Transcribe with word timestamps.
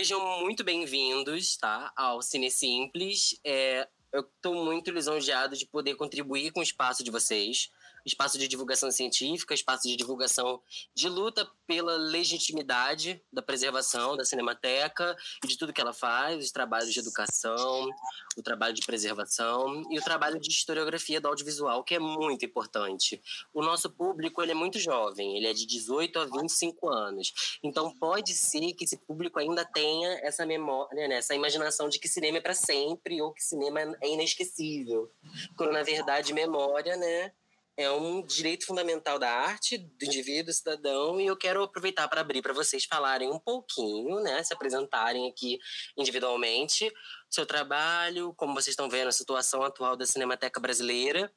Sejam 0.00 0.40
muito 0.40 0.64
bem-vindos, 0.64 1.58
tá? 1.58 1.92
Ao 1.94 2.22
Cine 2.22 2.50
Simples. 2.50 3.38
É, 3.44 3.86
eu 4.10 4.22
estou 4.22 4.64
muito 4.64 4.90
lisonjeado 4.90 5.54
de 5.54 5.66
poder 5.66 5.94
contribuir 5.94 6.52
com 6.52 6.60
o 6.60 6.62
espaço 6.62 7.04
de 7.04 7.10
vocês 7.10 7.68
espaço 8.04 8.38
de 8.38 8.48
divulgação 8.48 8.90
científica, 8.90 9.54
espaço 9.54 9.88
de 9.88 9.96
divulgação 9.96 10.60
de 10.94 11.08
luta 11.08 11.48
pela 11.66 11.96
legitimidade 11.96 13.22
da 13.32 13.42
preservação 13.42 14.16
da 14.16 14.24
Cinemateca 14.24 15.16
e 15.44 15.46
de 15.46 15.56
tudo 15.56 15.72
que 15.72 15.80
ela 15.80 15.92
faz, 15.92 16.44
os 16.44 16.50
trabalhos 16.50 16.92
de 16.92 16.98
educação, 16.98 17.88
o 18.36 18.42
trabalho 18.42 18.74
de 18.74 18.82
preservação 18.82 19.82
e 19.90 19.98
o 19.98 20.02
trabalho 20.02 20.40
de 20.40 20.48
historiografia 20.48 21.20
do 21.20 21.28
audiovisual, 21.28 21.84
que 21.84 21.94
é 21.94 21.98
muito 21.98 22.44
importante. 22.44 23.20
O 23.52 23.62
nosso 23.62 23.90
público 23.90 24.42
ele 24.42 24.52
é 24.52 24.54
muito 24.54 24.78
jovem, 24.78 25.36
ele 25.36 25.46
é 25.46 25.52
de 25.52 25.66
18 25.66 26.18
a 26.18 26.24
25 26.24 26.88
anos. 26.88 27.58
Então 27.62 27.92
pode 27.98 28.34
ser 28.34 28.72
que 28.72 28.84
esse 28.84 28.96
público 28.96 29.38
ainda 29.38 29.64
tenha 29.64 30.18
essa 30.22 30.44
memória, 30.44 31.08
né, 31.08 31.16
essa 31.16 31.34
imaginação 31.34 31.88
de 31.88 31.98
que 31.98 32.08
cinema 32.08 32.38
é 32.38 32.40
para 32.40 32.54
sempre 32.54 33.20
ou 33.22 33.32
que 33.32 33.42
cinema 33.42 33.80
é 34.00 34.08
inesquecível. 34.08 35.10
Quando 35.56 35.72
na 35.72 35.82
verdade 35.82 36.32
memória, 36.32 36.96
né, 36.96 37.32
é 37.76 37.90
um 37.90 38.22
direito 38.22 38.66
fundamental 38.66 39.18
da 39.18 39.30
arte, 39.30 39.78
do 39.78 40.04
indivíduo, 40.04 40.52
cidadão, 40.52 41.20
e 41.20 41.26
eu 41.26 41.36
quero 41.36 41.62
aproveitar 41.62 42.06
para 42.08 42.20
abrir 42.20 42.42
para 42.42 42.52
vocês 42.52 42.84
falarem 42.84 43.30
um 43.30 43.38
pouquinho, 43.38 44.20
né, 44.20 44.42
se 44.42 44.52
apresentarem 44.52 45.28
aqui 45.28 45.58
individualmente, 45.96 46.92
seu 47.30 47.46
trabalho, 47.46 48.34
como 48.34 48.54
vocês 48.54 48.72
estão 48.72 48.88
vendo 48.88 49.08
a 49.08 49.12
situação 49.12 49.62
atual 49.62 49.96
da 49.96 50.06
Cinemateca 50.06 50.60
Brasileira, 50.60 51.32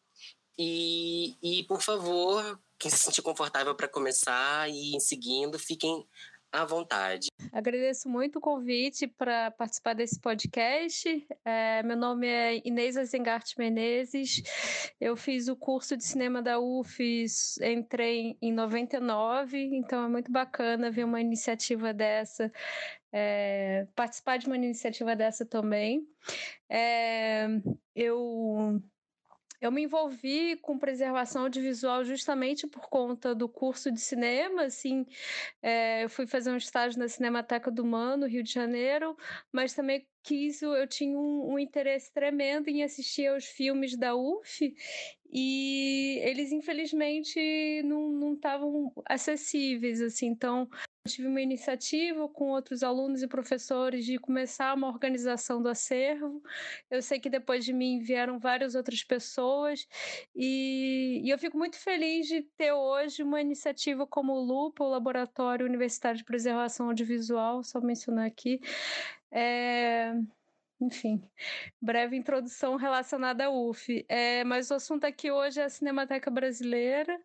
e, 0.57 1.35
e 1.41 1.63
por 1.63 1.81
favor, 1.81 2.59
quem 2.77 2.91
se 2.91 2.97
sentir 2.97 3.21
confortável 3.21 3.73
para 3.73 3.87
começar 3.87 4.69
e 4.69 4.95
ir 4.95 4.99
seguindo, 4.99 5.57
fiquem 5.57 6.05
à 6.53 6.63
vontade. 6.63 7.27
Agradeço 7.51 8.07
muito 8.07 8.37
o 8.37 8.41
convite 8.41 9.07
para 9.07 9.49
participar 9.51 9.93
desse 9.93 10.19
podcast. 10.19 11.27
É, 11.43 11.81
meu 11.81 11.97
nome 11.97 12.27
é 12.27 12.61
Inês 12.63 12.95
Azengart 12.95 13.57
Menezes. 13.57 14.43
Eu 15.01 15.17
fiz 15.17 15.47
o 15.47 15.55
curso 15.55 15.97
de 15.97 16.03
cinema 16.03 16.43
da 16.43 16.59
UFES, 16.59 17.57
entrei 17.57 18.37
em 18.39 18.53
99, 18.53 19.57
então 19.75 20.05
é 20.05 20.07
muito 20.07 20.31
bacana 20.31 20.91
ver 20.91 21.05
uma 21.05 21.19
iniciativa 21.19 21.91
dessa, 21.91 22.51
é, 23.11 23.87
participar 23.95 24.37
de 24.37 24.45
uma 24.45 24.55
iniciativa 24.55 25.15
dessa 25.15 25.43
também. 25.45 26.07
É, 26.69 27.47
eu 27.95 28.79
eu 29.63 29.71
me 29.71 29.83
envolvi 29.83 30.57
com 30.57 30.77
preservação 30.77 31.43
audiovisual 31.43 32.03
justamente 32.03 32.67
por 32.67 32.89
conta 32.89 33.33
do 33.33 33.47
curso 33.47 33.89
de 33.89 34.01
cinema, 34.01 34.63
assim, 34.63 35.05
é, 35.61 36.03
eu 36.03 36.09
fui 36.09 36.27
fazer 36.27 36.51
um 36.51 36.57
estágio 36.57 36.99
na 36.99 37.07
Cinemateca 37.07 37.71
do 37.71 37.85
Mano, 37.85 38.27
Rio 38.27 38.43
de 38.43 38.51
Janeiro, 38.51 39.15
mas 39.53 39.73
também 39.73 40.05
quis, 40.21 40.61
eu 40.61 40.85
tinha 40.85 41.17
um, 41.17 41.53
um 41.53 41.59
interesse 41.59 42.11
tremendo 42.11 42.67
em 42.67 42.83
assistir 42.83 43.27
aos 43.27 43.45
filmes 43.45 43.95
da 43.95 44.13
UF 44.13 44.75
e 45.31 46.19
eles 46.23 46.51
infelizmente 46.51 47.81
não 47.83 48.33
estavam 48.33 48.91
acessíveis, 49.05 50.01
assim, 50.01 50.27
então 50.27 50.69
tive 51.07 51.27
uma 51.27 51.41
iniciativa 51.41 52.29
com 52.29 52.49
outros 52.49 52.81
alunos 52.81 53.21
e 53.21 53.27
professores 53.27 54.05
de 54.05 54.17
começar 54.17 54.73
uma 54.73 54.87
organização 54.87 55.61
do 55.61 55.67
acervo. 55.67 56.41
Eu 56.89 57.01
sei 57.01 57.19
que 57.19 57.29
depois 57.29 57.65
de 57.65 57.73
mim 57.73 57.99
vieram 57.99 58.39
várias 58.39 58.73
outras 58.73 59.03
pessoas 59.03 59.85
e, 60.33 61.21
e 61.23 61.29
eu 61.29 61.37
fico 61.37 61.57
muito 61.57 61.77
feliz 61.77 62.27
de 62.27 62.43
ter 62.57 62.71
hoje 62.71 63.21
uma 63.21 63.41
iniciativa 63.41 64.07
como 64.07 64.33
o 64.33 64.41
LUPA, 64.41 64.83
o 64.83 64.89
Laboratório 64.89 65.65
Universitário 65.65 66.17
de 66.17 66.23
Preservação 66.23 66.87
Audiovisual, 66.87 67.63
só 67.63 67.81
mencionar 67.81 68.25
aqui. 68.25 68.61
É 69.29 70.13
enfim, 70.83 71.23
breve 71.81 72.17
introdução 72.17 72.75
relacionada 72.75 73.45
à 73.45 73.49
UF. 73.49 74.05
É, 74.09 74.43
mas 74.43 74.69
o 74.69 74.75
assunto 74.75 75.05
aqui 75.05 75.31
hoje 75.31 75.59
é 75.61 75.63
a 75.63 75.69
Cinemateca 75.69 76.29
Brasileira. 76.29 77.17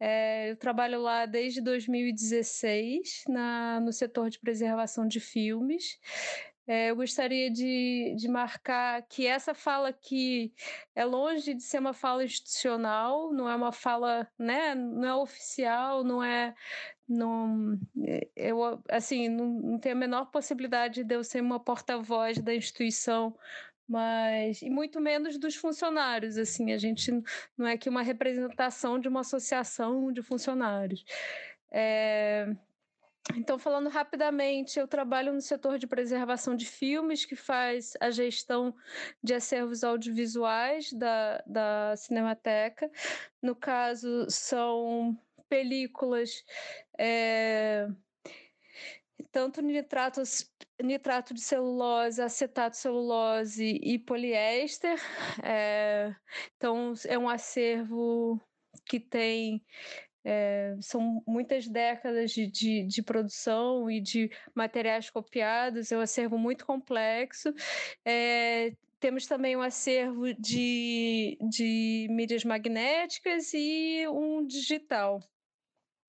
É, 0.00 0.50
eu 0.50 0.56
trabalho 0.56 1.00
lá 1.00 1.26
desde 1.26 1.60
2016 1.60 3.24
na, 3.28 3.80
no 3.80 3.92
setor 3.92 4.30
de 4.30 4.38
preservação 4.38 5.06
de 5.06 5.20
filmes. 5.20 5.98
É, 6.68 6.90
eu 6.90 6.96
gostaria 6.96 7.50
de, 7.50 8.14
de 8.14 8.28
marcar 8.28 9.00
que 9.08 9.26
essa 9.26 9.54
fala 9.54 9.88
aqui 9.88 10.52
é 10.94 11.02
longe 11.02 11.54
de 11.54 11.62
ser 11.62 11.78
uma 11.78 11.94
fala 11.94 12.22
institucional, 12.22 13.32
não 13.32 13.48
é 13.48 13.56
uma 13.56 13.72
fala, 13.72 14.28
né, 14.38 14.74
não 14.74 15.08
é 15.08 15.14
oficial, 15.14 16.04
não 16.04 16.22
é, 16.22 16.54
não, 17.08 17.78
eu 18.36 18.82
assim, 18.90 19.30
não, 19.30 19.46
não 19.46 19.78
tem 19.78 19.92
a 19.92 19.94
menor 19.94 20.26
possibilidade 20.26 21.02
de 21.04 21.14
eu 21.14 21.24
ser 21.24 21.40
uma 21.40 21.58
porta-voz 21.58 22.38
da 22.38 22.54
instituição 22.54 23.34
mas 23.88 24.60
e 24.60 24.68
muito 24.68 25.00
menos 25.00 25.38
dos 25.38 25.56
funcionários 25.56 26.36
assim 26.36 26.72
a 26.72 26.78
gente 26.78 27.10
não 27.56 27.66
é 27.66 27.78
que 27.78 27.88
uma 27.88 28.02
representação 28.02 28.98
de 28.98 29.08
uma 29.08 29.20
associação 29.20 30.12
de 30.12 30.22
funcionários. 30.22 31.04
É... 31.70 32.46
então 33.34 33.58
falando 33.58 33.88
rapidamente 33.88 34.78
eu 34.78 34.86
trabalho 34.86 35.32
no 35.32 35.40
setor 35.40 35.78
de 35.78 35.86
preservação 35.86 36.54
de 36.54 36.66
filmes 36.66 37.24
que 37.24 37.36
faz 37.36 37.94
a 38.00 38.10
gestão 38.10 38.74
de 39.22 39.34
acervos 39.34 39.82
audiovisuais 39.82 40.92
da, 40.92 41.42
da 41.46 41.94
Cinemateca. 41.96 42.90
No 43.42 43.56
caso 43.56 44.26
são 44.28 45.18
películas 45.48 46.44
é 46.98 47.88
tanto 49.30 49.60
nitratos, 49.62 50.50
nitrato 50.82 51.34
de 51.34 51.40
celulose, 51.40 52.22
acetato 52.22 52.72
de 52.72 52.78
celulose 52.78 53.80
e 53.82 53.98
poliéster. 53.98 54.98
É, 55.42 56.14
então, 56.56 56.94
é 57.06 57.18
um 57.18 57.28
acervo 57.28 58.40
que 58.84 58.98
tem. 59.00 59.62
É, 60.24 60.76
são 60.80 61.22
muitas 61.26 61.66
décadas 61.68 62.32
de, 62.32 62.46
de, 62.46 62.84
de, 62.84 63.02
produção 63.02 63.90
e 63.90 64.00
de 64.00 64.30
materiais 64.54 65.08
copiados, 65.08 65.90
é 65.90 65.96
um 65.96 66.00
acervo 66.00 66.36
muito 66.36 66.66
complexo. 66.66 67.54
É, 68.04 68.72
temos 69.00 69.26
também 69.26 69.56
um 69.56 69.62
acervo 69.62 70.34
de, 70.34 71.38
de 71.48 72.08
mídias 72.10 72.44
magnéticas 72.44 73.52
e 73.54 74.06
um 74.08 74.44
digital. 74.44 75.20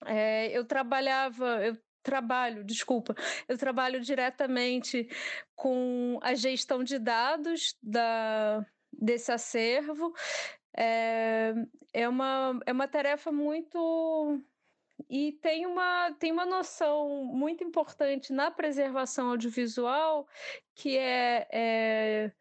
É, 0.06 0.48
eu 0.58 0.66
trabalhava, 0.66 1.66
eu 1.66 1.78
trabalho, 2.04 2.64
desculpa, 2.64 3.16
eu 3.48 3.58
trabalho 3.58 4.00
diretamente 4.00 5.08
com 5.56 6.20
a 6.22 6.34
gestão 6.34 6.84
de 6.84 6.98
dados 6.98 7.78
da, 7.82 8.66
desse 8.92 9.32
acervo. 9.32 10.14
É, 10.76 11.54
é, 11.94 12.08
uma, 12.08 12.60
é 12.66 12.72
uma 12.72 12.88
tarefa 12.88 13.32
muito. 13.32 14.42
E 15.10 15.32
tem 15.34 15.66
uma, 15.66 16.12
tem 16.20 16.32
uma 16.32 16.46
noção 16.46 17.24
muito 17.26 17.64
importante 17.64 18.34
na 18.34 18.52
preservação 18.52 19.30
audiovisual, 19.30 20.28
que 20.76 20.98
é, 20.98 21.48
é 21.52 22.32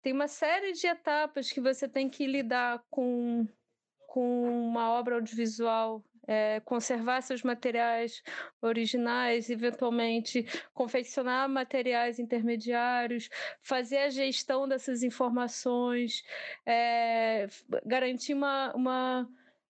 tem 0.00 0.12
uma 0.12 0.28
série 0.28 0.72
de 0.72 0.86
etapas 0.86 1.50
que 1.50 1.60
você 1.60 1.88
tem 1.88 2.08
que 2.08 2.26
lidar 2.26 2.84
com, 2.88 3.46
com 4.06 4.68
uma 4.68 4.90
obra 4.90 5.16
audiovisual 5.16 6.04
é, 6.26 6.60
conservar 6.60 7.20
seus 7.22 7.42
materiais 7.42 8.22
originais, 8.60 9.50
eventualmente 9.50 10.46
confeccionar 10.72 11.48
materiais 11.48 12.18
intermediários, 12.18 13.28
fazer 13.62 13.98
a 13.98 14.10
gestão 14.10 14.68
dessas 14.68 15.02
informações, 15.02 16.22
é, 16.66 17.46
garantir 17.84 18.34
uma, 18.34 18.72
uma 18.74 19.28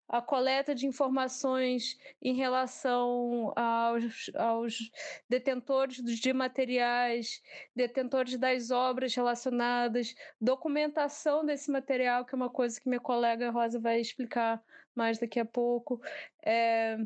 a 0.08 0.20
coleta 0.20 0.74
de 0.74 0.86
informações 0.86 1.98
em 2.20 2.34
relação 2.34 3.52
aos, 3.56 4.30
aos 4.34 4.90
detentores 5.28 5.96
de 5.96 6.32
materiais, 6.32 7.42
detentores 7.74 8.36
das 8.38 8.70
obras 8.70 9.14
relacionadas, 9.14 10.14
documentação 10.40 11.44
desse 11.44 11.70
material, 11.70 12.24
que 12.24 12.34
é 12.34 12.36
uma 12.36 12.50
coisa 12.50 12.80
que 12.80 12.88
minha 12.88 13.00
colega 13.00 13.50
Rosa 13.50 13.80
vai 13.80 14.00
explicar 14.00 14.62
mais 14.94 15.18
daqui 15.18 15.40
a 15.40 15.44
pouco. 15.44 16.00
É, 16.44 16.98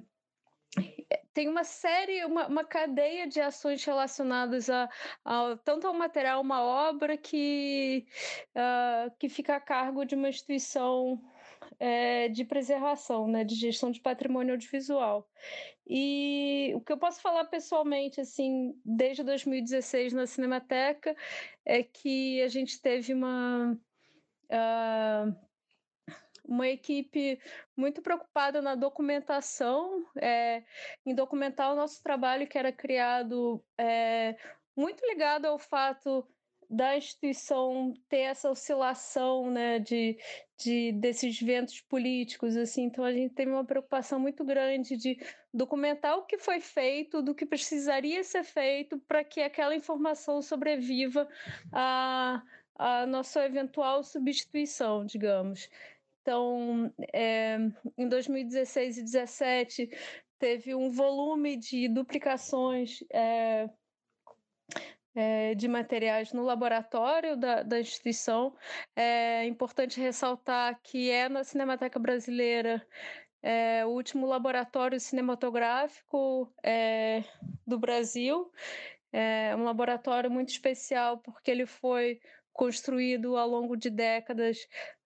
tem 1.32 1.48
uma 1.48 1.64
série, 1.64 2.24
uma, 2.24 2.46
uma 2.46 2.64
cadeia 2.64 3.26
de 3.26 3.40
ações 3.40 3.84
relacionadas 3.84 4.68
a, 4.68 4.88
a 5.24 5.56
tanto 5.64 5.86
ao 5.86 5.94
material, 5.94 6.40
uma 6.40 6.62
obra 6.62 7.16
que, 7.16 8.06
uh, 8.56 9.10
que 9.18 9.28
fica 9.28 9.56
a 9.56 9.60
cargo 9.60 10.04
de 10.04 10.14
uma 10.14 10.28
instituição 10.28 11.22
é, 11.78 12.28
de 12.28 12.44
preservação, 12.44 13.28
né, 13.28 13.44
de 13.44 13.54
gestão 13.54 13.90
de 13.90 14.00
patrimônio 14.00 14.54
audiovisual. 14.54 15.28
E 15.86 16.72
o 16.74 16.80
que 16.80 16.92
eu 16.92 16.98
posso 16.98 17.20
falar 17.20 17.44
pessoalmente, 17.44 18.20
assim, 18.20 18.74
desde 18.84 19.22
2016 19.22 20.12
na 20.12 20.26
Cinemateca, 20.26 21.16
é 21.64 21.82
que 21.82 22.42
a 22.42 22.48
gente 22.48 22.80
teve 22.80 23.14
uma. 23.14 23.78
Uh, 24.50 25.47
uma 26.48 26.66
equipe 26.66 27.38
muito 27.76 28.00
preocupada 28.00 28.62
na 28.62 28.74
documentação, 28.74 30.04
é, 30.16 30.64
em 31.04 31.14
documentar 31.14 31.72
o 31.72 31.76
nosso 31.76 32.02
trabalho 32.02 32.48
que 32.48 32.56
era 32.56 32.72
criado 32.72 33.62
é, 33.76 34.34
muito 34.74 35.04
ligado 35.06 35.44
ao 35.44 35.58
fato 35.58 36.26
da 36.70 36.96
instituição 36.96 37.94
ter 38.08 38.20
essa 38.20 38.50
oscilação 38.50 39.50
né, 39.50 39.78
de, 39.78 40.18
de 40.62 40.92
desses 40.92 41.40
ventos 41.40 41.80
políticos 41.80 42.56
assim. 42.56 42.84
Então 42.84 43.04
a 43.04 43.12
gente 43.12 43.34
teve 43.34 43.50
uma 43.50 43.64
preocupação 43.64 44.20
muito 44.20 44.44
grande 44.44 44.96
de 44.96 45.18
documentar 45.52 46.18
o 46.18 46.26
que 46.26 46.36
foi 46.36 46.60
feito 46.60 47.22
do 47.22 47.34
que 47.34 47.46
precisaria 47.46 48.22
ser 48.22 48.44
feito 48.44 48.98
para 48.98 49.24
que 49.24 49.40
aquela 49.40 49.74
informação 49.74 50.42
sobreviva 50.42 51.26
a, 51.72 52.42
a 52.74 53.06
nossa 53.06 53.44
eventual 53.46 54.04
substituição 54.04 55.06
digamos 55.06 55.70
então 56.28 56.92
é, 57.10 57.56
em 57.96 58.06
2016 58.06 58.98
e 58.98 59.00
2017 59.00 59.90
teve 60.38 60.74
um 60.74 60.90
volume 60.90 61.56
de 61.56 61.88
duplicações 61.88 63.02
é, 63.10 63.66
é, 65.14 65.54
de 65.54 65.66
materiais 65.66 66.34
no 66.34 66.42
laboratório 66.42 67.34
da, 67.34 67.62
da 67.62 67.80
instituição. 67.80 68.54
É 68.94 69.46
importante 69.46 69.98
ressaltar 69.98 70.78
que 70.82 71.10
é 71.10 71.30
na 71.30 71.42
Cinemateca 71.44 71.98
Brasileira 71.98 72.86
é, 73.42 73.86
o 73.86 73.88
último 73.88 74.26
laboratório 74.26 75.00
cinematográfico 75.00 76.52
é, 76.62 77.24
do 77.66 77.78
Brasil. 77.78 78.52
É 79.10 79.56
um 79.56 79.64
laboratório 79.64 80.30
muito 80.30 80.50
especial 80.50 81.16
porque 81.16 81.50
ele 81.50 81.64
foi 81.64 82.20
construído 82.52 83.36
ao 83.36 83.48
longo 83.48 83.76
de 83.76 83.88
décadas, 83.88 84.58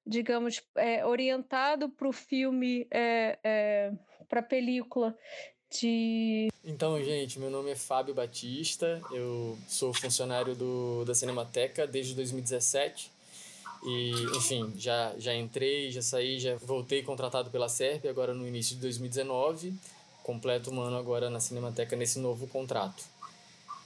digamos, 0.07 0.63
é, 0.77 1.05
orientado 1.07 1.89
para 1.89 2.09
o 2.09 2.13
filme, 2.13 2.87
é, 2.91 3.39
é, 3.43 3.93
para 4.29 4.41
a 4.41 4.43
película 4.43 5.17
de. 5.71 6.49
Então, 6.65 7.03
gente, 7.03 7.39
meu 7.39 7.51
nome 7.51 7.71
é 7.71 7.77
Fábio 7.77 8.15
Batista, 8.15 9.01
eu 9.11 9.59
sou 9.67 9.93
funcionário 9.93 10.55
do, 10.55 11.05
da 11.05 11.15
Cinemateca 11.15 11.87
desde 11.87 12.15
2017. 12.15 13.11
E, 13.85 14.13
enfim, 14.37 14.73
já, 14.77 15.13
já 15.19 15.35
entrei, 15.35 15.91
já 15.91 16.01
saí, 16.01 16.39
já 16.39 16.55
voltei 16.55 17.03
contratado 17.03 17.51
pela 17.51 17.69
SERP 17.69 18.07
agora 18.07 18.33
no 18.33 18.47
início 18.47 18.77
de 18.77 18.83
2019. 18.83 19.75
Completo 20.23 20.71
um 20.71 20.81
ano 20.81 20.97
agora 20.97 21.29
na 21.29 21.41
Cinemateca 21.41 21.97
nesse 21.97 22.21
novo 22.21 22.47
contrato. 22.47 23.03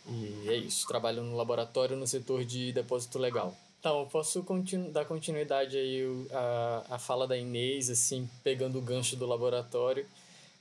E 0.06 0.48
é 0.48 0.56
isso, 0.56 0.86
trabalho 0.86 1.22
no 1.22 1.34
laboratório 1.34 1.96
no 1.96 2.06
setor 2.06 2.44
de 2.44 2.72
depósito 2.72 3.18
legal. 3.18 3.56
Então, 3.78 4.08
posso 4.08 4.42
continu 4.42 4.90
dar 4.90 5.04
continuidade 5.04 5.76
aí 5.76 6.02
a, 6.32 6.94
a 6.96 6.98
fala 6.98 7.26
da 7.26 7.36
Inês, 7.36 7.88
assim, 7.88 8.28
pegando 8.42 8.78
o 8.78 8.82
gancho 8.82 9.16
do 9.16 9.26
laboratório. 9.26 10.06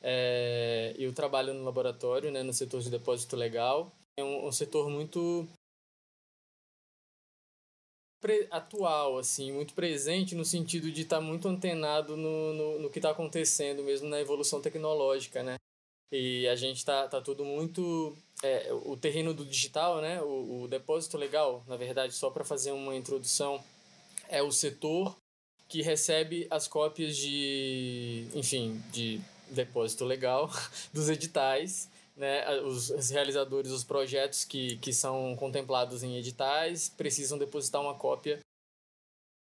É, 0.01 0.93
eu 0.99 1.11
trabalho 1.13 1.53
no 1.53 1.63
laboratório, 1.63 2.31
né, 2.31 2.43
no 2.43 2.53
setor 2.53 2.81
de 2.81 2.91
depósito 2.91 3.35
legal. 3.35 3.91
É 4.17 4.23
um, 4.23 4.47
um 4.47 4.51
setor 4.51 4.89
muito 4.89 5.47
atual, 8.49 9.17
assim, 9.17 9.51
muito 9.51 9.73
presente 9.73 10.35
no 10.35 10.43
sentido 10.43 10.91
de 10.91 11.03
estar 11.03 11.17
tá 11.17 11.21
muito 11.21 11.47
antenado 11.47 12.17
no, 12.17 12.53
no, 12.53 12.79
no 12.79 12.89
que 12.89 12.99
está 12.99 13.11
acontecendo 13.11 13.83
mesmo 13.83 14.07
na 14.09 14.19
evolução 14.19 14.61
tecnológica, 14.61 15.43
né? 15.43 15.57
E 16.11 16.47
a 16.47 16.55
gente 16.55 16.77
está 16.77 17.07
tá 17.07 17.21
tudo 17.21 17.43
muito... 17.43 18.15
É, 18.45 18.71
o 18.71 18.95
terreno 18.95 19.33
do 19.33 19.43
digital, 19.43 20.01
né? 20.01 20.21
O, 20.21 20.61
o 20.61 20.67
depósito 20.67 21.17
legal, 21.17 21.63
na 21.67 21.75
verdade, 21.75 22.13
só 22.13 22.29
para 22.29 22.45
fazer 22.45 22.71
uma 22.71 22.95
introdução, 22.95 23.59
é 24.29 24.39
o 24.39 24.51
setor 24.51 25.17
que 25.67 25.81
recebe 25.81 26.45
as 26.51 26.67
cópias 26.67 27.17
de, 27.17 28.27
enfim, 28.35 28.79
de 28.91 29.19
depósito 29.49 30.05
legal 30.05 30.51
dos 30.93 31.09
editais, 31.09 31.89
né? 32.15 32.47
Os, 32.61 32.91
os, 32.91 33.09
realizadores, 33.09 33.71
os 33.71 33.83
projetos 33.83 34.43
que, 34.43 34.77
que 34.77 34.93
são 34.93 35.35
contemplados 35.35 36.03
em 36.03 36.15
editais 36.15 36.87
precisam 36.87 37.39
depositar 37.39 37.81
uma 37.81 37.95
cópia 37.95 38.39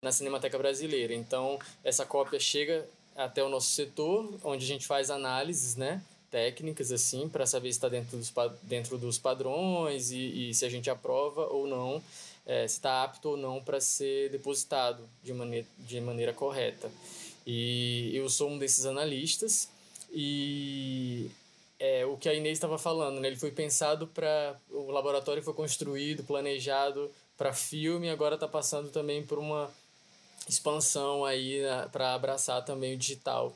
na 0.03 0.11
Cinemateca 0.11 0.57
Brasileira. 0.57 1.13
Então, 1.13 1.59
essa 1.83 2.03
cópia 2.03 2.39
chega 2.39 2.89
até 3.15 3.43
o 3.43 3.49
nosso 3.49 3.69
setor, 3.69 4.39
onde 4.43 4.65
a 4.65 4.67
gente 4.67 4.87
faz 4.87 5.11
análises, 5.11 5.75
né? 5.75 6.03
Técnicas 6.29 6.91
assim 6.91 7.29
para 7.29 7.45
saber 7.45 7.71
se 7.71 7.77
está 7.77 7.89
dentro 7.89 8.17
dos, 8.17 8.33
dentro 8.63 8.97
dos 8.97 9.17
padrões 9.17 10.11
e, 10.11 10.49
e 10.49 10.53
se 10.53 10.65
a 10.65 10.69
gente 10.69 10.89
aprova 10.89 11.47
ou 11.47 11.67
não 11.67 12.01
é, 12.45 12.67
se 12.67 12.75
está 12.75 13.03
apto 13.03 13.29
ou 13.29 13.37
não 13.37 13.61
para 13.61 13.79
ser 13.79 14.29
depositado 14.29 15.07
de 15.23 15.33
maneira, 15.33 15.67
de 15.77 16.01
maneira 16.01 16.33
correta 16.33 16.89
e 17.45 18.11
eu 18.13 18.29
sou 18.29 18.49
um 18.49 18.57
desses 18.57 18.85
analistas 18.85 19.69
e 20.11 21.29
é, 21.79 22.05
o 22.05 22.17
que 22.17 22.27
a 22.27 22.33
Inês 22.33 22.57
estava 22.57 22.77
falando, 22.77 23.19
né? 23.19 23.27
Ele 23.27 23.37
foi 23.37 23.51
pensado 23.51 24.07
para. 24.07 24.55
O 24.69 24.91
laboratório 24.91 25.43
foi 25.43 25.53
construído, 25.53 26.23
planejado 26.23 27.11
para 27.37 27.53
filme, 27.53 28.09
agora 28.09 28.35
está 28.35 28.47
passando 28.47 28.89
também 28.89 29.23
por 29.23 29.37
uma 29.37 29.69
expansão 30.49 31.23
aí 31.23 31.61
né, 31.61 31.87
para 31.91 32.13
abraçar 32.13 32.65
também 32.65 32.95
o 32.95 32.97
digital. 32.97 33.55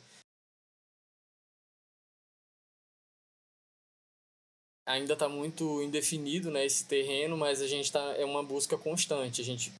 Ainda 4.86 5.14
está 5.14 5.30
muito 5.30 5.82
indefinido 5.82 6.50
né, 6.50 6.66
esse 6.66 6.86
terreno, 6.86 7.38
mas 7.38 7.62
a 7.62 7.68
gente 7.68 7.92
tá, 7.92 8.16
é 8.18 8.26
uma 8.26 8.44
busca 8.44 8.78
constante. 8.78 9.42
A 9.42 9.44
gente 9.44 9.72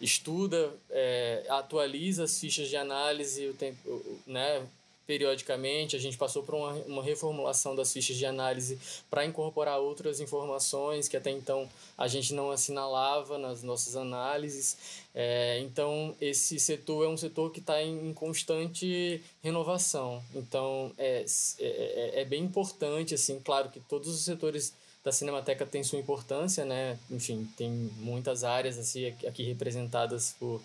estuda, 0.00 0.72
é, 0.90 1.44
atualiza 1.48 2.24
as 2.24 2.38
fichas 2.38 2.68
de 2.68 2.76
análise, 2.76 3.48
o 3.48 3.54
tempo, 3.54 4.20
né, 4.26 4.66
periodicamente. 5.06 5.96
A 5.96 5.98
gente 5.98 6.16
passou 6.16 6.42
por 6.42 6.54
uma, 6.54 6.72
uma 6.86 7.02
reformulação 7.02 7.74
das 7.74 7.92
fichas 7.92 8.16
de 8.16 8.26
análise 8.26 8.78
para 9.10 9.24
incorporar 9.24 9.78
outras 9.78 10.20
informações 10.20 11.08
que 11.08 11.16
até 11.16 11.30
então 11.30 11.68
a 11.96 12.08
gente 12.08 12.34
não 12.34 12.50
assinalava 12.50 13.38
nas 13.38 13.62
nossas 13.62 13.96
análises. 13.96 15.04
É, 15.14 15.60
então, 15.60 16.14
esse 16.20 16.58
setor 16.58 17.04
é 17.04 17.08
um 17.08 17.16
setor 17.16 17.52
que 17.52 17.60
está 17.60 17.82
em, 17.82 18.12
constante 18.12 19.22
renovação. 19.42 20.22
Então, 20.34 20.92
é, 20.98 21.24
é, 21.58 21.66
é, 21.66 22.20
é 22.20 22.24
bem 22.24 22.42
importante, 22.42 23.14
assim, 23.14 23.40
claro 23.40 23.70
que 23.70 23.80
todos 23.80 24.08
os 24.08 24.24
setores 24.24 24.74
da 25.04 25.12
Cinemateca 25.12 25.66
têm 25.66 25.84
sua 25.84 25.98
importância, 25.98 26.64
né? 26.64 26.98
Enfim, 27.10 27.46
tem 27.56 27.70
muitas 27.98 28.42
áreas 28.42 28.78
assim 28.78 29.08
aqui 29.08 29.42
representadas 29.42 30.34
por 30.38 30.62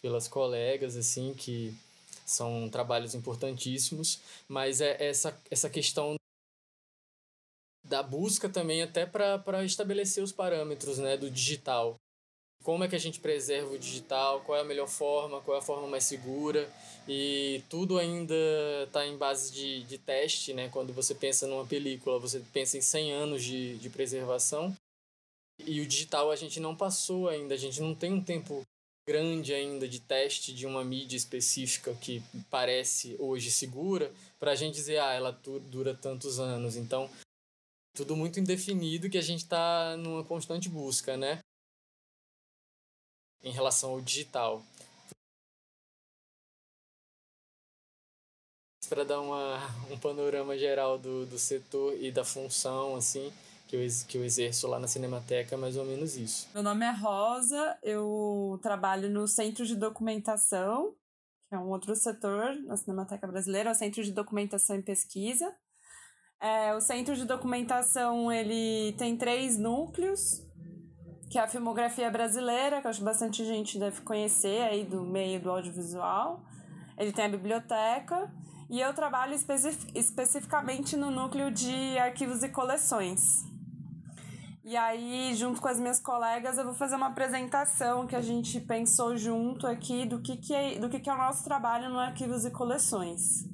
pelas 0.00 0.26
colegas 0.26 0.96
assim 0.96 1.34
que 1.34 1.74
são 2.26 2.68
trabalhos 2.68 3.14
importantíssimos, 3.14 4.20
mas 4.48 4.80
é 4.80 5.02
essa, 5.02 5.40
essa 5.48 5.70
questão 5.70 6.16
da 7.84 8.02
busca 8.02 8.48
também 8.48 8.82
até 8.82 9.06
para 9.06 9.64
estabelecer 9.64 10.22
os 10.22 10.32
parâmetros 10.32 10.98
né, 10.98 11.16
do 11.16 11.30
digital. 11.30 11.94
Como 12.64 12.82
é 12.82 12.88
que 12.88 12.96
a 12.96 13.00
gente 13.00 13.20
preserva 13.20 13.72
o 13.72 13.78
digital, 13.78 14.40
qual 14.40 14.58
é 14.58 14.62
a 14.62 14.64
melhor 14.64 14.88
forma, 14.88 15.40
qual 15.40 15.56
é 15.56 15.60
a 15.60 15.62
forma 15.62 15.86
mais 15.86 16.02
segura, 16.02 16.68
e 17.06 17.62
tudo 17.68 17.96
ainda 17.96 18.34
está 18.84 19.06
em 19.06 19.16
base 19.16 19.52
de, 19.52 19.84
de 19.84 19.98
teste, 19.98 20.52
né? 20.52 20.68
Quando 20.70 20.92
você 20.92 21.14
pensa 21.14 21.46
numa 21.46 21.64
película, 21.64 22.18
você 22.18 22.42
pensa 22.52 22.76
em 22.76 22.80
100 22.80 23.12
anos 23.12 23.44
de, 23.44 23.78
de 23.78 23.88
preservação, 23.88 24.74
e 25.64 25.80
o 25.80 25.86
digital 25.86 26.30
a 26.32 26.36
gente 26.36 26.58
não 26.58 26.74
passou 26.74 27.28
ainda, 27.28 27.54
a 27.54 27.58
gente 27.58 27.80
não 27.80 27.94
tem 27.94 28.12
um 28.12 28.22
tempo 28.22 28.64
grande 29.06 29.54
ainda 29.54 29.86
de 29.86 30.00
teste 30.00 30.52
de 30.52 30.66
uma 30.66 30.84
mídia 30.84 31.16
específica 31.16 31.94
que 31.94 32.20
parece 32.50 33.14
hoje 33.20 33.52
segura, 33.52 34.12
para 34.38 34.50
a 34.50 34.54
gente 34.56 34.74
dizer, 34.74 34.98
ah, 34.98 35.12
ela 35.12 35.30
dura 35.70 35.94
tantos 35.94 36.40
anos. 36.40 36.74
Então, 36.74 37.08
tudo 37.94 38.16
muito 38.16 38.40
indefinido 38.40 39.08
que 39.08 39.16
a 39.16 39.22
gente 39.22 39.44
está 39.44 39.96
numa 39.96 40.24
constante 40.24 40.68
busca, 40.68 41.16
né? 41.16 41.38
Em 43.44 43.52
relação 43.52 43.90
ao 43.90 44.00
digital. 44.00 44.60
Para 48.88 49.04
dar 49.04 49.20
uma, 49.20 49.58
um 49.90 49.98
panorama 49.98 50.58
geral 50.58 50.98
do, 50.98 51.26
do 51.26 51.38
setor 51.38 51.96
e 52.00 52.10
da 52.10 52.24
função, 52.24 52.96
assim, 52.96 53.32
que 53.66 53.76
eu, 53.76 53.80
que 54.06 54.18
eu 54.18 54.24
exerço 54.24 54.66
lá 54.68 54.78
na 54.78 54.86
Cinemateca, 54.88 55.54
é 55.54 55.58
mais 55.58 55.76
ou 55.76 55.84
menos 55.84 56.16
isso. 56.16 56.48
Meu 56.54 56.62
nome 56.62 56.84
é 56.84 56.90
Rosa, 56.90 57.76
eu 57.82 58.58
trabalho 58.62 59.10
no 59.10 59.26
Centro 59.26 59.66
de 59.66 59.74
Documentação, 59.74 60.94
que 61.48 61.54
é 61.54 61.58
um 61.58 61.68
outro 61.68 61.94
setor 61.94 62.54
na 62.64 62.76
Cinemateca 62.76 63.26
Brasileira, 63.26 63.70
é 63.70 63.72
o 63.72 63.74
Centro 63.74 64.02
de 64.02 64.12
Documentação 64.12 64.76
e 64.76 64.82
Pesquisa. 64.82 65.52
É, 66.40 66.74
o 66.74 66.80
Centro 66.80 67.16
de 67.16 67.24
Documentação 67.24 68.30
ele 68.30 68.92
tem 68.98 69.16
três 69.16 69.58
núcleos, 69.58 70.42
que 71.30 71.38
é 71.38 71.42
a 71.42 71.48
filmografia 71.48 72.10
brasileira, 72.10 72.80
que 72.80 72.86
eu 72.86 72.90
acho 72.90 73.02
bastante 73.02 73.44
gente 73.44 73.78
deve 73.78 74.00
conhecer 74.02 74.62
aí 74.62 74.84
do 74.84 75.02
meio 75.02 75.40
do 75.40 75.50
audiovisual. 75.50 76.44
Ele 76.96 77.12
tem 77.12 77.24
a 77.24 77.28
biblioteca 77.28 78.30
e 78.70 78.80
eu 78.80 78.94
trabalho 78.94 79.34
especi 79.34 79.76
especificamente 79.94 80.96
no 80.96 81.10
núcleo 81.10 81.50
de 81.50 81.98
arquivos 81.98 82.42
e 82.42 82.48
coleções. 82.48 83.55
E 84.68 84.76
aí, 84.76 85.32
junto 85.32 85.60
com 85.60 85.68
as 85.68 85.78
minhas 85.78 86.00
colegas, 86.00 86.58
eu 86.58 86.64
vou 86.64 86.74
fazer 86.74 86.96
uma 86.96 87.06
apresentação 87.06 88.04
que 88.04 88.16
a 88.16 88.20
gente 88.20 88.58
pensou 88.58 89.16
junto 89.16 89.64
aqui 89.64 90.04
do 90.04 90.20
que, 90.20 90.36
que, 90.36 90.52
é, 90.52 90.76
do 90.76 90.88
que, 90.88 90.98
que 90.98 91.08
é 91.08 91.14
o 91.14 91.16
nosso 91.16 91.44
trabalho 91.44 91.88
no 91.88 92.00
Arquivos 92.00 92.44
e 92.44 92.50
Coleções. 92.50 93.44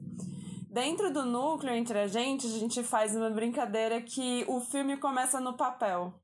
Dentro 0.71 1.13
do 1.13 1.27
núcleo 1.27 1.75
entre 1.75 1.99
a 1.99 2.07
gente, 2.07 2.47
a 2.47 2.59
gente 2.59 2.83
faz 2.83 3.15
uma 3.15 3.29
brincadeira 3.29 4.01
que 4.01 4.43
o 4.49 4.59
filme 4.59 4.97
começa 4.97 5.39
no 5.39 5.55
papel. 5.55 6.15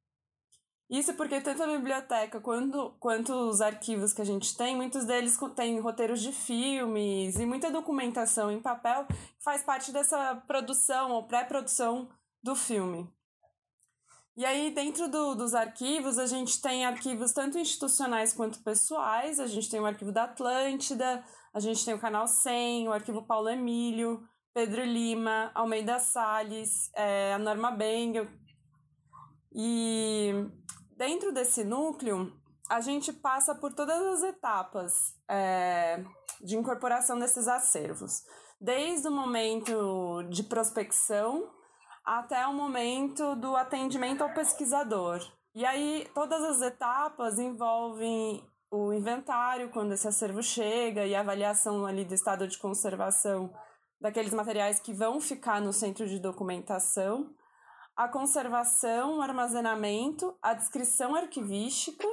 Isso 0.88 1.12
porque 1.12 1.38
tanto 1.42 1.64
a 1.64 1.66
biblioteca 1.66 2.40
quanto, 2.40 2.96
quanto 2.98 3.34
os 3.34 3.60
arquivos 3.60 4.14
que 4.14 4.22
a 4.22 4.24
gente 4.24 4.56
tem, 4.56 4.74
muitos 4.74 5.04
deles 5.04 5.38
têm 5.54 5.78
roteiros 5.80 6.22
de 6.22 6.32
filmes 6.32 7.38
e 7.38 7.44
muita 7.44 7.70
documentação 7.70 8.50
em 8.50 8.58
papel 8.58 9.04
que 9.04 9.44
faz 9.44 9.62
parte 9.62 9.92
dessa 9.92 10.36
produção 10.46 11.10
ou 11.10 11.28
pré-produção 11.28 12.08
do 12.42 12.56
filme. 12.56 13.06
E 14.38 14.46
aí, 14.46 14.70
dentro 14.70 15.08
do, 15.08 15.34
dos 15.34 15.52
arquivos, 15.52 16.16
a 16.16 16.24
gente 16.24 16.62
tem 16.62 16.86
arquivos 16.86 17.32
tanto 17.32 17.58
institucionais 17.58 18.32
quanto 18.32 18.62
pessoais. 18.62 19.40
A 19.40 19.48
gente 19.48 19.68
tem 19.68 19.80
o 19.80 19.84
arquivo 19.84 20.12
da 20.12 20.22
Atlântida, 20.22 21.24
a 21.52 21.58
gente 21.58 21.84
tem 21.84 21.92
o 21.92 21.98
Canal 21.98 22.28
100, 22.28 22.86
o 22.86 22.92
arquivo 22.92 23.26
Paulo 23.26 23.48
Emílio, 23.48 24.22
Pedro 24.54 24.84
Lima, 24.84 25.50
Almeida 25.56 25.98
Salles, 25.98 26.88
é, 26.94 27.32
a 27.34 27.38
Norma 27.40 27.72
Bengel. 27.72 28.28
E 29.52 30.32
dentro 30.96 31.32
desse 31.32 31.64
núcleo, 31.64 32.32
a 32.70 32.80
gente 32.80 33.12
passa 33.12 33.56
por 33.56 33.74
todas 33.74 34.00
as 34.00 34.22
etapas 34.22 35.16
é, 35.28 36.04
de 36.40 36.56
incorporação 36.56 37.18
desses 37.18 37.48
acervos. 37.48 38.22
Desde 38.60 39.08
o 39.08 39.10
momento 39.10 40.22
de 40.30 40.44
prospecção, 40.44 41.57
até 42.08 42.46
o 42.46 42.54
momento 42.54 43.36
do 43.36 43.54
atendimento 43.54 44.22
ao 44.22 44.32
pesquisador. 44.32 45.20
E 45.54 45.66
aí, 45.66 46.08
todas 46.14 46.42
as 46.42 46.62
etapas 46.62 47.38
envolvem 47.38 48.42
o 48.70 48.94
inventário, 48.94 49.68
quando 49.68 49.92
esse 49.92 50.08
acervo 50.08 50.42
chega, 50.42 51.04
e 51.04 51.14
a 51.14 51.20
avaliação 51.20 51.84
ali 51.84 52.06
do 52.06 52.14
estado 52.14 52.48
de 52.48 52.56
conservação 52.56 53.52
daqueles 54.00 54.32
materiais 54.32 54.80
que 54.80 54.92
vão 54.92 55.20
ficar 55.20 55.60
no 55.60 55.70
centro 55.70 56.06
de 56.06 56.18
documentação, 56.18 57.30
a 57.94 58.08
conservação, 58.08 59.18
o 59.18 59.22
armazenamento, 59.22 60.34
a 60.40 60.54
descrição 60.54 61.14
arquivística 61.14 62.06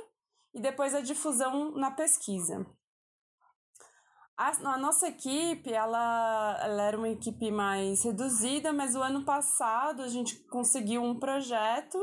e 0.53 0.59
depois 0.59 0.93
a 0.93 0.99
difusão 0.99 1.71
na 1.71 1.91
pesquisa. 1.91 2.65
A, 4.37 4.49
a, 4.73 4.77
nossa 4.77 5.07
equipe, 5.07 5.71
ela, 5.71 6.59
ela 6.61 6.83
era 6.83 6.97
uma 6.97 7.07
equipe 7.07 7.49
mais 7.51 8.03
reduzida, 8.03 8.73
mas 8.73 8.93
o 8.95 9.01
ano 9.01 9.23
passado 9.23 10.01
a 10.01 10.09
gente 10.09 10.35
conseguiu 10.49 11.01
um 11.01 11.17
projeto 11.17 11.97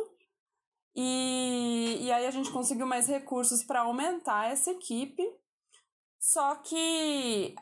e, 0.96 1.98
e 2.00 2.10
aí 2.10 2.26
a 2.26 2.30
gente 2.30 2.50
conseguiu 2.50 2.86
mais 2.86 3.06
recursos 3.06 3.62
para 3.62 3.80
aumentar 3.80 4.50
essa 4.50 4.70
equipe. 4.70 5.22
Só 6.18 6.54
que 6.56 7.54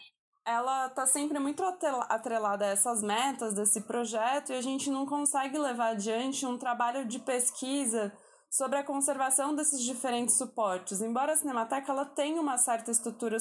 ela 0.44 0.86
está 0.86 1.04
sempre 1.06 1.38
muito 1.38 1.64
atrelada 2.08 2.64
a 2.64 2.68
essas 2.68 3.02
metas 3.02 3.54
desse 3.54 3.80
projeto 3.82 4.52
e 4.52 4.56
a 4.56 4.62
gente 4.62 4.88
não 4.88 5.04
consegue 5.04 5.58
levar 5.58 5.90
adiante 5.90 6.46
um 6.46 6.58
trabalho 6.58 7.06
de 7.06 7.18
pesquisa 7.18 8.12
sobre 8.50 8.78
a 8.78 8.84
conservação 8.84 9.54
desses 9.54 9.82
diferentes 9.82 10.36
suportes. 10.36 11.00
Embora 11.00 11.32
a 11.32 11.36
Cinemateca 11.36 11.90
ela 11.90 12.04
tenha 12.04 12.40
uma 12.40 12.58
certa 12.58 12.90
estrutura 12.90 13.38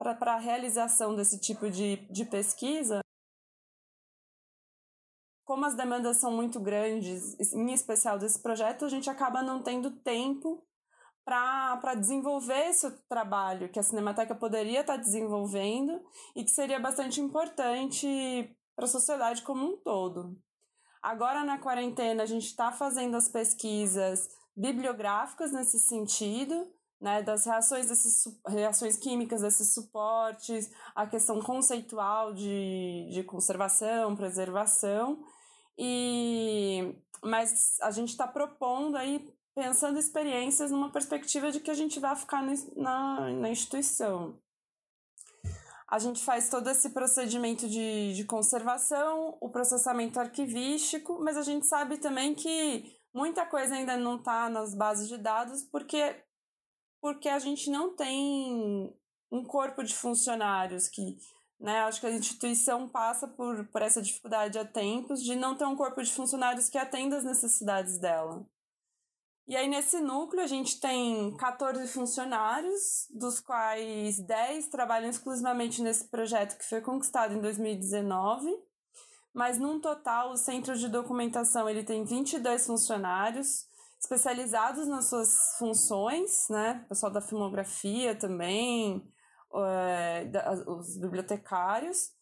para 0.00 0.34
a 0.34 0.38
realização 0.38 1.14
desse 1.14 1.38
tipo 1.38 1.70
de, 1.70 1.96
de 2.10 2.24
pesquisa, 2.24 3.00
como 5.44 5.66
as 5.66 5.74
demandas 5.74 6.16
são 6.16 6.32
muito 6.32 6.58
grandes, 6.58 7.38
em 7.52 7.72
especial 7.72 8.18
desse 8.18 8.40
projeto, 8.40 8.84
a 8.84 8.88
gente 8.88 9.10
acaba 9.10 9.42
não 9.42 9.62
tendo 9.62 9.90
tempo 9.90 10.64
para 11.24 11.94
desenvolver 11.94 12.68
esse 12.68 12.90
trabalho 13.08 13.68
que 13.68 13.78
a 13.78 13.82
Cinemateca 13.82 14.34
poderia 14.34 14.80
estar 14.80 14.94
tá 14.94 15.00
desenvolvendo 15.00 16.00
e 16.34 16.44
que 16.44 16.50
seria 16.50 16.80
bastante 16.80 17.20
importante 17.20 18.06
para 18.74 18.86
a 18.86 18.88
sociedade 18.88 19.42
como 19.42 19.66
um 19.66 19.76
todo. 19.76 20.36
Agora, 21.02 21.44
na 21.44 21.58
quarentena, 21.58 22.22
a 22.22 22.26
gente 22.26 22.46
está 22.46 22.72
fazendo 22.72 23.16
as 23.16 23.28
pesquisas 23.28 24.28
bibliográficas 24.56 25.52
nesse 25.52 25.78
sentido, 25.78 26.72
né, 27.00 27.22
das 27.22 27.46
reações, 27.46 27.86
desses, 27.86 28.24
reações 28.46 28.96
químicas 28.96 29.40
desses 29.40 29.72
suportes, 29.72 30.70
a 30.94 31.06
questão 31.06 31.40
conceitual 31.40 32.34
de, 32.34 33.08
de 33.10 33.22
conservação, 33.24 34.14
preservação, 34.14 35.24
e 35.78 36.94
mas 37.22 37.78
a 37.82 37.90
gente 37.90 38.10
está 38.10 38.26
propondo 38.26 38.96
aí, 38.96 39.32
pensando 39.54 39.98
experiências 39.98 40.70
numa 40.70 40.90
perspectiva 40.90 41.50
de 41.50 41.60
que 41.60 41.70
a 41.70 41.74
gente 41.74 42.00
vai 42.00 42.16
ficar 42.16 42.42
na, 42.76 43.30
na 43.30 43.50
instituição. 43.50 44.38
A 45.88 45.98
gente 45.98 46.22
faz 46.22 46.48
todo 46.48 46.70
esse 46.70 46.90
procedimento 46.90 47.68
de, 47.68 48.14
de 48.14 48.24
conservação, 48.24 49.36
o 49.40 49.50
processamento 49.50 50.20
arquivístico, 50.20 51.18
mas 51.22 51.36
a 51.36 51.42
gente 51.42 51.66
sabe 51.66 51.98
também 51.98 52.34
que 52.34 52.96
muita 53.12 53.44
coisa 53.44 53.74
ainda 53.74 53.96
não 53.96 54.16
está 54.16 54.48
nas 54.48 54.74
bases 54.74 55.08
de 55.08 55.18
dados, 55.18 55.64
porque 55.64 56.16
porque 57.00 57.28
a 57.28 57.38
gente 57.38 57.70
não 57.70 57.94
tem 57.94 58.94
um 59.30 59.44
corpo 59.44 59.82
de 59.82 59.94
funcionários 59.94 60.88
que, 60.88 61.16
né, 61.58 61.80
acho 61.82 62.00
que 62.00 62.06
a 62.06 62.10
instituição 62.10 62.88
passa 62.88 63.28
por, 63.28 63.66
por 63.68 63.82
essa 63.82 64.02
dificuldade 64.02 64.58
há 64.58 64.64
tempos 64.64 65.22
de 65.22 65.34
não 65.34 65.56
ter 65.56 65.64
um 65.64 65.76
corpo 65.76 66.02
de 66.02 66.12
funcionários 66.12 66.68
que 66.68 66.78
atenda 66.78 67.16
às 67.16 67.24
necessidades 67.24 67.98
dela. 67.98 68.46
E 69.50 69.56
aí, 69.56 69.66
nesse 69.66 70.00
núcleo, 70.00 70.44
a 70.44 70.46
gente 70.46 70.78
tem 70.78 71.36
14 71.36 71.88
funcionários, 71.88 73.08
dos 73.10 73.40
quais 73.40 74.20
10 74.20 74.68
trabalham 74.68 75.10
exclusivamente 75.10 75.82
nesse 75.82 76.04
projeto 76.04 76.56
que 76.56 76.68
foi 76.68 76.80
conquistado 76.80 77.34
em 77.34 77.40
2019. 77.40 78.48
Mas, 79.34 79.58
num 79.58 79.80
total, 79.80 80.30
o 80.30 80.36
Centro 80.36 80.78
de 80.78 80.88
Documentação 80.88 81.68
ele 81.68 81.82
tem 81.82 82.04
22 82.04 82.64
funcionários, 82.64 83.66
especializados 84.00 84.88
nas 84.88 85.08
suas 85.08 85.56
funções, 85.58 86.48
né? 86.48 86.82
O 86.86 86.88
pessoal 86.88 87.12
da 87.12 87.20
filmografia 87.20 88.16
também, 88.16 89.06
é, 89.54 90.24
da, 90.24 90.52
os 90.52 90.96
bibliotecários. 90.96 92.12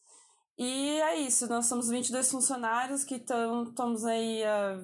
E 0.59 1.01
é 1.01 1.17
isso, 1.21 1.49
nós 1.49 1.67
somos 1.67 1.89
22 1.89 2.29
funcionários 2.31 3.05
que 3.05 3.15
estamos 3.15 4.05
aí 4.05 4.43
há 4.43 4.77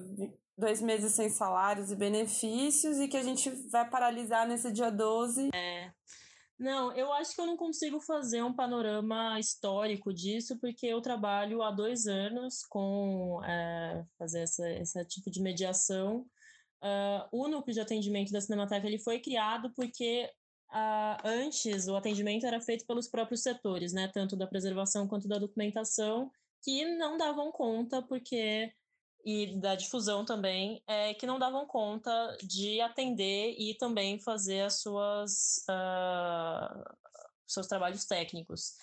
dois 0.57 0.81
meses 0.81 1.13
sem 1.13 1.29
salários 1.29 1.91
e 1.91 1.97
benefícios 1.97 2.97
e 2.97 3.09
que 3.09 3.17
a 3.17 3.23
gente 3.23 3.49
vai 3.69 3.89
paralisar 3.89 4.47
nesse 4.47 4.71
dia 4.71 4.89
12. 4.89 5.49
É. 5.53 5.91
Não, 6.57 6.93
eu 6.93 7.11
acho 7.11 7.35
que 7.35 7.41
eu 7.41 7.45
não 7.45 7.57
consigo 7.57 7.99
fazer 7.99 8.41
um 8.41 8.55
panorama 8.55 9.37
histórico 9.37 10.13
disso, 10.13 10.57
porque 10.61 10.87
eu 10.87 11.01
trabalho 11.01 11.61
há 11.61 11.71
dois 11.71 12.07
anos 12.07 12.63
com 12.69 13.43
é, 13.43 14.05
fazer 14.17 14.43
essa, 14.43 14.69
esse 14.69 15.05
tipo 15.07 15.29
de 15.29 15.41
mediação 15.41 16.25
Uh, 16.83 17.27
o 17.31 17.47
núcleo 17.47 17.73
de 17.73 17.81
atendimento 17.81 18.31
da 18.31 18.41
Cinemateca 18.41 18.85
ele 18.85 18.99
foi 18.99 19.19
criado 19.19 19.71
porque 19.75 20.29
uh, 20.71 21.27
antes 21.27 21.87
o 21.87 21.95
atendimento 21.95 22.45
era 22.45 22.61
feito 22.61 22.85
pelos 22.85 23.07
próprios 23.07 23.41
setores, 23.41 23.93
né, 23.93 24.07
tanto 24.13 24.35
da 24.35 24.45
preservação 24.45 25.07
quanto 25.07 25.27
da 25.27 25.39
documentação, 25.39 26.31
que 26.61 26.85
não 26.97 27.17
davam 27.17 27.51
conta 27.51 28.01
porque 28.01 28.71
e 29.25 29.57
da 29.57 29.73
difusão 29.73 30.23
também, 30.23 30.83
é, 30.85 31.15
que 31.15 31.25
não 31.25 31.39
davam 31.39 31.65
conta 31.65 32.37
de 32.43 32.79
atender 32.79 33.55
e 33.57 33.73
também 33.73 34.19
fazer 34.19 34.61
as 34.61 34.81
suas 34.81 35.65
uh, 35.67 36.95
seus 37.47 37.65
trabalhos 37.65 38.05
técnicos. 38.05 38.75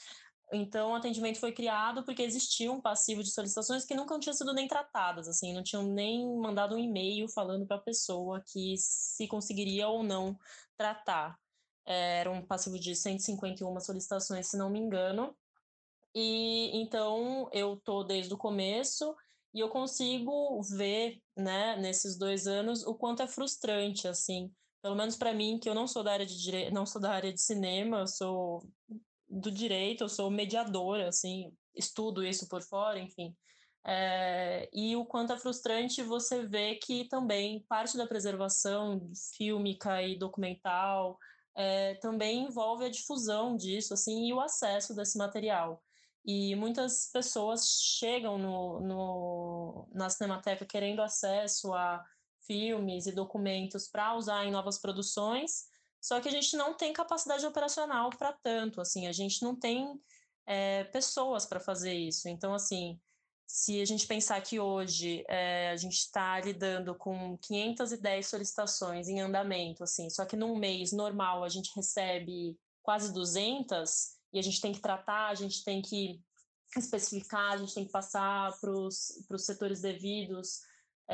Então, 0.54 0.92
o 0.92 0.94
atendimento 0.94 1.40
foi 1.40 1.50
criado 1.50 2.04
porque 2.04 2.22
existia 2.22 2.70
um 2.70 2.80
passivo 2.80 3.22
de 3.22 3.30
solicitações 3.30 3.86
que 3.86 3.94
nunca 3.94 4.18
tinham 4.18 4.34
sido 4.34 4.52
nem 4.52 4.68
tratadas, 4.68 5.26
assim, 5.26 5.54
não 5.54 5.62
tinham 5.62 5.82
nem 5.82 6.36
mandado 6.36 6.74
um 6.74 6.78
e-mail 6.78 7.26
falando 7.26 7.66
para 7.66 7.78
a 7.78 7.82
pessoa 7.82 8.42
que 8.46 8.74
se 8.76 9.26
conseguiria 9.26 9.88
ou 9.88 10.02
não 10.02 10.38
tratar. 10.76 11.38
Era 11.86 12.30
um 12.30 12.44
passivo 12.44 12.78
de 12.78 12.94
151 12.94 13.80
solicitações, 13.80 14.46
se 14.46 14.58
não 14.58 14.68
me 14.68 14.78
engano. 14.78 15.34
E 16.14 16.70
então 16.76 17.48
eu 17.52 17.80
tô 17.82 18.04
desde 18.04 18.34
o 18.34 18.38
começo 18.38 19.16
e 19.54 19.60
eu 19.60 19.70
consigo 19.70 20.60
ver, 20.62 21.18
né, 21.34 21.76
nesses 21.76 22.18
dois 22.18 22.46
anos, 22.46 22.86
o 22.86 22.94
quanto 22.94 23.22
é 23.22 23.26
frustrante, 23.26 24.06
assim, 24.06 24.52
pelo 24.82 24.94
menos 24.94 25.16
para 25.16 25.32
mim, 25.32 25.58
que 25.58 25.68
eu 25.68 25.74
não 25.74 25.86
sou 25.86 26.02
da 26.02 26.12
área 26.12 26.26
de 26.26 26.38
dire... 26.38 26.70
não 26.70 26.84
sou 26.84 27.00
da 27.00 27.10
área 27.10 27.32
de 27.32 27.40
cinema, 27.40 28.00
eu 28.00 28.06
sou 28.06 28.62
do 29.32 29.50
direito, 29.50 30.04
eu 30.04 30.08
sou 30.08 30.30
mediadora, 30.30 31.08
assim, 31.08 31.52
estudo 31.74 32.24
isso 32.24 32.48
por 32.48 32.62
fora, 32.62 32.98
enfim. 32.98 33.34
É, 33.84 34.68
e 34.72 34.94
o 34.94 35.04
quanto 35.04 35.32
é 35.32 35.38
frustrante 35.38 36.02
você 36.02 36.46
ver 36.46 36.76
que 36.76 37.08
também 37.08 37.64
parte 37.68 37.96
da 37.96 38.06
preservação 38.06 39.10
fílmica 39.36 40.00
e 40.02 40.16
documental 40.16 41.18
é, 41.54 41.94
também 41.94 42.44
envolve 42.44 42.84
a 42.84 42.90
difusão 42.90 43.56
disso, 43.56 43.94
assim, 43.94 44.26
e 44.28 44.32
o 44.32 44.40
acesso 44.40 44.94
desse 44.94 45.18
material. 45.18 45.82
E 46.24 46.54
muitas 46.54 47.10
pessoas 47.12 47.66
chegam 47.98 48.38
no, 48.38 48.80
no, 48.80 49.88
na 49.92 50.08
Cinemateca 50.08 50.64
querendo 50.64 51.02
acesso 51.02 51.72
a 51.74 52.04
filmes 52.46 53.06
e 53.06 53.12
documentos 53.12 53.88
para 53.88 54.14
usar 54.14 54.44
em 54.44 54.50
novas 54.50 54.78
produções, 54.78 55.64
só 56.02 56.20
que 56.20 56.28
a 56.28 56.32
gente 56.32 56.56
não 56.56 56.74
tem 56.74 56.92
capacidade 56.92 57.46
operacional 57.46 58.10
para 58.10 58.32
tanto, 58.32 58.80
assim, 58.80 59.06
a 59.06 59.12
gente 59.12 59.40
não 59.40 59.54
tem 59.54 60.02
é, 60.44 60.82
pessoas 60.84 61.46
para 61.46 61.60
fazer 61.60 61.94
isso. 61.94 62.28
Então, 62.28 62.52
assim, 62.52 63.00
se 63.46 63.80
a 63.80 63.84
gente 63.84 64.04
pensar 64.04 64.40
que 64.40 64.58
hoje 64.58 65.24
é, 65.28 65.70
a 65.70 65.76
gente 65.76 65.94
está 65.94 66.40
lidando 66.40 66.92
com 66.96 67.38
510 67.38 68.26
solicitações 68.26 69.08
em 69.08 69.20
andamento, 69.20 69.84
assim, 69.84 70.10
só 70.10 70.24
que 70.24 70.36
num 70.36 70.56
mês 70.56 70.90
normal 70.90 71.44
a 71.44 71.48
gente 71.48 71.70
recebe 71.76 72.58
quase 72.82 73.12
200 73.12 74.16
e 74.32 74.40
a 74.40 74.42
gente 74.42 74.60
tem 74.60 74.72
que 74.72 74.80
tratar, 74.80 75.28
a 75.28 75.34
gente 75.36 75.62
tem 75.62 75.80
que 75.80 76.20
especificar, 76.76 77.52
a 77.52 77.56
gente 77.58 77.74
tem 77.74 77.84
que 77.84 77.92
passar 77.92 78.58
para 78.58 78.72
os 78.72 79.22
setores 79.36 79.80
devidos, 79.80 80.62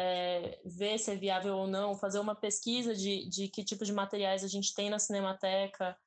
é, 0.01 0.61
ver 0.65 0.97
se 0.97 1.11
é 1.11 1.17
viável 1.17 1.57
ou 1.57 1.67
não, 1.67 1.99
fazer 1.99 2.21
uma 2.21 2.35
pesquisa 2.37 2.95
de, 2.95 3.29
de 3.29 3.49
que 3.49 3.65
tipo 3.65 3.85
de 3.85 3.93
materiais 3.93 4.45
a 4.45 4.47
gente 4.47 4.73
tem 4.73 4.89
na 4.89 5.01
Cinemateca, 5.01 5.99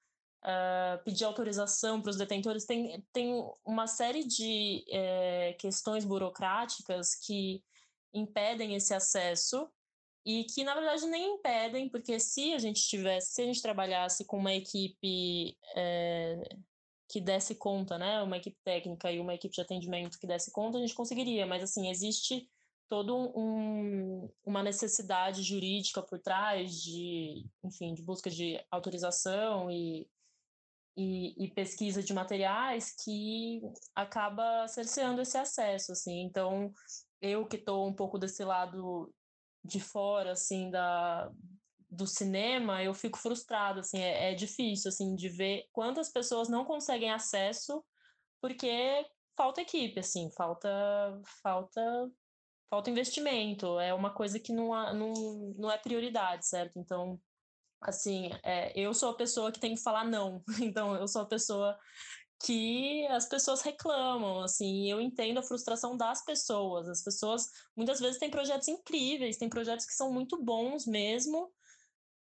uh, 0.46 1.04
pedir 1.04 1.26
autorização 1.26 2.02
para 2.02 2.10
os 2.10 2.16
detentores, 2.16 2.64
tem, 2.64 3.06
tem 3.12 3.46
uma 3.66 3.88
série 3.88 4.24
de 4.24 4.86
é, 4.90 5.58
questões 5.60 6.06
burocráticas 6.06 7.16
que 7.16 7.62
impedem 8.14 8.76
esse 8.76 8.94
acesso 8.94 9.70
e 10.26 10.46
que 10.46 10.64
na 10.64 10.74
verdade 10.74 11.06
nem 11.08 11.36
impedem, 11.36 11.90
porque 11.90 12.18
se 12.18 12.54
a 12.54 12.60
gente 12.60 12.88
tivesse, 12.88 13.34
se 13.34 13.42
a 13.42 13.46
gente 13.46 13.62
trabalhasse 13.62 14.24
com 14.24 14.38
uma 14.38 14.54
equipe 14.54 15.58
é, 15.76 16.42
que 17.10 17.20
desse 17.20 17.56
conta, 17.56 17.98
né, 17.98 18.24
uma 18.24 18.38
equipe 18.38 18.58
técnica 18.64 19.12
e 19.12 19.20
uma 19.20 19.34
equipe 19.34 19.54
de 19.54 19.60
atendimento 19.60 20.18
que 20.18 20.28
desse 20.28 20.50
conta, 20.50 20.78
a 20.78 20.82
gente 20.82 20.96
conseguiria, 20.96 21.46
mas 21.46 21.62
assim, 21.62 21.90
existe 21.90 22.50
toda 22.92 23.14
um, 23.14 24.30
uma 24.44 24.62
necessidade 24.62 25.44
jurídica 25.44 26.02
por 26.02 26.20
trás 26.20 26.74
de, 26.82 27.46
enfim, 27.64 27.94
de 27.94 28.04
busca 28.04 28.30
de 28.30 28.62
autorização 28.70 29.72
e 29.72 30.06
e, 30.98 31.46
e, 31.46 31.50
pesquisa 31.50 32.04
de 32.04 32.14
materiais 32.14 32.94
que 33.02 33.62
acaba 33.96 34.68
cerceando 34.68 35.22
esse 35.22 35.38
acesso, 35.38 35.94
assim. 35.94 36.22
Então, 36.24 36.74
eu 37.22 37.48
que 37.48 37.56
estou 37.56 37.88
um 37.88 37.94
pouco 37.94 38.20
desse 38.20 38.44
lado 38.44 39.10
de 39.64 39.80
fora, 39.80 40.34
assim, 40.34 40.70
da, 40.70 41.32
do 41.90 42.06
cinema, 42.06 42.84
eu 42.84 42.94
fico 42.94 43.18
frustrada, 43.18 43.80
assim, 43.80 44.00
é, 44.00 44.34
é 44.34 44.36
difícil, 44.36 44.90
assim, 44.90 45.16
de 45.16 45.30
ver 45.30 45.66
quantas 45.72 46.12
pessoas 46.12 46.50
não 46.50 46.66
conseguem 46.66 47.10
acesso 47.10 47.82
porque 48.42 49.06
falta 49.38 49.62
equipe, 49.62 49.98
assim, 49.98 50.30
falta, 50.36 50.70
falta, 51.42 52.12
falta 52.72 52.90
investimento, 52.90 53.78
é 53.82 53.94
uma 53.94 54.14
coisa 54.14 54.40
que 54.40 54.54
não, 54.54 54.70
não, 54.94 55.14
não 55.58 55.70
é 55.70 55.78
prioridade, 55.78 56.48
certo? 56.48 56.80
Então, 56.80 57.20
assim, 57.82 58.32
é, 58.44 58.72
eu 58.80 58.94
sou 58.94 59.10
a 59.10 59.18
pessoa 59.18 59.52
que 59.52 59.60
tem 59.60 59.76
que 59.76 59.82
falar 59.82 60.06
não. 60.06 60.42
Então, 60.62 60.96
eu 60.96 61.06
sou 61.06 61.22
a 61.24 61.28
pessoa 61.28 61.78
que 62.46 63.06
as 63.08 63.28
pessoas 63.28 63.62
reclamam, 63.62 64.40
assim, 64.42 64.90
eu 64.90 65.02
entendo 65.02 65.40
a 65.40 65.44
frustração 65.44 65.98
das 65.98 66.24
pessoas. 66.24 66.88
As 66.88 67.04
pessoas 67.04 67.46
muitas 67.76 68.00
vezes 68.00 68.18
têm 68.18 68.32
projetos 68.32 68.70
incríveis, 68.70 69.38
têm 69.38 69.50
projetos 69.50 69.86
que 69.86 69.94
são 69.94 70.12
muito 70.14 70.42
bons 70.42 70.88
mesmo, 70.88 71.52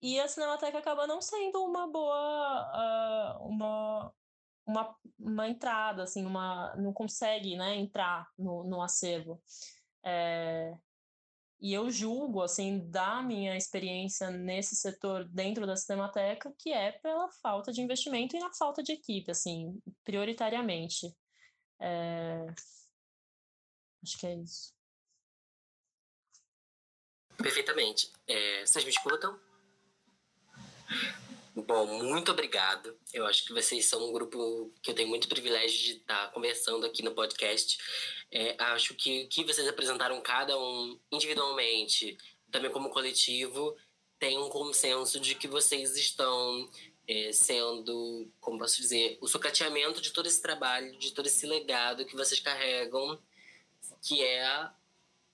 e 0.02 0.18
a 0.20 0.28
Cinemateca 0.30 0.80
acaba 0.80 1.06
não 1.06 1.22
sendo 1.22 1.64
uma 1.64 1.88
boa 1.88 3.38
uh, 3.38 3.48
uma, 3.48 4.14
uma, 4.66 4.96
uma 5.20 5.48
entrada, 5.50 6.04
assim, 6.04 6.26
uma 6.26 6.74
não 6.78 6.94
consegue, 6.94 7.56
né, 7.58 7.76
entrar 7.76 8.28
no, 8.40 8.64
no 8.64 8.82
acervo. 8.82 9.40
É, 10.04 10.78
e 11.62 11.74
eu 11.74 11.92
julgo, 11.92 12.42
assim, 12.42 12.90
da 12.90 13.22
minha 13.22 13.56
experiência 13.56 14.32
nesse 14.32 14.76
setor 14.76 15.26
dentro 15.26 15.68
da 15.68 15.76
Cinemateca, 15.76 16.52
que 16.58 16.74
é 16.74 16.92
pela 16.92 17.30
falta 17.30 17.72
de 17.72 17.82
investimento 17.82 18.36
e 18.36 18.40
na 18.40 18.52
falta 18.52 18.82
de 18.82 18.94
equipe, 18.94 19.30
assim, 19.30 19.80
prioritariamente. 20.04 21.16
É... 21.80 22.48
Acho 24.02 24.18
que 24.18 24.26
é 24.26 24.34
isso. 24.34 24.74
Perfeitamente. 27.38 28.12
É, 28.28 28.66
vocês 28.66 28.84
me 28.84 28.90
escutam? 28.90 29.40
Bom, 31.54 31.86
muito 32.02 32.32
obrigado. 32.32 32.98
Eu 33.14 33.26
acho 33.26 33.44
que 33.44 33.52
vocês 33.52 33.86
são 33.86 34.08
um 34.08 34.14
grupo 34.14 34.72
que 34.82 34.90
eu 34.90 34.96
tenho 34.96 35.10
muito 35.10 35.28
privilégio 35.28 35.78
de 35.84 35.92
estar 35.98 36.32
conversando 36.32 36.86
aqui 36.86 37.04
no 37.04 37.12
podcast. 37.12 37.78
É, 38.32 38.56
acho 38.58 38.96
que 38.96 39.24
o 39.24 39.28
que 39.28 39.44
vocês 39.44 39.68
apresentaram, 39.68 40.22
cada 40.22 40.58
um 40.58 40.98
individualmente, 41.12 42.18
também 42.50 42.72
como 42.72 42.90
coletivo, 42.90 43.76
tem 44.18 44.38
um 44.38 44.48
consenso 44.48 45.20
de 45.20 45.36
que 45.36 45.48
vocês 45.48 45.98
estão 45.98 46.70
é, 47.06 47.34
sendo, 47.34 48.32
como 48.40 48.58
posso 48.60 48.82
dizer, 48.82 49.18
o 49.20 49.28
sucateamento 49.28 50.00
de 50.00 50.12
todo 50.12 50.28
esse 50.28 50.42
trabalho, 50.42 50.98
de 50.98 51.12
todo 51.12 51.26
esse 51.26 51.46
legado 51.46 52.06
que 52.06 52.16
vocês 52.16 52.40
carregam, 52.40 53.20
que 54.02 54.24
é 54.24 54.70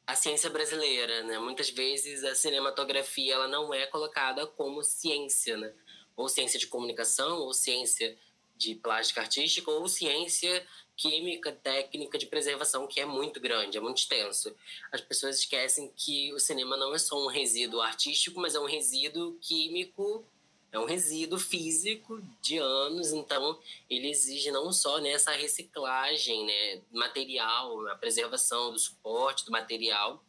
a 0.08 0.16
ciência 0.16 0.50
brasileira, 0.50 1.22
né? 1.24 1.38
Muitas 1.38 1.70
vezes 1.70 2.24
a 2.24 2.34
cinematografia 2.34 3.36
ela 3.36 3.48
não 3.48 3.74
é 3.74 3.86
colocada 3.86 4.48
como 4.48 4.82
ciência, 4.82 5.58
né? 5.58 5.74
Ou 6.18 6.28
ciência 6.28 6.60
de 6.60 6.68
comunicação, 6.68 7.40
ou 7.40 7.54
ciência 7.54 8.18
de 8.58 8.76
plástica 8.76 9.22
artística, 9.22 9.72
ou 9.72 9.88
ciência 9.88 10.66
química, 10.98 11.52
técnica 11.52 12.18
de 12.18 12.26
preservação, 12.26 12.88
que 12.88 13.00
é 13.00 13.06
muito 13.06 13.40
grande, 13.40 13.78
é 13.78 13.80
muito 13.80 14.00
extenso. 14.00 14.54
As 14.92 15.00
pessoas 15.00 15.38
esquecem 15.38 15.92
que 15.96 16.34
o 16.34 16.40
cinema 16.40 16.76
não 16.76 16.94
é 16.94 16.98
só 16.98 17.24
um 17.24 17.28
resíduo 17.28 17.82
artístico, 17.82 18.40
mas 18.40 18.56
é 18.56 18.60
um 18.60 18.66
resíduo 18.66 19.38
químico, 19.40 20.26
é 20.72 20.80
um 20.80 20.86
resíduo 20.86 21.40
físico 21.40 22.20
de 22.42 22.58
anos, 22.58 23.14
então 23.14 23.60
ele 23.90 24.10
exige 24.10 24.52
não 24.52 24.74
só 24.74 25.00
né, 25.00 25.16
reciclagem 25.38 26.46
né, 26.46 26.82
material, 26.92 27.88
a 27.88 27.96
preservação 27.96 28.72
do 28.72 28.80
suporte 28.80 29.46
do 29.46 29.52
material. 29.52 30.24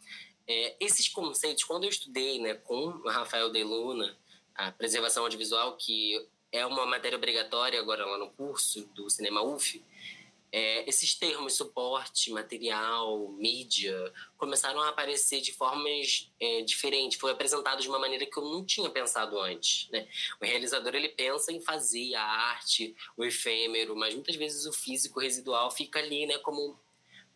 É, 0.46 0.76
esses 0.78 1.08
conceitos, 1.08 1.64
quando 1.64 1.84
eu 1.84 1.90
estudei 1.90 2.38
né, 2.38 2.54
com 2.54 2.90
Rafael 3.06 3.50
De 3.50 3.64
Luna, 3.64 4.16
a 4.58 4.72
preservação 4.72 5.22
audiovisual, 5.22 5.76
que 5.76 6.28
é 6.50 6.66
uma 6.66 6.84
matéria 6.84 7.16
obrigatória 7.16 7.78
agora 7.78 8.04
lá 8.04 8.18
no 8.18 8.30
curso 8.30 8.84
do 8.94 9.08
Cinema 9.08 9.40
UF, 9.40 9.82
é, 10.50 10.88
esses 10.88 11.14
termos 11.14 11.54
suporte, 11.54 12.30
material, 12.30 13.28
mídia, 13.32 14.12
começaram 14.36 14.80
a 14.80 14.88
aparecer 14.88 15.40
de 15.40 15.52
formas 15.52 16.32
é, 16.40 16.62
diferentes. 16.62 17.20
Foi 17.20 17.30
apresentado 17.30 17.82
de 17.82 17.88
uma 17.88 17.98
maneira 17.98 18.24
que 18.24 18.36
eu 18.36 18.44
não 18.44 18.64
tinha 18.64 18.88
pensado 18.88 19.38
antes. 19.38 19.88
Né? 19.90 20.08
O 20.40 20.44
realizador 20.44 20.94
ele 20.94 21.10
pensa 21.10 21.52
em 21.52 21.60
fazer 21.60 22.14
a 22.14 22.22
arte, 22.22 22.96
o 23.16 23.24
efêmero, 23.24 23.94
mas 23.94 24.14
muitas 24.14 24.36
vezes 24.36 24.64
o 24.64 24.72
físico 24.72 25.20
residual 25.20 25.70
fica 25.70 25.98
ali 25.98 26.26
né, 26.26 26.38
como 26.38 26.78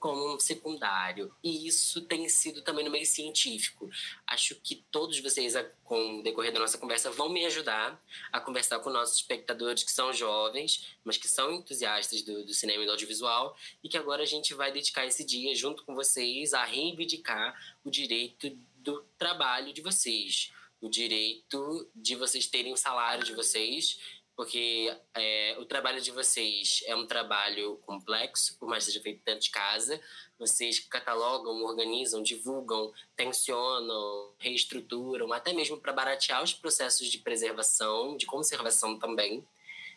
como 0.02 0.34
um 0.34 0.40
secundário. 0.40 1.32
E 1.44 1.68
isso 1.68 2.00
tem 2.00 2.28
sido 2.28 2.60
também 2.60 2.84
no 2.84 2.90
meio 2.90 3.06
científico. 3.06 3.88
Acho 4.26 4.56
que 4.56 4.84
todos 4.90 5.20
vocês, 5.20 5.54
com 5.84 6.18
o 6.18 6.22
decorrer 6.24 6.52
da 6.52 6.58
nossa 6.58 6.76
conversa, 6.76 7.08
vão 7.08 7.28
me 7.28 7.46
ajudar 7.46 8.04
a 8.32 8.40
conversar 8.40 8.80
com 8.80 8.90
nossos 8.90 9.18
espectadores 9.18 9.84
que 9.84 9.92
são 9.92 10.12
jovens, 10.12 10.96
mas 11.04 11.16
que 11.16 11.28
são 11.28 11.52
entusiastas 11.52 12.22
do, 12.22 12.44
do 12.44 12.52
cinema 12.52 12.82
e 12.82 12.86
do 12.86 12.90
audiovisual, 12.90 13.56
e 13.80 13.88
que 13.88 13.96
agora 13.96 14.24
a 14.24 14.26
gente 14.26 14.52
vai 14.54 14.72
dedicar 14.72 15.06
esse 15.06 15.24
dia, 15.24 15.54
junto 15.54 15.84
com 15.84 15.94
vocês, 15.94 16.52
a 16.52 16.64
reivindicar 16.64 17.56
o 17.84 17.90
direito 17.90 18.50
do 18.78 19.04
trabalho 19.16 19.72
de 19.72 19.82
vocês. 19.82 20.50
O 20.80 20.88
direito 20.88 21.88
de 21.94 22.16
vocês 22.16 22.48
terem 22.48 22.72
o 22.72 22.76
salário 22.76 23.24
de 23.24 23.34
vocês 23.34 24.00
porque 24.36 24.94
é, 25.14 25.56
o 25.58 25.64
trabalho 25.64 26.00
de 26.00 26.10
vocês 26.10 26.82
é 26.86 26.96
um 26.96 27.06
trabalho 27.06 27.76
complexo, 27.84 28.56
por 28.58 28.68
mais 28.68 28.84
que 28.84 28.92
seja 28.92 29.02
feito 29.02 29.22
dentro 29.24 29.42
de 29.42 29.50
casa. 29.50 30.00
Vocês 30.38 30.78
catalogam, 30.78 31.62
organizam, 31.64 32.22
divulgam, 32.22 32.92
tensionam, 33.14 34.32
reestruturam, 34.38 35.32
até 35.32 35.52
mesmo 35.52 35.78
para 35.78 35.92
baratear 35.92 36.42
os 36.42 36.54
processos 36.54 37.08
de 37.08 37.18
preservação, 37.18 38.16
de 38.16 38.26
conservação 38.26 38.98
também. 38.98 39.46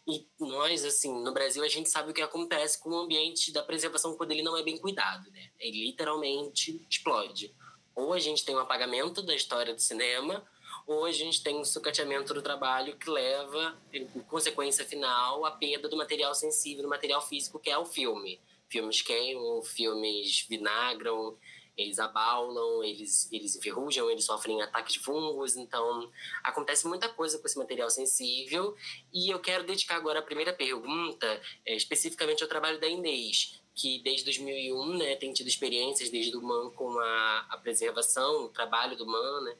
E 0.07 0.27
nós, 0.39 0.85
assim, 0.85 1.11
no 1.23 1.33
Brasil, 1.33 1.63
a 1.63 1.67
gente 1.67 1.89
sabe 1.89 2.11
o 2.11 2.13
que 2.13 2.21
acontece 2.21 2.77
com 2.79 2.91
o 2.91 2.99
ambiente 2.99 3.51
da 3.51 3.63
preservação 3.63 4.15
quando 4.15 4.31
ele 4.31 4.43
não 4.43 4.55
é 4.55 4.61
bem 4.61 4.77
cuidado, 4.77 5.31
né? 5.31 5.49
Ele 5.59 5.85
literalmente 5.85 6.85
explode. 6.87 7.55
Ou 7.95 8.13
a 8.13 8.19
gente 8.19 8.45
tem 8.45 8.55
um 8.55 8.59
apagamento 8.59 9.23
da 9.23 9.33
história 9.33 9.73
do 9.73 9.81
cinema, 9.81 10.45
Hoje 10.87 11.23
a 11.23 11.25
gente 11.25 11.41
tem 11.41 11.57
um 11.57 11.65
sucateamento 11.65 12.31
do 12.31 12.43
trabalho 12.43 12.95
que 12.95 13.09
leva, 13.09 13.75
em 13.91 14.05
consequência 14.29 14.85
final, 14.85 15.43
a 15.43 15.49
perda 15.49 15.89
do 15.89 15.97
material 15.97 16.35
sensível, 16.35 16.83
do 16.83 16.89
material 16.89 17.21
físico, 17.21 17.57
que 17.57 17.71
é 17.71 17.77
o 17.77 17.85
filme. 17.85 18.39
Filmes 18.69 19.01
queimam, 19.01 19.63
filmes 19.63 20.45
vinagram, 20.47 21.35
eles 21.75 21.97
abaulam, 21.97 22.83
eles, 22.83 23.27
eles 23.31 23.55
enferrujam, 23.55 24.11
eles 24.11 24.25
sofrem 24.25 24.61
ataques 24.61 24.93
de 24.93 24.99
fungos. 24.99 25.55
Então, 25.55 26.07
acontece 26.43 26.87
muita 26.87 27.09
coisa 27.09 27.39
com 27.39 27.47
esse 27.47 27.57
material 27.57 27.89
sensível. 27.89 28.75
E 29.11 29.31
eu 29.31 29.39
quero 29.39 29.65
dedicar 29.65 29.95
agora 29.95 30.19
a 30.19 30.23
primeira 30.23 30.53
pergunta, 30.53 31.41
é, 31.65 31.75
especificamente 31.75 32.43
ao 32.43 32.49
trabalho 32.49 32.79
da 32.79 32.87
Inês 32.87 33.59
que 33.75 33.99
desde 33.99 34.23
2001 34.23 34.97
né, 34.97 35.15
tem 35.17 35.33
tido 35.33 35.47
experiências 35.47 36.09
desde 36.09 36.35
o 36.37 36.41
MAN 36.41 36.71
com 36.71 36.97
a, 36.97 37.45
a 37.49 37.57
preservação, 37.57 38.45
o 38.45 38.49
trabalho 38.49 38.95
do 38.95 39.05
MAN. 39.05 39.41
Né? 39.41 39.57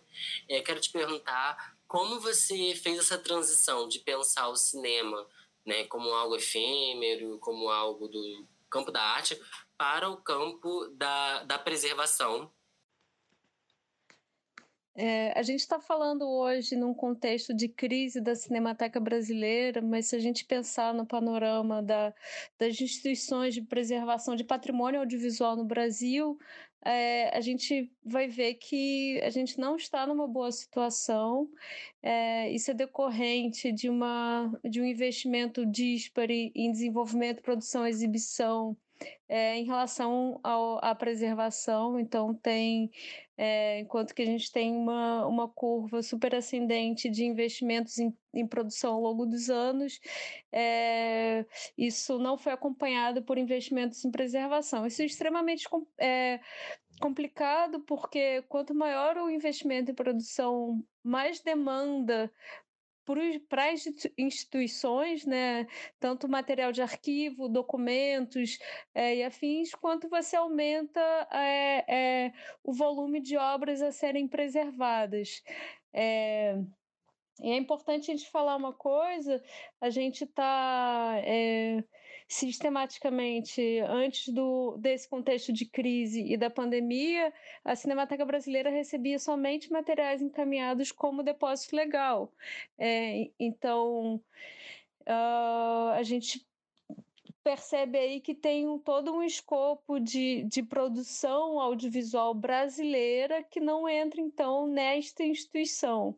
É, 0.47 0.61
quero 0.61 0.79
te 0.79 0.89
perguntar 0.89 1.75
como 1.87 2.19
você 2.19 2.73
fez 2.75 2.97
essa 2.97 3.17
transição 3.17 3.87
de 3.87 3.99
pensar 3.99 4.47
o 4.47 4.55
cinema 4.55 5.27
né, 5.65 5.83
como 5.85 6.09
algo 6.13 6.35
efêmero, 6.35 7.37
como 7.39 7.69
algo 7.69 8.07
do 8.07 8.47
campo 8.69 8.91
da 8.91 9.01
arte 9.01 9.39
para 9.77 10.09
o 10.09 10.17
campo 10.17 10.87
da, 10.93 11.43
da 11.43 11.59
preservação 11.59 12.51
é, 14.95 15.37
a 15.37 15.43
gente 15.43 15.59
está 15.59 15.79
falando 15.79 16.25
hoje 16.25 16.75
num 16.75 16.93
contexto 16.93 17.53
de 17.53 17.67
crise 17.67 18.21
da 18.21 18.33
Cinemateca 18.33 18.99
Brasileira, 18.99 19.81
mas 19.81 20.07
se 20.07 20.15
a 20.15 20.19
gente 20.19 20.45
pensar 20.45 20.93
no 20.93 21.05
panorama 21.05 21.83
da, 21.83 22.13
das 22.57 22.79
instituições 22.79 23.53
de 23.53 23.61
preservação 23.61 24.35
de 24.35 24.43
patrimônio 24.45 25.01
audiovisual 25.01 25.57
no 25.57 25.65
Brasil, 25.65 26.39
é, 26.85 27.35
a 27.35 27.41
gente 27.41 27.91
vai 28.05 28.27
ver 28.27 28.53
que 28.53 29.19
a 29.21 29.29
gente 29.29 29.59
não 29.59 29.75
está 29.75 30.07
numa 30.07 30.27
boa 30.27 30.51
situação. 30.51 31.49
É, 32.01 32.49
isso 32.51 32.71
é 32.71 32.73
decorrente 32.73 33.71
de, 33.73 33.89
uma, 33.89 34.49
de 34.63 34.79
um 34.79 34.85
investimento 34.85 35.65
dispare 35.65 36.53
em 36.55 36.71
desenvolvimento, 36.71 37.41
produção, 37.41 37.85
exibição 37.85 38.77
é, 39.27 39.57
em 39.57 39.65
relação 39.65 40.39
ao, 40.43 40.83
à 40.83 40.93
preservação. 40.93 41.99
Então, 41.99 42.33
tem, 42.33 42.91
é, 43.37 43.79
enquanto 43.79 44.13
que 44.13 44.21
a 44.21 44.25
gente 44.25 44.51
tem 44.51 44.75
uma, 44.75 45.25
uma 45.25 45.47
curva 45.47 46.01
super 46.01 46.35
ascendente 46.35 47.09
de 47.09 47.25
investimentos 47.25 47.97
em, 47.97 48.15
em 48.33 48.47
produção 48.47 48.93
ao 48.93 49.01
longo 49.01 49.25
dos 49.25 49.49
anos, 49.49 49.99
é, 50.51 51.45
isso 51.77 52.19
não 52.19 52.37
foi 52.37 52.53
acompanhado 52.53 53.23
por 53.23 53.37
investimentos 53.37 54.03
em 54.05 54.11
preservação. 54.11 54.85
Isso 54.85 55.01
é 55.01 55.05
extremamente 55.05 55.67
complicado, 56.99 57.81
porque 57.81 58.41
quanto 58.43 58.73
maior 58.73 59.17
o 59.17 59.29
investimento 59.29 59.91
em 59.91 59.95
produção, 59.95 60.83
mais 61.03 61.41
demanda 61.41 62.31
para 63.47 63.71
as 63.71 63.85
instituições, 64.17 65.25
né, 65.25 65.67
tanto 65.99 66.27
material 66.27 66.71
de 66.71 66.81
arquivo, 66.81 67.47
documentos 67.47 68.57
é, 68.93 69.17
e 69.17 69.23
afins, 69.23 69.73
quanto 69.75 70.09
você 70.09 70.35
aumenta 70.35 70.99
é, 71.31 71.85
é, 71.87 72.33
o 72.63 72.73
volume 72.73 73.21
de 73.21 73.37
obras 73.37 73.81
a 73.81 73.91
serem 73.91 74.27
preservadas. 74.27 75.43
E 77.41 77.49
é 77.51 77.57
importante 77.57 78.11
a 78.11 78.15
gente 78.15 78.29
falar 78.29 78.55
uma 78.55 78.73
coisa: 78.73 79.43
a 79.81 79.89
gente 79.89 80.23
está 80.23 81.15
sistematicamente, 82.27 83.79
antes 83.87 84.33
do, 84.33 84.77
desse 84.77 85.07
contexto 85.07 85.53
de 85.53 85.65
crise 85.65 86.21
e 86.21 86.35
da 86.37 86.49
pandemia, 86.49 87.31
a 87.63 87.75
Cinemateca 87.75 88.25
Brasileira 88.25 88.69
recebia 88.69 89.19
somente 89.19 89.71
materiais 89.71 90.21
encaminhados 90.21 90.91
como 90.91 91.23
depósito 91.23 91.75
legal. 91.75 92.33
É, 92.77 93.29
então, 93.39 94.15
uh, 95.07 95.91
a 95.93 96.01
gente 96.03 96.45
percebe 97.43 97.99
aí 97.99 98.19
que 98.19 98.33
tem 98.33 98.67
um, 98.67 98.79
todo 98.79 99.13
um 99.13 99.21
escopo 99.21 99.99
de, 99.99 100.43
de 100.45 100.63
produção 100.63 101.59
audiovisual 101.59 102.33
brasileira 102.33 103.43
que 103.43 103.59
não 103.59 103.87
entra, 103.87 104.19
então, 104.19 104.65
nesta 104.65 105.23
instituição. 105.23 106.17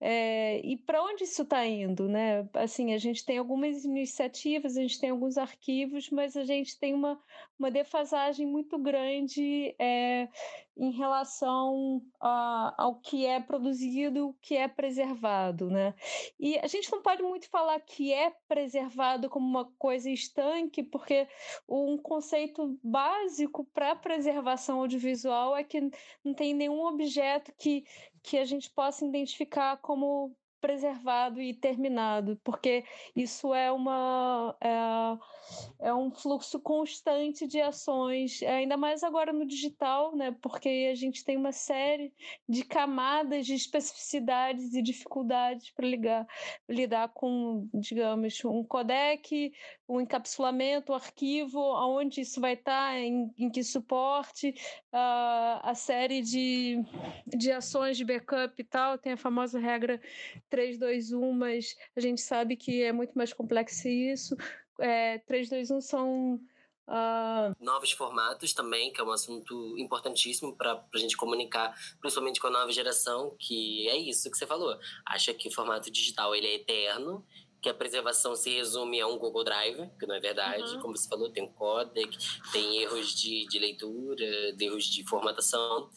É, 0.00 0.60
e 0.64 0.76
para 0.76 1.02
onde 1.02 1.24
isso 1.24 1.42
está 1.42 1.64
indo, 1.64 2.08
né? 2.08 2.48
Assim, 2.54 2.92
a 2.92 2.98
gente 2.98 3.24
tem 3.24 3.38
algumas 3.38 3.84
iniciativas, 3.84 4.76
a 4.76 4.82
gente 4.82 5.00
tem 5.00 5.10
alguns 5.10 5.38
arquivos, 5.38 6.10
mas 6.10 6.36
a 6.36 6.44
gente 6.44 6.78
tem 6.78 6.92
uma, 6.92 7.18
uma 7.58 7.70
defasagem 7.70 8.46
muito 8.46 8.76
grande 8.76 9.74
é, 9.78 10.28
em 10.76 10.90
relação 10.90 12.02
a, 12.20 12.74
ao 12.76 12.96
que 12.96 13.24
é 13.24 13.40
produzido, 13.40 14.28
o 14.28 14.34
que 14.34 14.56
é 14.56 14.66
preservado, 14.66 15.70
né? 15.70 15.94
E 16.38 16.58
a 16.58 16.66
gente 16.66 16.90
não 16.90 17.00
pode 17.00 17.22
muito 17.22 17.48
falar 17.48 17.78
que 17.80 18.12
é 18.12 18.32
preservado 18.48 19.30
como 19.30 19.46
uma 19.46 19.64
coisa 19.78 20.10
estanque, 20.10 20.82
porque 20.82 21.28
um 21.68 21.96
conceito 21.96 22.78
básico 22.82 23.64
para 23.72 23.94
preservação 23.94 24.80
audiovisual 24.80 25.56
é 25.56 25.62
que 25.62 25.80
não 26.24 26.34
tem 26.34 26.52
nenhum 26.52 26.84
objeto 26.84 27.52
que 27.56 27.84
que 28.24 28.38
a 28.38 28.44
gente 28.44 28.70
possa 28.70 29.04
identificar 29.04 29.76
como 29.76 30.34
preservado 30.64 31.42
e 31.42 31.52
terminado, 31.52 32.40
porque 32.42 32.86
isso 33.14 33.52
é 33.52 33.70
uma 33.70 34.56
é, 34.62 35.88
é, 35.88 35.94
um 35.94 36.10
fluxo 36.10 36.58
constante 36.58 37.46
de 37.46 37.60
ações, 37.60 38.42
ainda 38.42 38.74
mais 38.74 39.02
agora 39.02 39.30
no 39.30 39.44
digital, 39.44 40.16
né? 40.16 40.34
Porque 40.40 40.88
a 40.90 40.94
gente 40.94 41.22
tem 41.22 41.36
uma 41.36 41.52
série 41.52 42.14
de 42.48 42.64
camadas 42.64 43.44
de 43.44 43.52
especificidades 43.52 44.72
e 44.72 44.80
dificuldades 44.80 45.70
para 45.70 45.86
ligar 45.86 46.26
lidar 46.66 47.08
com, 47.10 47.68
digamos, 47.74 48.42
um 48.42 48.64
codec, 48.64 49.52
um 49.88 50.00
encapsulamento, 50.00 50.92
o 50.92 50.94
arquivo, 50.94 51.60
aonde 51.60 52.22
isso 52.22 52.40
vai 52.40 52.54
estar, 52.54 52.92
tá, 52.92 52.98
em, 52.98 53.32
em 53.36 53.50
que 53.50 53.62
suporte, 53.62 54.54
uh, 54.92 55.60
a 55.62 55.74
série 55.74 56.22
de, 56.22 56.82
de 57.26 57.52
ações 57.52 57.96
de 57.96 58.04
backup 58.04 58.54
e 58.58 58.64
tal, 58.64 58.96
tem 58.96 59.12
a 59.12 59.16
famosa 59.16 59.58
regra 59.58 60.00
3, 60.48 60.78
2, 60.78 61.12
1, 61.12 61.32
mas 61.32 61.76
a 61.94 62.00
gente 62.00 62.20
sabe 62.20 62.56
que 62.56 62.82
é 62.82 62.92
muito 62.92 63.12
mais 63.12 63.32
complexo 63.32 63.86
isso. 63.88 64.36
É, 64.80 65.18
3, 65.18 65.50
2, 65.50 65.70
1 65.70 65.80
são. 65.80 66.40
Uh... 66.86 67.54
Novos 67.60 67.92
formatos 67.92 68.52
também, 68.52 68.92
que 68.92 69.00
é 69.00 69.04
um 69.04 69.10
assunto 69.10 69.74
importantíssimo 69.78 70.54
para 70.54 70.84
a 70.92 70.98
gente 70.98 71.16
comunicar, 71.16 71.74
principalmente 72.00 72.40
com 72.40 72.48
a 72.48 72.50
nova 72.50 72.70
geração, 72.72 73.34
que 73.38 73.88
é 73.88 73.96
isso 73.96 74.30
que 74.30 74.36
você 74.36 74.46
falou. 74.46 74.78
Acha 75.06 75.32
que 75.32 75.48
o 75.48 75.52
formato 75.52 75.90
digital 75.90 76.34
ele 76.34 76.46
é 76.46 76.54
eterno, 76.56 77.24
que 77.64 77.68
a 77.70 77.72
preservação 77.72 78.36
se 78.36 78.50
resume 78.50 79.00
a 79.00 79.06
um 79.06 79.16
Google 79.16 79.42
Drive, 79.42 79.88
que 79.98 80.06
não 80.06 80.14
é 80.14 80.20
verdade. 80.20 80.74
Uhum. 80.74 80.80
Como 80.82 80.94
você 80.94 81.08
falou, 81.08 81.30
tem 81.30 81.44
um 81.44 81.48
codec, 81.48 82.14
tem 82.52 82.82
erros 82.82 83.14
de, 83.14 83.46
de 83.46 83.58
leitura, 83.58 84.54
erros 84.60 84.84
de 84.84 85.02
formatação. 85.08 85.88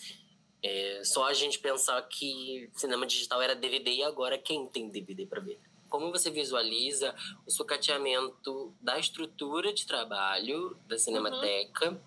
É 0.63 1.01
só 1.03 1.27
a 1.27 1.34
gente 1.34 1.60
pensar 1.60 2.01
que 2.03 2.69
cinema 2.73 3.06
digital 3.06 3.41
era 3.41 3.53
DVD 3.53 3.91
e 3.95 4.03
agora 4.03 4.38
quem 4.38 4.65
tem 4.67 4.88
DVD 4.88 5.25
para 5.25 5.41
ver? 5.41 5.60
Como 5.89 6.10
você 6.10 6.32
visualiza 6.32 7.13
o 7.45 7.51
sucateamento 7.51 8.73
da 8.80 8.97
estrutura 8.97 9.73
de 9.73 9.86
trabalho 9.86 10.77
da 10.88 10.97
Cinemateca 10.97 11.91
uhum. 11.91 11.99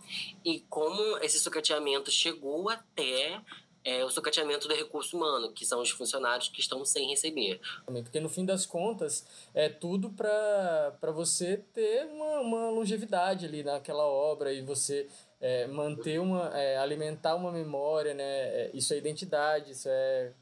e 0.42 0.60
como 0.70 1.18
esse 1.18 1.38
sucateamento 1.38 2.10
chegou 2.10 2.70
até 2.70 3.42
é, 3.84 4.04
o 4.04 4.10
sucateamento 4.10 4.68
do 4.68 4.74
recurso 4.74 5.16
humano, 5.16 5.52
que 5.52 5.64
são 5.64 5.80
os 5.80 5.90
funcionários 5.90 6.48
que 6.48 6.60
estão 6.60 6.84
sem 6.84 7.08
receber. 7.08 7.60
Porque 7.86 8.20
no 8.20 8.28
fim 8.28 8.44
das 8.44 8.66
contas, 8.66 9.26
é 9.54 9.68
tudo 9.68 10.10
para 10.10 11.12
você 11.12 11.58
ter 11.72 12.06
uma, 12.06 12.40
uma 12.40 12.70
longevidade 12.70 13.46
ali 13.46 13.62
naquela 13.62 14.04
obra 14.04 14.52
e 14.52 14.60
você 14.60 15.08
é, 15.40 15.66
manter 15.66 16.20
uma, 16.20 16.50
é, 16.56 16.76
alimentar 16.76 17.34
uma 17.34 17.50
memória, 17.50 18.12
né? 18.12 18.24
É, 18.24 18.70
isso 18.74 18.92
é 18.92 18.98
identidade, 18.98 19.72
isso 19.72 19.88
é, 19.88 20.32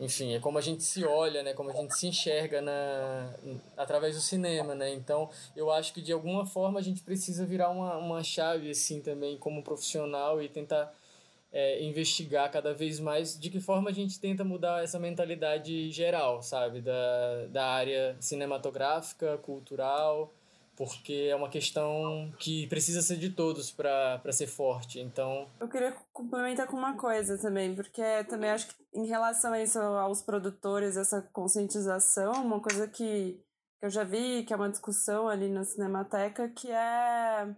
enfim, 0.00 0.34
é 0.34 0.40
como 0.40 0.58
a 0.58 0.60
gente 0.60 0.82
se 0.82 1.04
olha, 1.04 1.42
né? 1.44 1.54
Como 1.54 1.70
a 1.70 1.72
gente 1.72 1.94
se 1.96 2.08
enxerga 2.08 2.60
na, 2.60 3.34
através 3.76 4.16
do 4.16 4.20
cinema, 4.20 4.74
né? 4.74 4.92
Então, 4.92 5.30
eu 5.54 5.70
acho 5.70 5.92
que 5.92 6.02
de 6.02 6.12
alguma 6.12 6.44
forma 6.44 6.80
a 6.80 6.82
gente 6.82 7.02
precisa 7.02 7.46
virar 7.46 7.70
uma, 7.70 7.96
uma 7.96 8.24
chave 8.24 8.70
assim 8.70 9.00
também 9.00 9.36
como 9.36 9.62
profissional 9.62 10.42
e 10.42 10.48
tentar 10.48 10.92
é, 11.52 11.82
investigar 11.82 12.50
cada 12.50 12.74
vez 12.74 13.00
mais 13.00 13.38
de 13.38 13.50
que 13.50 13.60
forma 13.60 13.90
a 13.90 13.92
gente 13.92 14.20
tenta 14.20 14.44
mudar 14.44 14.82
essa 14.82 14.98
mentalidade 14.98 15.90
geral, 15.90 16.42
sabe, 16.42 16.80
da, 16.80 17.46
da 17.50 17.66
área 17.66 18.16
cinematográfica, 18.20 19.38
cultural 19.38 20.32
porque 20.78 21.26
é 21.28 21.34
uma 21.34 21.48
questão 21.48 22.32
que 22.38 22.68
precisa 22.68 23.02
ser 23.02 23.16
de 23.16 23.30
todos 23.30 23.72
para 23.72 24.22
ser 24.30 24.46
forte. 24.46 25.00
Então. 25.00 25.48
Eu 25.58 25.66
queria 25.66 25.92
complementar 26.12 26.68
com 26.68 26.76
uma 26.76 26.96
coisa 26.96 27.36
também, 27.36 27.74
porque 27.74 28.00
também 28.28 28.50
acho 28.50 28.68
que 28.68 28.74
em 28.94 29.04
relação 29.04 29.52
a 29.52 29.60
isso 29.60 29.76
aos 29.80 30.22
produtores, 30.22 30.96
essa 30.96 31.20
conscientização, 31.32 32.32
uma 32.44 32.60
coisa 32.60 32.86
que 32.86 33.42
eu 33.82 33.90
já 33.90 34.04
vi, 34.04 34.44
que 34.44 34.52
é 34.52 34.56
uma 34.56 34.70
discussão 34.70 35.28
ali 35.28 35.48
na 35.48 35.64
Cinemateca, 35.64 36.48
que 36.48 36.70
é 36.70 37.48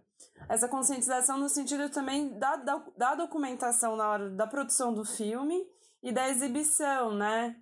essa 0.48 0.68
conscientização 0.68 1.38
no 1.38 1.48
sentido 1.48 1.88
também 1.90 2.38
da, 2.38 2.57
da, 2.57 2.85
da 2.96 3.14
documentação 3.14 3.96
na 3.96 4.09
hora 4.09 4.31
da 4.31 4.46
produção 4.46 4.92
do 4.92 5.05
filme 5.05 5.64
e 6.03 6.12
da 6.12 6.29
exibição, 6.29 7.14
né? 7.14 7.57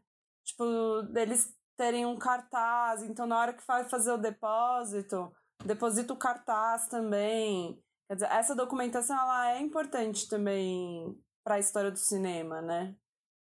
Tipo, 0.45 1.03
deles 1.12 1.55
terem 1.77 2.07
um 2.07 2.19
cartaz, 2.19 3.03
então 3.03 3.27
na 3.27 3.38
hora 3.38 3.53
que 3.53 3.67
vai 3.67 3.88
fazer 3.88 4.11
o 4.12 4.19
depósito, 4.19 5.33
deposita 5.64 6.12
o 6.12 6.17
cartaz 6.17 6.88
também. 6.88 7.81
Quer 8.09 8.14
dizer, 8.14 8.31
essa 8.33 8.55
documentação 8.55 9.17
ela 9.17 9.53
é 9.53 9.61
importante 9.61 10.29
também 10.29 11.17
para 11.45 11.57
a 11.57 11.59
história 11.59 11.91
do 11.91 11.99
cinema, 11.99 12.61
né? 12.62 12.95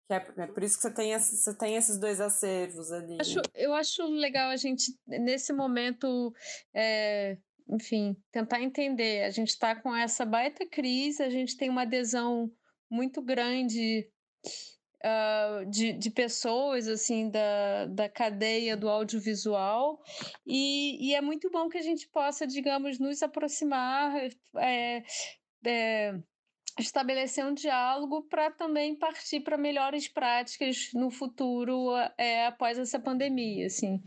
Que 0.09 0.15
é, 0.15 0.33
é 0.39 0.47
por 0.47 0.63
isso 0.63 0.77
que 0.77 0.83
você 0.83 0.91
tem, 0.91 1.19
você 1.19 1.55
tem 1.57 1.77
esses 1.77 1.99
dois 1.99 2.21
acervos 2.21 2.91
ali. 2.93 3.19
Acho, 3.21 3.41
eu 3.55 3.75
acho 3.75 4.05
legal 4.07 4.51
a 4.51 4.57
gente, 4.57 4.97
nesse 5.07 5.53
momento, 5.53 6.33
é, 6.75 7.39
enfim, 7.69 8.17
tentar 8.31 8.61
entender. 8.61 9.25
A 9.25 9.31
gente 9.31 9.49
está 9.49 9.75
com 9.75 9.95
essa 9.95 10.25
baita 10.25 10.67
crise, 10.67 11.23
a 11.23 11.31
gente 11.31 11.57
tem 11.57 11.69
uma 11.71 11.83
adesão 11.83 12.51
muito 12.91 13.23
grande 13.23 14.09
uh, 15.03 15.71
de, 15.71 15.93
de 15.93 16.11
pessoas 16.11 16.89
assim 16.89 17.31
da, 17.31 17.87
da 17.87 18.09
cadeia 18.09 18.77
do 18.77 18.89
audiovisual 18.89 20.01
e, 20.47 21.09
e 21.09 21.15
é 21.15 21.21
muito 21.21 21.51
bom 21.51 21.69
que 21.69 21.79
a 21.79 21.83
gente 21.83 22.09
possa, 22.09 22.47
digamos, 22.47 22.99
nos 22.99 23.23
aproximar. 23.23 24.15
É, 24.59 25.03
é, 25.65 26.15
estabelecer 26.79 27.45
um 27.45 27.53
diálogo 27.53 28.23
para 28.23 28.51
também 28.51 28.97
partir 28.97 29.41
para 29.41 29.59
melhores 29.59 30.09
práticas 30.09 30.91
no 30.95 31.11
futuro 31.11 31.91
é, 32.17 32.47
após 32.47 32.79
essa 32.79 32.99
pandemia, 32.99 33.67
assim. 33.67 34.01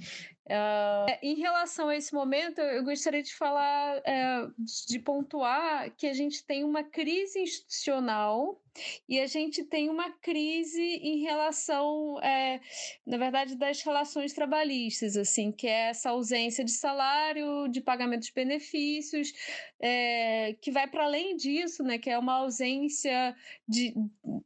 Uh, 0.46 1.10
em 1.24 1.36
relação 1.36 1.90
a 1.90 1.96
esse 1.96 2.14
momento, 2.14 2.62
eu 2.62 2.84
gostaria 2.84 3.24
de 3.24 3.34
falar, 3.34 3.98
uh, 3.98 4.54
de 4.88 5.00
pontuar 5.00 5.90
que 5.98 6.06
a 6.06 6.14
gente 6.14 6.44
tem 6.46 6.64
uma 6.64 6.84
crise 6.84 7.40
institucional 7.40 8.62
e 9.08 9.20
a 9.20 9.28
gente 9.28 9.64
tem 9.64 9.90
uma 9.90 10.12
crise 10.12 10.82
em 10.82 11.20
relação, 11.20 12.20
é, 12.22 12.60
na 13.06 13.18
verdade, 13.18 13.56
das 13.56 13.82
relações 13.82 14.34
trabalhistas, 14.34 15.16
assim, 15.16 15.52
que 15.52 15.68
é 15.68 15.90
essa 15.90 16.10
ausência 16.10 16.64
de 16.64 16.72
salário, 16.72 17.68
de 17.68 17.82
pagamento 17.82 18.24
de 18.24 18.34
benefícios, 18.34 19.34
é, 19.80 20.56
que 20.62 20.72
vai 20.72 20.88
para 20.88 21.06
além 21.06 21.36
disso, 21.36 21.84
né, 21.84 21.98
que 21.98 22.10
é 22.10 22.18
uma 22.18 22.34
ausência 22.34 23.36
de, 23.68 23.94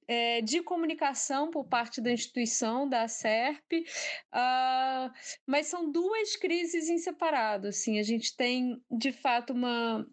é, 0.07 0.41
de 0.41 0.61
comunicação 0.61 1.49
por 1.49 1.65
parte 1.65 2.01
da 2.01 2.11
instituição, 2.11 2.87
da 2.87 3.07
SERP, 3.07 3.85
uh, 4.33 5.11
mas 5.45 5.67
são 5.67 5.91
duas 5.91 6.35
crises 6.35 6.89
em 6.89 6.97
separado, 6.97 7.67
assim, 7.67 7.99
a 7.99 8.03
gente 8.03 8.35
tem, 8.35 8.81
de 8.91 9.11
fato, 9.11 9.53
uma 9.53 10.05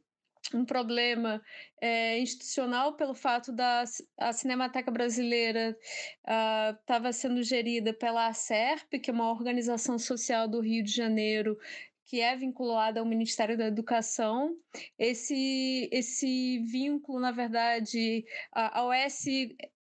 um 0.54 0.64
problema 0.64 1.42
é, 1.80 2.18
institucional 2.18 2.94
pelo 2.94 3.14
fato 3.14 3.52
da 3.52 3.85
a 4.18 4.32
Cinemateca 4.32 4.90
Brasileira 4.90 5.76
estava 6.80 7.11
uh, 7.11 7.12
sendo 7.12 7.42
gerida 7.42 7.92
pela 7.92 8.28
ACERP, 8.28 8.98
que 9.00 9.11
é 9.11 9.12
uma 9.12 9.30
organização 9.30 9.98
social 9.98 10.48
do 10.48 10.61
Rio 10.61 10.82
de 10.85 10.92
Janeiro 10.92 11.56
que 12.06 12.20
é 12.20 12.37
vinculada 12.37 13.00
ao 13.00 13.06
Ministério 13.06 13.59
da 13.59 13.66
Educação. 13.66 14.56
Esse, 14.96 15.88
esse 15.92 16.61
vínculo, 16.61 17.18
na 17.18 17.32
verdade, 17.32 18.24
a, 18.52 18.78
a 18.78 18.87
OS 18.87 19.24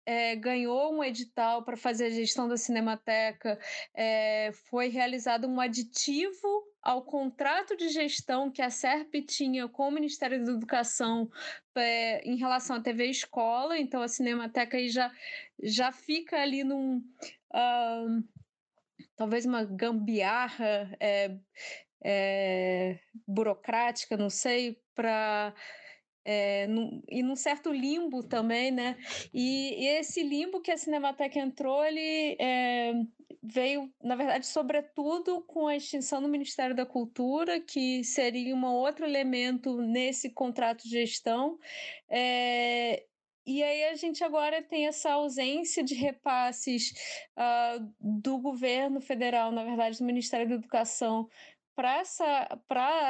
é, 0.04 0.34
ganhou 0.34 0.92
um 0.92 1.04
edital 1.04 1.64
para 1.64 1.76
fazer 1.76 2.06
a 2.06 2.10
gestão 2.10 2.48
da 2.48 2.56
Cinemateca, 2.56 3.58
é, 3.94 4.50
foi 4.68 4.88
realizado 4.88 5.46
um 5.46 5.60
aditivo 5.60 6.65
ao 6.86 7.02
contrato 7.02 7.76
de 7.76 7.88
gestão 7.88 8.48
que 8.48 8.62
a 8.62 8.70
SERP 8.70 9.16
tinha 9.26 9.66
com 9.68 9.88
o 9.88 9.90
Ministério 9.90 10.44
da 10.44 10.52
Educação 10.52 11.28
é, 11.74 12.20
em 12.20 12.36
relação 12.36 12.76
à 12.76 12.80
TV 12.80 13.06
Escola, 13.06 13.76
então 13.76 14.00
a 14.00 14.06
Cinemateca 14.06 14.76
aí 14.76 14.88
já, 14.88 15.10
já 15.60 15.90
fica 15.90 16.40
ali 16.40 16.62
num. 16.62 16.98
Uh, 17.52 18.22
talvez 19.16 19.44
uma 19.44 19.64
gambiarra 19.64 20.96
é, 21.00 21.36
é, 22.04 23.00
burocrática, 23.26 24.16
não 24.16 24.30
sei, 24.30 24.80
para 24.94 25.52
é, 26.26 26.66
num, 26.66 27.00
e 27.08 27.22
num 27.22 27.36
certo 27.36 27.70
limbo 27.70 28.20
também, 28.20 28.72
né? 28.72 28.96
E, 29.32 29.84
e, 29.84 29.86
esse 30.00 30.24
limbo 30.24 30.60
que 30.60 30.72
a 30.72 30.76
Cinemateca 30.76 31.38
entrou, 31.38 31.84
ele 31.84 32.36
é, 32.40 32.94
veio, 33.40 33.88
na 34.02 34.16
verdade, 34.16 34.44
sobretudo 34.44 35.40
com 35.42 35.68
a 35.68 35.76
extinção 35.76 36.20
do 36.20 36.28
Ministério 36.28 36.74
da 36.74 36.84
Cultura, 36.84 37.60
que 37.60 38.02
seria 38.02 38.56
um 38.56 38.64
outro 38.66 39.06
elemento 39.06 39.80
nesse 39.80 40.30
contrato 40.30 40.82
de 40.82 40.90
gestão. 40.90 41.58
É, 42.10 43.04
e 43.46 43.62
aí 43.62 43.84
a 43.84 43.94
gente 43.94 44.24
agora 44.24 44.60
tem 44.60 44.88
essa 44.88 45.12
ausência 45.12 45.84
de 45.84 45.94
repasses 45.94 46.92
uh, 47.38 47.94
do 48.00 48.38
governo 48.38 49.00
federal, 49.00 49.52
na 49.52 49.62
verdade, 49.62 49.98
do 49.98 50.04
Ministério 50.04 50.48
da 50.48 50.56
Educação, 50.56 51.28
para 51.76 52.00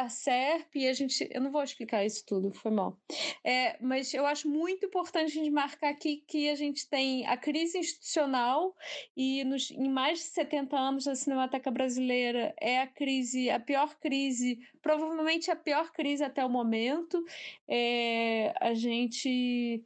a 0.00 0.08
SERP 0.08 0.74
e 0.74 0.88
a 0.88 0.92
gente 0.92 1.28
eu 1.30 1.40
não 1.40 1.52
vou 1.52 1.62
explicar 1.62 2.04
isso 2.04 2.26
tudo 2.26 2.52
foi 2.52 2.72
mal. 2.72 2.98
É, 3.44 3.76
mas 3.80 4.12
eu 4.12 4.26
acho 4.26 4.48
muito 4.48 4.86
importante 4.86 5.30
a 5.30 5.34
gente 5.34 5.50
marcar 5.50 5.90
aqui 5.90 6.24
que 6.26 6.50
a 6.50 6.56
gente 6.56 6.88
tem 6.88 7.24
a 7.26 7.36
crise 7.36 7.78
institucional 7.78 8.76
e 9.16 9.44
nos, 9.44 9.70
em 9.70 9.88
mais 9.88 10.18
de 10.18 10.24
70 10.24 10.76
anos 10.76 11.04
da 11.04 11.14
Cinemateca 11.14 11.70
Brasileira 11.70 12.52
é 12.60 12.80
a 12.80 12.86
crise 12.86 13.48
a 13.48 13.60
pior 13.60 13.94
crise 14.00 14.58
provavelmente 14.82 15.50
a 15.50 15.56
pior 15.56 15.92
crise 15.92 16.24
até 16.24 16.44
o 16.44 16.50
momento. 16.50 17.24
É, 17.68 18.52
a 18.60 18.74
gente 18.74 19.84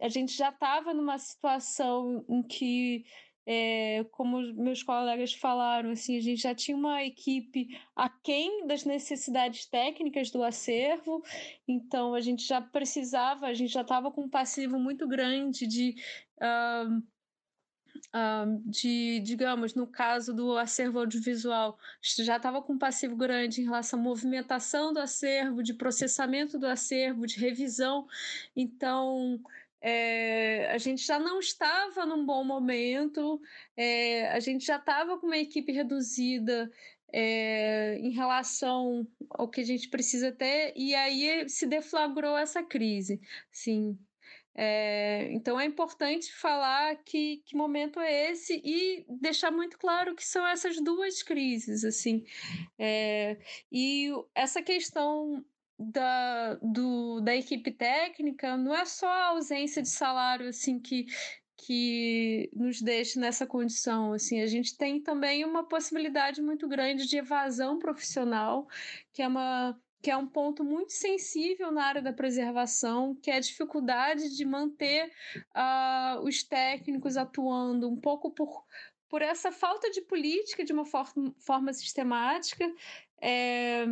a 0.00 0.08
gente 0.08 0.36
já 0.36 0.50
estava 0.50 0.92
numa 0.92 1.18
situação 1.18 2.24
em 2.28 2.42
que 2.42 3.04
é, 3.46 4.04
como 4.10 4.40
meus 4.54 4.82
colegas 4.82 5.32
falaram, 5.32 5.90
assim, 5.90 6.16
a 6.16 6.20
gente 6.20 6.42
já 6.42 6.54
tinha 6.54 6.76
uma 6.76 7.04
equipe 7.04 7.68
aquém 7.94 8.66
das 8.66 8.84
necessidades 8.84 9.66
técnicas 9.66 10.30
do 10.32 10.42
acervo, 10.42 11.22
então 11.66 12.12
a 12.12 12.20
gente 12.20 12.44
já 12.44 12.60
precisava, 12.60 13.46
a 13.46 13.54
gente 13.54 13.72
já 13.72 13.82
estava 13.82 14.10
com 14.10 14.22
um 14.22 14.28
passivo 14.28 14.78
muito 14.78 15.06
grande 15.06 15.66
de. 15.66 15.94
Uh, 16.38 17.02
de, 18.64 19.20
digamos, 19.20 19.74
no 19.74 19.86
caso 19.86 20.34
do 20.34 20.56
acervo 20.56 20.98
audiovisual, 20.98 21.78
já 22.02 22.36
estava 22.36 22.62
com 22.62 22.74
um 22.74 22.78
passivo 22.78 23.16
grande 23.16 23.60
em 23.60 23.64
relação 23.64 23.98
à 23.98 24.02
movimentação 24.02 24.92
do 24.92 25.00
acervo, 25.00 25.62
de 25.62 25.74
processamento 25.74 26.58
do 26.58 26.66
acervo, 26.66 27.26
de 27.26 27.38
revisão. 27.38 28.06
Então, 28.54 29.40
é, 29.80 30.70
a 30.72 30.78
gente 30.78 31.04
já 31.04 31.18
não 31.18 31.38
estava 31.38 32.06
num 32.06 32.24
bom 32.24 32.44
momento, 32.44 33.40
é, 33.76 34.28
a 34.28 34.40
gente 34.40 34.64
já 34.64 34.76
estava 34.76 35.18
com 35.18 35.26
uma 35.26 35.38
equipe 35.38 35.72
reduzida 35.72 36.70
é, 37.12 37.98
em 37.98 38.10
relação 38.10 39.06
ao 39.30 39.48
que 39.48 39.60
a 39.60 39.64
gente 39.64 39.88
precisa 39.88 40.32
ter, 40.32 40.72
e 40.76 40.94
aí 40.94 41.48
se 41.48 41.66
deflagrou 41.66 42.36
essa 42.36 42.62
crise. 42.62 43.20
Sim. 43.50 43.98
Então 45.32 45.60
é 45.60 45.66
importante 45.66 46.32
falar 46.32 46.96
que, 47.04 47.42
que 47.44 47.54
momento 47.54 48.00
é 48.00 48.30
esse 48.30 48.58
e 48.64 49.04
deixar 49.20 49.50
muito 49.50 49.78
claro 49.78 50.16
que 50.16 50.24
são 50.24 50.46
essas 50.46 50.82
duas 50.82 51.22
crises 51.22 51.84
assim 51.84 52.24
e 53.70 54.10
essa 54.34 54.62
questão 54.62 55.44
da, 55.78 56.54
do, 56.62 57.20
da 57.20 57.34
equipe 57.36 57.70
técnica 57.70 58.56
não 58.56 58.74
é 58.74 58.84
só 58.84 59.08
a 59.08 59.26
ausência 59.26 59.82
de 59.82 59.88
salário 59.88 60.48
assim 60.48 60.78
que, 60.78 61.06
que 61.56 62.50
nos 62.54 62.80
deixa 62.80 63.20
nessa 63.20 63.46
condição 63.46 64.12
assim 64.12 64.40
a 64.40 64.46
gente 64.46 64.76
tem 64.76 65.00
também 65.00 65.44
uma 65.44 65.68
possibilidade 65.68 66.40
muito 66.40 66.66
grande 66.66 67.06
de 67.06 67.18
evasão 67.18 67.78
profissional 67.78 68.66
que 69.12 69.20
é 69.20 69.28
uma 69.28 69.78
que 70.02 70.10
é 70.10 70.16
um 70.16 70.26
ponto 70.26 70.62
muito 70.62 70.92
sensível 70.92 71.72
na 71.72 71.84
área 71.84 72.00
da 72.00 72.12
preservação, 72.12 73.12
que 73.16 73.28
é 73.28 73.36
a 73.36 73.40
dificuldade 73.40 74.36
de 74.36 74.44
manter 74.44 75.10
uh, 75.48 76.20
os 76.22 76.44
técnicos 76.44 77.16
atuando 77.16 77.88
um 77.88 77.96
pouco 77.96 78.30
por, 78.30 78.64
por 79.08 79.20
essa 79.20 79.50
falta 79.50 79.90
de 79.90 80.02
política 80.02 80.64
de 80.64 80.72
uma 80.72 80.84
for 80.84 81.06
forma 81.38 81.72
sistemática. 81.72 82.64
É, 83.20 83.84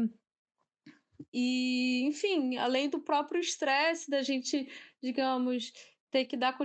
e, 1.37 2.05
enfim, 2.07 2.57
além 2.59 2.89
do 2.89 3.01
próprio 3.01 3.41
estresse 3.41 4.09
da 4.09 4.23
gente, 4.23 4.69
digamos, 5.03 5.73
ter 6.09 6.27
que 6.27 6.37
dar 6.37 6.57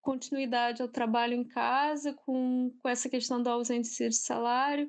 continuidade 0.00 0.80
ao 0.80 0.86
trabalho 0.86 1.34
em 1.34 1.42
casa 1.42 2.14
com, 2.24 2.72
com 2.80 2.88
essa 2.88 3.08
questão 3.08 3.42
da 3.42 3.50
ausência 3.50 4.08
de 4.08 4.14
salário. 4.14 4.88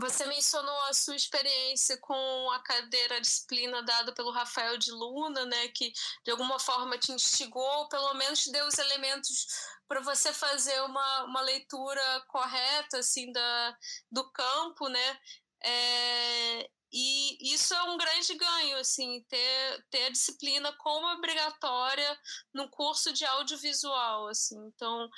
Você 0.00 0.24
mencionou 0.24 0.84
a 0.84 0.94
sua 0.94 1.14
experiência 1.14 1.98
com 1.98 2.50
a 2.52 2.60
cadeira 2.60 3.20
disciplina 3.20 3.82
dada 3.82 4.10
pelo 4.12 4.30
Rafael 4.30 4.78
de 4.78 4.90
Luna, 4.90 5.44
né, 5.44 5.68
que 5.68 5.92
de 6.24 6.30
alguma 6.30 6.58
forma 6.58 6.96
te 6.96 7.12
instigou, 7.12 7.88
pelo 7.90 8.14
menos 8.14 8.42
te 8.42 8.50
deu 8.50 8.66
os 8.66 8.78
elementos 8.78 9.46
para 9.86 10.00
você 10.00 10.32
fazer 10.32 10.80
uma, 10.84 11.24
uma 11.24 11.42
leitura 11.42 12.24
correta 12.28 12.98
assim 13.00 13.30
da, 13.32 13.76
do 14.10 14.30
campo, 14.30 14.88
né? 14.88 15.18
É, 15.62 16.70
e 16.92 17.54
isso 17.54 17.72
é 17.72 17.82
um 17.84 17.96
grande 17.96 18.34
ganho, 18.34 18.76
assim, 18.78 19.24
ter, 19.28 19.86
ter 19.90 20.04
a 20.04 20.10
disciplina 20.10 20.72
como 20.74 21.06
obrigatória 21.14 22.20
no 22.52 22.68
curso 22.68 23.12
de 23.12 23.24
audiovisual, 23.24 24.28
assim. 24.28 24.58
Então, 24.66 25.08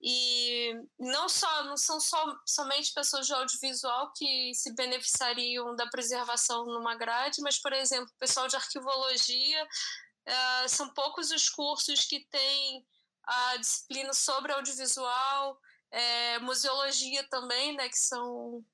e 0.00 0.72
não 0.98 1.28
só 1.28 1.64
não 1.64 1.76
são 1.76 1.98
só, 1.98 2.38
somente 2.46 2.92
pessoas 2.92 3.26
de 3.26 3.32
audiovisual 3.32 4.12
que 4.12 4.54
se 4.54 4.72
beneficiariam 4.74 5.74
da 5.74 5.86
preservação 5.88 6.64
numa 6.66 6.94
grade, 6.94 7.40
mas, 7.42 7.58
por 7.58 7.72
exemplo, 7.72 8.12
pessoal 8.18 8.46
de 8.46 8.54
arquivologia, 8.54 9.64
uh, 9.64 10.68
são 10.68 10.88
poucos 10.94 11.30
os 11.32 11.48
cursos 11.48 12.04
que 12.04 12.20
têm 12.26 12.86
a 13.24 13.56
disciplina 13.56 14.12
sobre 14.12 14.52
audiovisual, 14.52 15.60
é, 15.90 16.38
museologia 16.40 17.24
também, 17.28 17.74
né, 17.74 17.88
que 17.88 17.98
são 17.98 18.64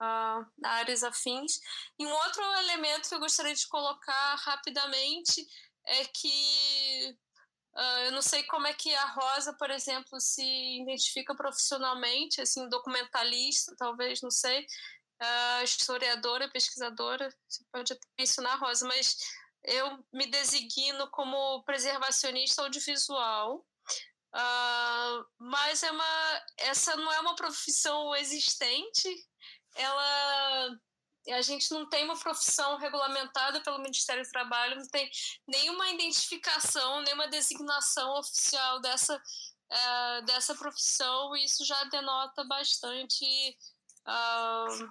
uh, 0.00 0.46
áreas 0.64 1.04
afins. 1.04 1.60
E 1.98 2.06
um 2.06 2.12
outro 2.12 2.42
elemento 2.58 3.08
que 3.08 3.14
eu 3.14 3.20
gostaria 3.20 3.54
de 3.54 3.66
colocar 3.68 4.34
rapidamente 4.36 5.46
é 5.86 6.04
que 6.04 7.18
Uh, 7.72 7.98
eu 8.06 8.12
não 8.12 8.20
sei 8.20 8.42
como 8.44 8.66
é 8.66 8.74
que 8.74 8.92
a 8.94 9.06
Rosa, 9.06 9.52
por 9.52 9.70
exemplo, 9.70 10.20
se 10.20 10.42
identifica 10.82 11.36
profissionalmente, 11.36 12.40
assim, 12.40 12.68
documentalista, 12.68 13.76
talvez, 13.78 14.20
não 14.20 14.30
sei, 14.30 14.66
uh, 15.22 15.62
historiadora, 15.62 16.50
pesquisadora, 16.50 17.32
você 17.48 17.64
pode 17.72 17.92
até 17.92 18.06
mencionar 18.18 18.58
Rosa, 18.58 18.86
mas 18.86 19.16
eu 19.62 20.04
me 20.12 20.26
designo 20.26 21.08
como 21.10 21.62
preservacionista 21.64 22.62
audiovisual, 22.62 23.64
uh, 24.34 25.26
mas 25.38 25.82
é 25.82 25.90
uma, 25.92 26.42
essa 26.58 26.96
não 26.96 27.12
é 27.12 27.20
uma 27.20 27.36
profissão 27.36 28.14
existente, 28.16 29.08
ela 29.74 30.80
a 31.28 31.42
gente 31.42 31.70
não 31.70 31.88
tem 31.88 32.04
uma 32.04 32.18
profissão 32.18 32.78
regulamentada 32.78 33.60
pelo 33.60 33.78
Ministério 33.78 34.22
do 34.22 34.30
Trabalho, 34.30 34.76
não 34.76 34.88
tem 34.88 35.10
nenhuma 35.46 35.90
identificação, 35.90 37.02
nenhuma 37.02 37.28
designação 37.28 38.18
oficial 38.18 38.80
dessa, 38.80 39.16
uh, 39.16 40.24
dessa 40.24 40.54
profissão, 40.54 41.36
e 41.36 41.44
isso 41.44 41.64
já 41.64 41.84
denota 41.84 42.42
bastante 42.44 43.24
uh, 44.06 44.88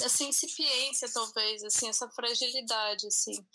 essa 0.00 0.24
incipiência, 0.24 1.12
talvez, 1.12 1.64
assim, 1.64 1.88
essa 1.88 2.08
fragilidade, 2.10 3.06
assim. 3.06 3.46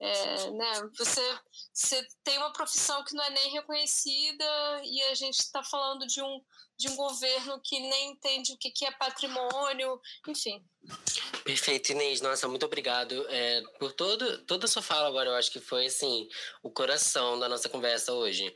É, 0.00 0.50
né? 0.52 0.90
Você, 0.96 1.38
você 1.72 2.06
tem 2.22 2.38
uma 2.38 2.52
profissão 2.52 3.02
que 3.04 3.14
não 3.14 3.24
é 3.24 3.30
nem 3.30 3.50
reconhecida 3.50 4.44
e 4.84 5.02
a 5.02 5.14
gente 5.14 5.40
está 5.40 5.62
falando 5.62 6.06
de 6.06 6.22
um, 6.22 6.40
de 6.78 6.88
um 6.88 6.94
governo 6.94 7.60
que 7.64 7.80
nem 7.80 8.12
entende 8.12 8.52
o 8.52 8.56
que, 8.56 8.70
que 8.70 8.84
é 8.84 8.92
patrimônio, 8.92 10.00
enfim. 10.28 10.64
Perfeito, 11.44 11.90
Inês. 11.90 12.20
Nossa, 12.20 12.46
muito 12.46 12.64
obrigado 12.64 13.26
é, 13.28 13.60
por 13.80 13.92
todo, 13.92 14.44
toda 14.44 14.66
a 14.66 14.68
sua 14.68 14.82
fala 14.82 15.08
agora. 15.08 15.30
Eu 15.30 15.34
acho 15.34 15.50
que 15.50 15.60
foi, 15.60 15.86
assim, 15.86 16.28
o 16.62 16.70
coração 16.70 17.38
da 17.38 17.48
nossa 17.48 17.68
conversa 17.68 18.12
hoje. 18.12 18.54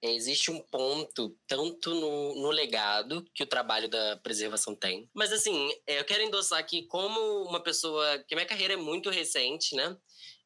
Existe 0.00 0.50
um 0.50 0.58
ponto, 0.58 1.36
tanto 1.46 1.94
no, 1.94 2.34
no 2.34 2.50
legado 2.50 3.24
que 3.34 3.42
o 3.42 3.46
trabalho 3.46 3.88
da 3.88 4.16
preservação 4.16 4.74
tem. 4.74 5.08
Mas, 5.14 5.32
assim, 5.32 5.70
é, 5.86 6.00
eu 6.00 6.04
quero 6.04 6.22
endossar 6.22 6.58
aqui 6.58 6.86
como 6.86 7.20
uma 7.44 7.62
pessoa 7.62 8.18
que 8.26 8.34
minha 8.34 8.46
carreira 8.46 8.72
é 8.72 8.76
muito 8.76 9.10
recente, 9.10 9.76
né? 9.76 9.96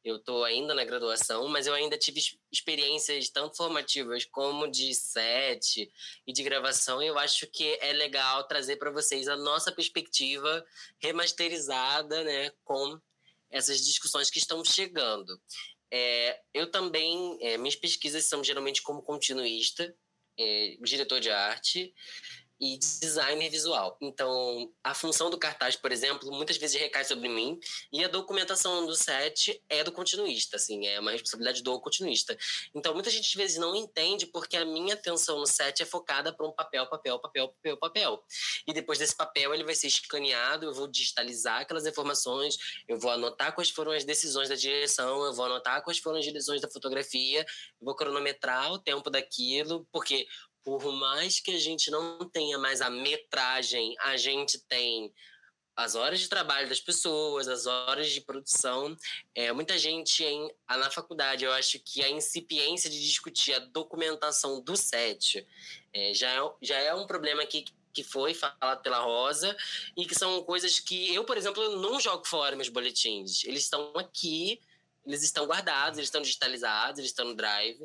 Eu 0.07 0.15
estou 0.15 0.45
ainda 0.45 0.73
na 0.73 0.85
graduação, 0.85 1.49
mas 1.49 1.67
eu 1.67 1.73
ainda 1.73 1.97
tive 1.97 2.21
experiências 2.49 3.29
tanto 3.29 3.57
formativas 3.57 4.23
como 4.23 4.65
de 4.65 4.95
set 4.95 5.91
e 6.25 6.31
de 6.31 6.43
gravação. 6.43 7.03
E 7.03 7.07
eu 7.07 7.19
acho 7.19 7.45
que 7.47 7.77
é 7.81 7.91
legal 7.91 8.47
trazer 8.47 8.77
para 8.77 8.89
vocês 8.89 9.27
a 9.27 9.35
nossa 9.35 9.69
perspectiva 9.69 10.65
remasterizada, 10.99 12.23
né, 12.23 12.51
com 12.63 12.97
essas 13.51 13.83
discussões 13.83 14.29
que 14.29 14.39
estão 14.39 14.63
chegando. 14.63 15.37
É, 15.91 16.39
eu 16.53 16.71
também, 16.71 17.37
é, 17.41 17.57
minhas 17.57 17.75
pesquisas 17.75 18.23
são 18.23 18.41
geralmente 18.41 18.81
como 18.81 19.01
continuista, 19.01 19.93
é, 20.39 20.77
diretor 20.83 21.19
de 21.19 21.29
arte, 21.29 21.93
e 22.59 22.77
designer 22.77 23.49
visual. 23.49 23.97
Então, 24.01 24.71
a 24.83 24.93
função 24.93 25.29
do 25.29 25.37
cartaz, 25.37 25.75
por 25.75 25.91
exemplo, 25.91 26.31
muitas 26.31 26.57
vezes 26.57 26.79
recai 26.79 27.05
sobre 27.05 27.29
mim 27.29 27.59
e 27.91 28.03
a 28.03 28.07
documentação 28.07 28.85
do 28.85 28.95
set 28.95 29.61
é 29.69 29.83
do 29.83 29.91
continuista, 29.91 30.55
assim, 30.55 30.87
é 30.87 30.99
uma 30.99 31.11
responsabilidade 31.11 31.61
do 31.61 31.79
continuista. 31.79 32.37
Então, 32.73 32.93
muita 32.93 33.09
gente 33.09 33.27
às 33.27 33.33
vezes 33.33 33.57
não 33.57 33.75
entende 33.75 34.25
porque 34.25 34.57
a 34.57 34.65
minha 34.65 34.95
atenção 34.95 35.39
no 35.39 35.45
set 35.45 35.81
é 35.81 35.85
focada 35.85 36.33
para 36.33 36.47
um 36.47 36.51
papel, 36.51 36.87
papel, 36.87 37.19
papel, 37.19 37.49
papel, 37.49 37.77
papel. 37.77 38.23
E 38.67 38.73
depois 38.73 38.99
desse 38.99 39.15
papel 39.15 39.53
ele 39.53 39.63
vai 39.63 39.75
ser 39.75 39.87
escaneado, 39.87 40.65
eu 40.65 40.73
vou 40.73 40.87
digitalizar 40.87 41.61
aquelas 41.61 41.85
informações, 41.85 42.57
eu 42.87 42.99
vou 42.99 43.11
anotar 43.11 43.53
quais 43.53 43.69
foram 43.69 43.91
as 43.91 44.03
decisões 44.03 44.49
da 44.49 44.55
direção, 44.55 45.23
eu 45.25 45.33
vou 45.33 45.45
anotar 45.45 45.83
quais 45.83 45.99
foram 45.99 46.19
as 46.19 46.25
decisões 46.25 46.61
da 46.61 46.69
fotografia, 46.69 47.41
eu 47.41 47.85
vou 47.85 47.95
cronometrar 47.95 48.71
o 48.71 48.79
tempo 48.79 49.09
daquilo, 49.09 49.87
porque 49.91 50.27
por 50.67 50.91
mais 50.91 51.39
que 51.39 51.51
a 51.51 51.57
gente 51.57 51.89
não 51.89 52.19
tenha 52.27 52.57
mais 52.57 52.81
a 52.81 52.89
metragem, 52.89 53.95
a 54.01 54.17
gente 54.17 54.59
tem 54.59 55.13
as 55.73 55.95
horas 55.95 56.19
de 56.19 56.27
trabalho 56.27 56.67
das 56.67 56.81
pessoas, 56.81 57.47
as 57.47 57.65
horas 57.65 58.11
de 58.11 58.19
produção. 58.19 58.93
É, 59.33 59.49
muita 59.53 59.77
gente 59.77 60.25
em, 60.25 60.51
na 60.69 60.91
faculdade, 60.91 61.45
eu 61.45 61.53
acho 61.53 61.79
que 61.79 62.03
a 62.03 62.09
incipiência 62.09 62.89
de 62.89 62.99
discutir 62.99 63.53
a 63.53 63.59
documentação 63.59 64.59
do 64.59 64.75
set 64.75 65.47
é, 65.93 66.13
já, 66.13 66.33
é, 66.33 66.51
já 66.61 66.77
é 66.77 66.93
um 66.93 67.07
problema 67.07 67.45
que, 67.45 67.63
que 67.93 68.03
foi 68.03 68.33
falado 68.33 68.81
pela 68.81 68.99
Rosa 68.99 69.55
e 69.95 70.05
que 70.05 70.15
são 70.15 70.43
coisas 70.43 70.81
que 70.81 71.15
eu, 71.15 71.23
por 71.23 71.37
exemplo, 71.37 71.77
não 71.77 71.97
jogo 71.97 72.27
fora 72.27 72.57
meus 72.57 72.67
boletins. 72.67 73.45
Eles 73.45 73.63
estão 73.63 73.93
aqui, 73.95 74.59
eles 75.05 75.23
estão 75.23 75.45
guardados, 75.45 75.97
eles 75.97 76.09
estão 76.09 76.21
digitalizados, 76.21 76.99
eles 76.99 77.11
estão 77.11 77.23
no 77.23 77.35
Drive, 77.35 77.79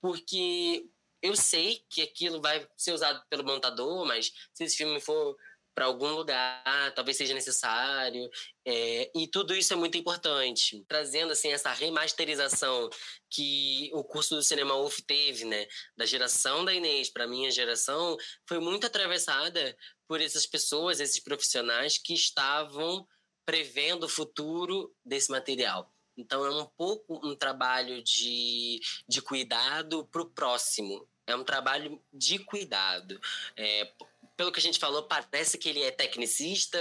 porque 0.00 0.86
eu 1.22 1.34
sei 1.36 1.84
que 1.90 2.02
aquilo 2.02 2.40
vai 2.40 2.66
ser 2.76 2.92
usado 2.92 3.22
pelo 3.28 3.44
montador, 3.44 4.04
mas 4.06 4.32
se 4.52 4.64
esse 4.64 4.76
filme 4.76 5.00
for 5.00 5.36
para 5.78 5.84
algum 5.84 6.10
lugar, 6.10 6.92
talvez 6.96 7.16
seja 7.16 7.32
necessário. 7.32 8.28
É, 8.66 9.12
e 9.14 9.28
tudo 9.28 9.54
isso 9.54 9.72
é 9.72 9.76
muito 9.76 9.96
importante. 9.96 10.84
Trazendo 10.88 11.30
assim 11.30 11.52
essa 11.52 11.72
remasterização 11.72 12.90
que 13.30 13.88
o 13.94 14.02
curso 14.02 14.34
do 14.34 14.42
Cinema 14.42 14.74
UF 14.74 15.00
teve, 15.02 15.44
né? 15.44 15.68
Da 15.96 16.04
geração 16.04 16.64
da 16.64 16.74
Inês 16.74 17.10
para 17.10 17.28
minha 17.28 17.48
geração, 17.52 18.16
foi 18.44 18.58
muito 18.58 18.88
atravessada 18.88 19.76
por 20.08 20.20
essas 20.20 20.46
pessoas, 20.46 20.98
esses 20.98 21.20
profissionais 21.20 21.96
que 21.96 22.12
estavam 22.12 23.06
prevendo 23.46 24.06
o 24.06 24.08
futuro 24.08 24.92
desse 25.04 25.30
material. 25.30 25.88
Então 26.18 26.44
é 26.44 26.50
um 26.50 26.66
pouco 26.66 27.24
um 27.24 27.34
trabalho 27.36 28.02
de, 28.02 28.80
de 29.08 29.22
cuidado 29.22 30.04
para 30.06 30.20
o 30.20 30.26
próximo. 30.26 31.08
É 31.26 31.36
um 31.36 31.44
trabalho 31.44 32.02
de 32.12 32.40
cuidado. 32.40 33.20
É, 33.56 33.92
pelo 34.36 34.50
que 34.50 34.58
a 34.58 34.62
gente 34.62 34.78
falou, 34.78 35.04
parece 35.04 35.56
que 35.56 35.68
ele 35.68 35.82
é 35.82 35.90
tecnicista, 35.90 36.78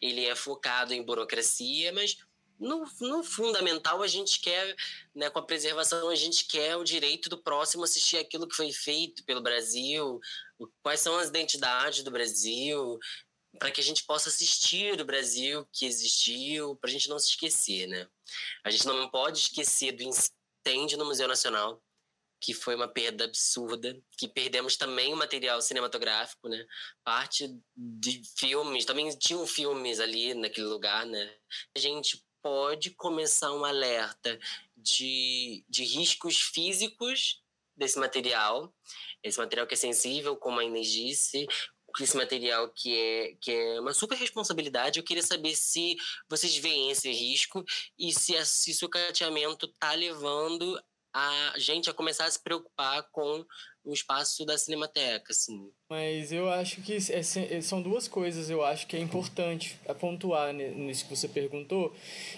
ele 0.00 0.24
é 0.24 0.34
focado 0.34 0.94
em 0.94 1.02
burocracia, 1.02 1.92
mas 1.92 2.16
no, 2.58 2.84
no, 3.00 3.22
fundamental, 3.22 4.02
a 4.02 4.08
gente 4.08 4.40
quer, 4.40 4.74
né, 5.14 5.30
com 5.30 5.38
a 5.38 5.44
preservação, 5.44 6.08
a 6.08 6.16
gente 6.16 6.44
quer 6.46 6.76
o 6.76 6.82
direito 6.82 7.28
do 7.28 7.38
próximo 7.38 7.84
assistir 7.84 8.16
aquilo 8.16 8.48
que 8.48 8.56
foi 8.56 8.72
feito 8.72 9.24
pelo 9.24 9.40
Brasil, 9.40 10.20
quais 10.82 11.00
são 11.00 11.16
as 11.16 11.28
identidades 11.28 12.02
do 12.02 12.10
Brasil, 12.10 12.98
para 13.58 13.70
que 13.70 13.80
a 13.80 13.84
gente 13.84 14.04
possa 14.04 14.28
assistir 14.28 15.00
o 15.00 15.04
Brasil 15.04 15.66
que 15.72 15.86
existiu, 15.86 16.76
para 16.76 16.88
a 16.88 16.92
gente 16.92 17.08
não 17.08 17.18
se 17.18 17.30
esquecer, 17.30 17.86
né? 17.86 18.08
A 18.64 18.70
gente 18.70 18.86
não 18.86 19.08
pode 19.08 19.38
esquecer 19.38 19.92
do 19.92 20.02
incêndio 20.02 20.98
no 20.98 21.04
Museu 21.04 21.26
Nacional, 21.26 21.82
que 22.40 22.54
foi 22.54 22.74
uma 22.74 22.86
perda 22.86 23.24
absurda, 23.24 24.00
que 24.16 24.28
perdemos 24.28 24.76
também 24.76 25.12
o 25.12 25.16
material 25.16 25.60
cinematográfico, 25.60 26.48
né? 26.48 26.64
Parte 27.02 27.52
de 27.76 28.22
filmes, 28.36 28.84
também 28.84 29.08
tinham 29.18 29.46
filmes 29.46 29.98
ali 29.98 30.34
naquele 30.34 30.66
lugar, 30.66 31.04
né? 31.04 31.34
A 31.76 31.78
gente 31.78 32.24
pode 32.40 32.90
começar 32.90 33.52
um 33.52 33.64
alerta 33.64 34.38
de, 34.76 35.64
de 35.68 35.84
riscos 35.84 36.40
físicos 36.40 37.42
desse 37.76 37.98
material, 37.98 38.72
esse 39.22 39.38
material 39.38 39.66
que 39.66 39.74
é 39.74 39.76
sensível, 39.76 40.36
como 40.36 40.60
a 40.60 40.64
Inês 40.64 40.90
disse, 40.90 41.46
esse 42.04 42.16
material 42.16 42.68
que 42.68 42.96
é, 42.96 43.34
que 43.40 43.50
é 43.50 43.80
uma 43.80 43.92
super 43.92 44.16
responsabilidade. 44.16 44.98
Eu 44.98 45.04
queria 45.04 45.22
saber 45.22 45.54
se 45.54 45.96
vocês 46.28 46.56
veem 46.56 46.90
esse 46.90 47.10
risco 47.10 47.64
e 47.98 48.12
se 48.12 48.34
esse 48.34 48.74
sucateamento 48.74 49.66
está 49.66 49.92
levando 49.94 50.78
a 51.14 51.54
gente 51.56 51.88
a 51.88 51.94
começar 51.94 52.26
a 52.26 52.30
se 52.30 52.40
preocupar 52.42 53.02
com 53.10 53.44
o 53.84 53.92
espaço 53.92 54.44
da 54.44 54.58
Cinemateca, 54.58 55.32
assim. 55.32 55.70
Mas 55.88 56.30
eu 56.30 56.50
acho 56.50 56.82
que 56.82 56.92
é, 56.92 57.56
é, 57.56 57.60
são 57.62 57.80
duas 57.80 58.06
coisas, 58.06 58.50
eu 58.50 58.62
acho 58.62 58.86
que 58.86 58.96
é 58.96 59.00
importante 59.00 59.80
pontuar 59.98 60.52
nisso 60.52 61.04
que 61.04 61.16
você 61.16 61.26
perguntou, 61.26 61.94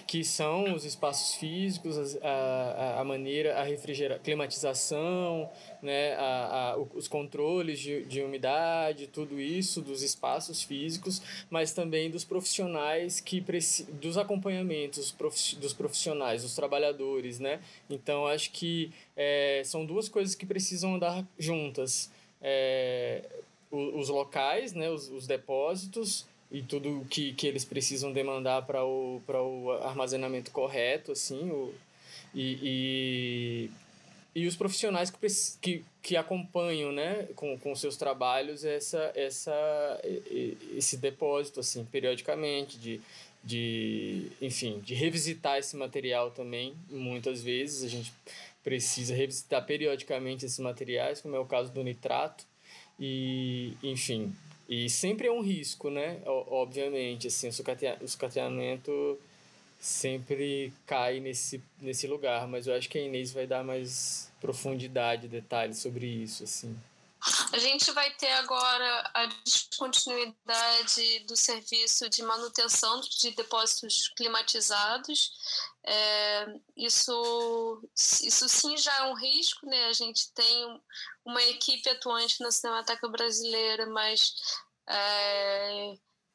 que 0.07 0.23
são 0.23 0.73
os 0.73 0.85
espaços 0.85 1.35
físicos, 1.35 2.15
a, 2.23 2.29
a, 2.29 3.01
a 3.01 3.03
maneira, 3.03 3.59
a 3.59 3.63
refrigera, 3.63 4.17
climatização, 4.19 5.51
né, 5.81 6.13
a, 6.15 6.73
a, 6.73 6.77
os 6.77 7.07
controles 7.07 7.79
de, 7.79 8.03
de 8.05 8.21
umidade, 8.21 9.07
tudo 9.07 9.39
isso 9.39 9.81
dos 9.81 10.01
espaços 10.01 10.61
físicos, 10.61 11.21
mas 11.49 11.73
também 11.73 12.09
dos 12.09 12.23
profissionais 12.23 13.19
que 13.19 13.43
dos 13.93 14.17
acompanhamentos 14.17 15.15
dos 15.59 15.73
profissionais, 15.73 16.43
dos 16.43 16.55
trabalhadores, 16.55 17.39
né? 17.39 17.59
Então 17.89 18.27
acho 18.27 18.51
que 18.51 18.91
é, 19.15 19.61
são 19.65 19.85
duas 19.85 20.07
coisas 20.07 20.35
que 20.35 20.45
precisam 20.45 20.95
andar 20.95 21.25
juntas. 21.37 22.11
É, 22.41 23.23
os 23.71 24.09
locais, 24.09 24.73
né, 24.73 24.89
os, 24.89 25.09
os 25.09 25.25
depósitos 25.25 26.27
e 26.51 26.61
tudo 26.61 27.05
que, 27.09 27.31
que 27.33 27.47
eles 27.47 27.63
precisam 27.63 28.11
demandar 28.11 28.63
para 28.65 28.83
o, 28.83 29.21
o 29.25 29.71
armazenamento 29.71 30.51
correto, 30.51 31.13
assim, 31.13 31.49
o, 31.49 31.73
e, 32.35 33.69
e, 34.33 34.47
os 34.47 34.55
profissionais 34.55 35.09
que, 35.09 35.17
que, 35.61 35.85
que 36.01 36.17
acompanham, 36.17 36.91
né, 36.91 37.27
com, 37.35 37.57
com 37.57 37.75
seus 37.75 37.97
trabalhos 37.97 38.63
essa, 38.63 39.11
essa, 39.15 40.01
esse 40.75 40.97
depósito, 40.97 41.59
assim, 41.59 41.83
periodicamente, 41.85 42.77
de, 42.77 43.01
de, 43.43 44.31
enfim, 44.41 44.79
de 44.79 44.93
revisitar 44.93 45.57
esse 45.57 45.75
material 45.75 46.31
também, 46.31 46.73
muitas 46.89 47.41
vezes 47.41 47.83
a 47.83 47.89
gente 47.89 48.13
precisa 48.63 49.15
revisitar 49.15 49.65
periodicamente 49.65 50.45
esses 50.45 50.59
materiais, 50.59 51.21
como 51.21 51.35
é 51.35 51.39
o 51.39 51.45
caso 51.45 51.71
do 51.71 51.83
nitrato, 51.83 52.45
e, 52.99 53.73
enfim, 53.81 54.33
e 54.69 54.89
sempre 54.89 55.27
é 55.27 55.31
um 55.31 55.41
risco, 55.41 55.89
né? 55.89 56.21
Obviamente, 56.25 57.27
assim, 57.27 57.49
o 57.49 58.07
sucateamento 58.07 59.19
sempre 59.81 60.71
cai 60.85 61.19
nesse, 61.19 61.61
nesse 61.79 62.05
lugar, 62.05 62.47
mas 62.47 62.67
eu 62.67 62.75
acho 62.75 62.87
que 62.87 62.99
a 62.99 63.01
Inês 63.01 63.33
vai 63.33 63.47
dar 63.47 63.63
mais 63.63 64.31
profundidade, 64.39 65.27
detalhes 65.27 65.79
sobre 65.79 66.05
isso, 66.05 66.43
assim. 66.43 66.79
A 67.51 67.57
gente 67.59 67.91
vai 67.91 68.09
ter 68.15 68.31
agora 68.33 69.11
a 69.13 69.25
descontinuidade 69.43 71.19
do 71.27 71.35
serviço 71.35 72.09
de 72.09 72.23
manutenção 72.23 72.99
de 73.01 73.31
depósitos 73.31 74.07
climatizados. 74.17 75.31
É, 75.83 76.45
isso, 76.75 77.81
isso 77.95 78.49
sim 78.49 78.75
já 78.77 78.95
é 78.99 79.03
um 79.03 79.15
risco, 79.15 79.67
né? 79.67 79.85
A 79.85 79.93
gente 79.93 80.31
tem 80.31 80.81
uma 81.23 81.43
equipe 81.43 81.87
atuante 81.89 82.41
na 82.41 82.51
Cinemateca 82.51 83.07
Brasileira, 83.07 83.85
mas 83.85 84.33
é, 84.87 85.93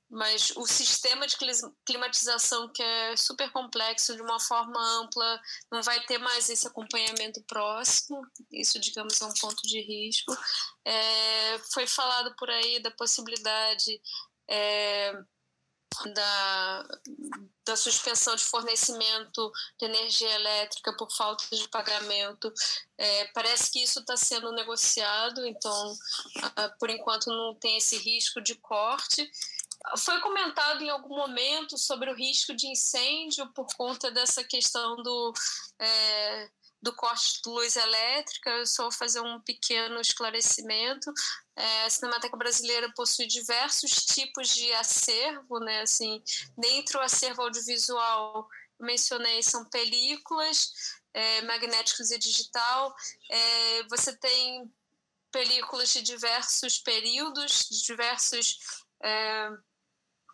mas 0.09 0.52
o 0.57 0.66
sistema 0.66 1.26
de 1.26 1.36
climatização 1.84 2.68
que 2.72 2.82
é 2.82 3.16
super 3.16 3.50
complexo 3.50 4.14
de 4.14 4.22
uma 4.22 4.38
forma 4.38 4.80
ampla 5.00 5.40
não 5.70 5.82
vai 5.82 6.00
ter 6.04 6.18
mais 6.18 6.48
esse 6.48 6.66
acompanhamento 6.66 7.42
próximo 7.42 8.20
isso 8.52 8.78
digamos 8.78 9.20
é 9.20 9.26
um 9.26 9.34
ponto 9.34 9.62
de 9.64 9.80
risco 9.80 10.36
é, 10.84 11.59
foi 11.72 11.86
falado 11.86 12.34
por 12.36 12.48
aí 12.48 12.80
da 12.80 12.90
possibilidade 12.92 14.00
é, 14.48 15.12
da, 16.12 16.86
da 17.64 17.76
suspensão 17.76 18.34
de 18.36 18.44
fornecimento 18.44 19.52
de 19.78 19.86
energia 19.86 20.30
elétrica 20.34 20.94
por 20.96 21.11
falta 21.11 21.44
de 21.50 21.68
pagamento. 21.68 22.52
É, 22.98 23.26
parece 23.28 23.70
que 23.70 23.82
isso 23.82 24.00
está 24.00 24.16
sendo 24.16 24.52
negociado, 24.52 25.46
então, 25.46 25.96
por 26.78 26.90
enquanto, 26.90 27.26
não 27.28 27.54
tem 27.54 27.78
esse 27.78 27.96
risco 27.96 28.40
de 28.40 28.54
corte. 28.57 29.30
Foi 29.99 30.20
comentado 30.20 30.83
em 30.83 30.91
algum 30.91 31.16
momento 31.16 31.79
sobre 31.79 32.11
o 32.11 32.14
risco 32.14 32.55
de 32.55 32.66
incêndio 32.66 33.47
por 33.53 33.66
conta 33.77 34.11
dessa 34.11 34.43
questão 34.43 34.97
do, 34.97 35.33
é, 35.79 36.51
do 36.83 36.95
corte 36.95 37.41
de 37.43 37.51
luz 37.51 37.77
elétrica. 37.77 38.51
Eu 38.51 38.66
só 38.66 38.85
vou 38.85 38.93
fazer 38.93 39.20
um 39.20 39.41
pequeno 39.41 40.01
esclarecimento. 40.01 41.12
É, 41.55 41.85
a 41.85 41.91
Cinemateca 41.91 42.37
Brasileira 42.37 42.93
possui 42.95 43.27
diversos 43.27 44.05
tipos 44.07 44.49
de 44.49 44.72
acervo, 44.74 45.59
né? 45.61 45.83
Assim, 45.83 46.22
dentro 46.57 46.99
do 46.99 47.05
acervo 47.05 47.43
audiovisual, 47.43 48.49
mencionei, 48.79 49.43
são 49.43 49.64
películas, 49.64 50.72
é, 51.14 51.43
magnéticos 51.43 52.11
e 52.11 52.18
digital. 52.18 52.95
É, 53.31 53.83
você 53.85 54.14
tem 54.16 54.70
películas 55.33 55.93
de 55.93 56.03
diversos 56.03 56.79
períodos, 56.79 57.68
de 57.70 57.83
diversos 57.83 58.86
é, 59.03 59.51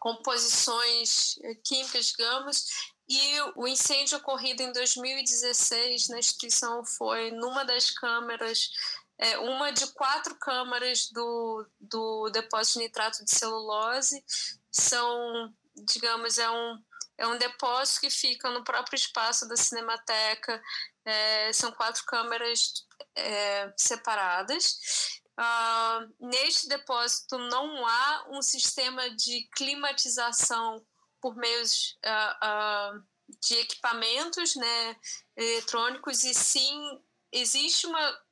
composições 0.00 1.36
químicas, 1.64 2.06
digamos, 2.06 2.66
e 3.08 3.40
o 3.56 3.68
incêndio 3.68 4.18
ocorrido 4.18 4.62
em 4.62 4.72
2016 4.72 6.08
na 6.08 6.18
instituição 6.18 6.84
foi 6.84 7.30
numa 7.30 7.64
das 7.64 7.90
câmeras, 7.90 8.70
é, 9.18 9.38
uma 9.38 9.70
de 9.70 9.86
quatro 9.92 10.34
câmaras 10.36 11.10
do, 11.10 11.66
do 11.78 12.30
depósito 12.30 12.78
de 12.78 12.86
nitrato 12.86 13.24
de 13.24 13.30
celulose. 13.30 14.24
São, 14.70 15.52
digamos, 15.86 16.38
é 16.38 16.50
um, 16.50 16.82
é 17.18 17.26
um 17.26 17.36
depósito 17.38 18.00
que 18.00 18.10
fica 18.10 18.50
no 18.50 18.64
próprio 18.64 18.96
espaço 18.96 19.46
da 19.46 19.56
Cinemateca. 19.56 20.62
É, 21.04 21.52
são 21.52 21.70
quatro 21.72 22.04
câmeras 22.06 22.86
é, 23.14 23.72
separadas. 23.76 25.20
Uh, 25.38 26.28
neste 26.28 26.68
depósito 26.68 27.38
não 27.38 27.86
há 27.86 28.26
um 28.28 28.42
sistema 28.42 29.08
de 29.10 29.48
climatização 29.56 30.84
por 31.20 31.34
meios 31.36 31.96
uh, 32.04 32.96
uh, 32.96 33.02
de 33.40 33.54
equipamentos 33.54 34.54
né, 34.56 34.96
eletrônicos, 35.36 36.24
e 36.24 36.34
sim 36.34 37.00
existe 37.30 37.86
uma. 37.86 38.22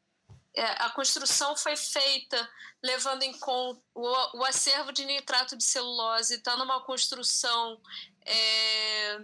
É, 0.52 0.64
a 0.82 0.90
construção 0.90 1.56
foi 1.56 1.76
feita 1.76 2.50
levando 2.82 3.22
em 3.22 3.32
conta 3.38 3.80
o, 3.94 4.38
o 4.38 4.44
acervo 4.44 4.90
de 4.90 5.04
nitrato 5.04 5.56
de 5.56 5.62
celulose, 5.62 6.34
está 6.34 6.56
numa 6.56 6.84
construção. 6.84 7.80
É, 8.26 9.18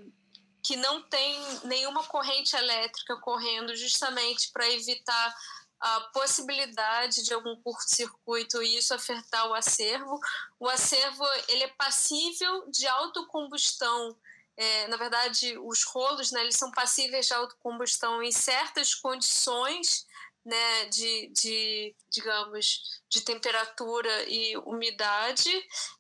que 0.63 0.77
não 0.77 1.01
tem 1.01 1.39
nenhuma 1.63 2.03
corrente 2.05 2.57
elétrica 2.57 3.17
correndo, 3.19 3.77
justamente 3.77 4.51
para 4.51 4.69
evitar 4.69 5.37
a 5.81 6.01
possibilidade 6.13 7.23
de 7.23 7.35
algum 7.35 7.55
curto-circuito 7.63 8.63
e 8.63 8.79
isso 8.79 8.95
afetar 8.95 9.49
o 9.49 9.55
acervo. 9.55 10.19
O 10.59 10.69
acervo 10.69 11.25
ele 11.49 11.65
é 11.65 11.69
passível 11.69 12.71
de 12.71 12.87
autocombustão. 12.87 14.17
É, 14.57 14.89
na 14.89 14.97
verdade, 14.97 15.59
os 15.59 15.85
rolos 15.85 16.33
né, 16.33 16.41
eles 16.41 16.57
são 16.57 16.71
passíveis 16.71 17.27
de 17.27 17.35
autocombustão 17.35 18.23
em 18.23 18.33
certas 18.33 18.95
condições 18.95 20.07
né, 20.47 20.85
de, 20.87 21.27
de, 21.35 21.95
digamos, 22.09 23.03
de 23.11 23.21
temperatura 23.21 24.23
e 24.29 24.57
umidade. 24.59 25.51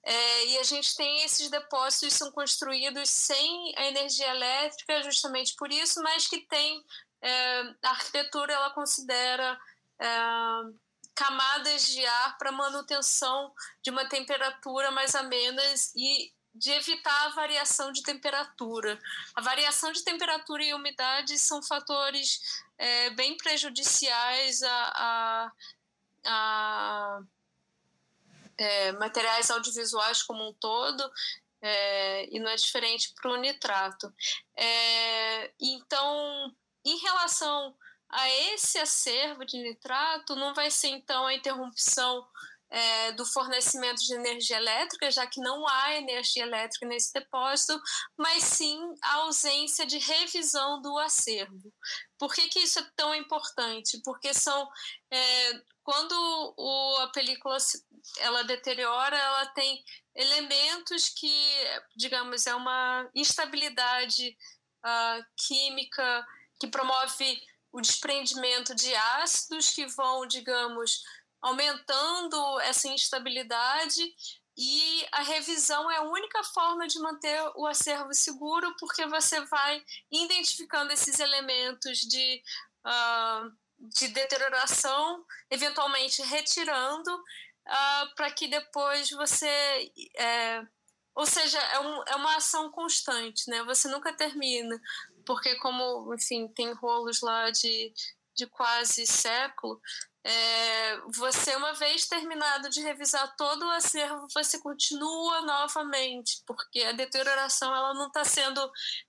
É, 0.05 0.47
e 0.47 0.59
a 0.59 0.63
gente 0.63 0.95
tem 0.95 1.25
esses 1.25 1.51
depósitos 1.51 2.15
são 2.15 2.31
construídos 2.31 3.11
sem 3.11 3.75
a 3.77 3.87
energia 3.87 4.29
elétrica, 4.29 5.03
justamente 5.03 5.57
por 5.57 5.73
isso, 5.73 6.01
mas 6.01 6.29
que 6.29 6.39
tem 6.47 6.85
é, 7.23 7.61
a 7.83 7.91
arquitetura 7.91 8.53
ela 8.53 8.71
considera 8.71 9.59
é, 9.99 10.09
camadas 11.15 11.87
de 11.87 12.05
ar 12.05 12.37
para 12.39 12.53
manutenção 12.53 13.53
de 13.83 13.91
uma 13.91 14.09
temperatura 14.09 14.91
mais 14.91 15.15
amena 15.15 15.63
e 15.97 16.33
de 16.55 16.71
evitar 16.71 17.27
a 17.27 17.35
variação 17.35 17.93
de 17.93 18.03
temperatura. 18.03 18.99
A 19.35 19.41
variação 19.41 19.93
de 19.93 20.03
temperatura 20.03 20.65
e 20.65 20.75
umidade 20.75 21.39
são 21.39 21.63
fatores 21.63 22.63
é, 22.79 23.11
bem 23.11 23.37
prejudiciais 23.37 24.63
a, 24.63 24.93
a, 24.97 25.53
a 26.27 27.21
é, 28.57 28.93
materiais 28.93 29.51
audiovisuais 29.51 30.23
como 30.23 30.49
um 30.49 30.53
todo, 30.55 31.11
é, 31.61 32.35
e 32.35 32.39
não 32.39 32.51
é 32.51 32.57
diferente 32.57 33.13
para 33.15 33.31
o 33.31 33.37
nitrato. 33.37 34.13
É, 34.57 35.53
então, 35.61 36.55
em 36.91 36.99
relação 36.99 37.75
a 38.09 38.31
esse 38.53 38.79
acervo 38.79 39.45
de 39.45 39.59
nitrato, 39.59 40.37
não 40.37 40.55
vai 40.55 40.71
ser 40.71 40.89
então 40.89 41.27
a 41.27 41.35
interrupção 41.35 42.27
é, 42.69 43.13
do 43.13 43.25
fornecimento 43.25 43.99
de 44.05 44.15
energia 44.15 44.57
elétrica, 44.57 45.11
já 45.11 45.27
que 45.27 45.41
não 45.41 45.67
há 45.69 45.95
energia 45.95 46.43
elétrica 46.43 46.87
nesse 46.87 47.13
depósito, 47.13 47.81
mas 48.17 48.43
sim 48.43 48.79
a 49.03 49.15
ausência 49.17 49.87
de 49.87 49.99
revisão 49.99 50.81
do 50.83 50.99
acervo. 50.99 51.73
Por 52.19 52.35
que, 52.35 52.49
que 52.49 52.61
isso 52.61 52.79
é 52.79 52.91
tão 52.97 53.15
importante? 53.15 54.01
Porque 54.05 54.35
são 54.35 54.69
é, 55.11 55.63
quando 55.83 56.55
o, 56.57 56.97
a 57.03 57.09
película 57.09 57.57
ela 58.19 58.43
deteriora, 58.43 59.17
ela 59.17 59.47
tem 59.47 59.85
elementos 60.15 61.09
que, 61.09 61.55
digamos, 61.97 62.47
é 62.47 62.55
uma 62.55 63.09
instabilidade 63.15 64.37
uh, 64.85 65.25
química 65.37 66.27
que 66.59 66.67
promove 66.67 67.43
o 67.73 67.81
desprendimento 67.81 68.75
de 68.75 68.95
ácidos 68.95 69.71
que 69.71 69.87
vão, 69.87 70.27
digamos, 70.27 71.03
aumentando 71.43 72.61
essa 72.61 72.89
instabilidade 72.89 74.03
e 74.57 75.07
a 75.13 75.23
revisão 75.23 75.91
é 75.91 75.99
a 75.99 76.03
única 76.03 76.43
forma 76.43 76.87
de 76.87 76.99
manter 76.99 77.39
o 77.57 77.67
acervo 77.67 78.15
seguro, 78.15 78.75
porque 78.79 79.07
você 79.07 79.39
vai 79.43 79.85
identificando 80.11 80.91
esses 80.93 81.21
elementos 81.21 81.99
de, 81.99 82.43
uh, 82.87 83.53
de 83.79 84.09
deterioração, 84.09 85.23
eventualmente 85.51 86.23
retirando, 86.23 87.15
uh, 87.15 88.15
para 88.17 88.31
que 88.31 88.49
depois 88.49 89.11
você. 89.11 89.93
É, 90.17 90.63
ou 91.15 91.27
seja, 91.27 91.59
é, 91.59 91.81
um, 91.81 92.03
é 92.05 92.17
uma 92.17 92.37
ação 92.37 92.71
constante, 92.71 93.51
né? 93.51 93.63
Você 93.65 93.89
nunca 93.89 94.13
termina 94.15 94.81
porque 95.27 95.57
como, 95.57 96.15
enfim, 96.15 96.49
tem 96.49 96.73
rolos 96.73 97.21
lá 97.21 97.51
de, 97.51 97.93
de 98.35 98.47
quase 98.47 99.07
século, 99.07 99.81
é, 100.29 100.97
você, 101.15 101.55
uma 101.55 101.73
vez 101.75 102.09
terminado 102.09 102.69
de 102.69 102.81
revisar 102.81 103.37
todo 103.37 103.65
o 103.65 103.71
acervo, 103.71 104.27
você 104.35 104.59
continua 104.59 105.43
novamente, 105.43 106.43
porque 106.45 106.83
a 106.83 106.91
deterioração 106.91 107.73
ela 107.73 107.95
não 107.95 108.09
está 108.09 108.25
sendo, 108.25 108.61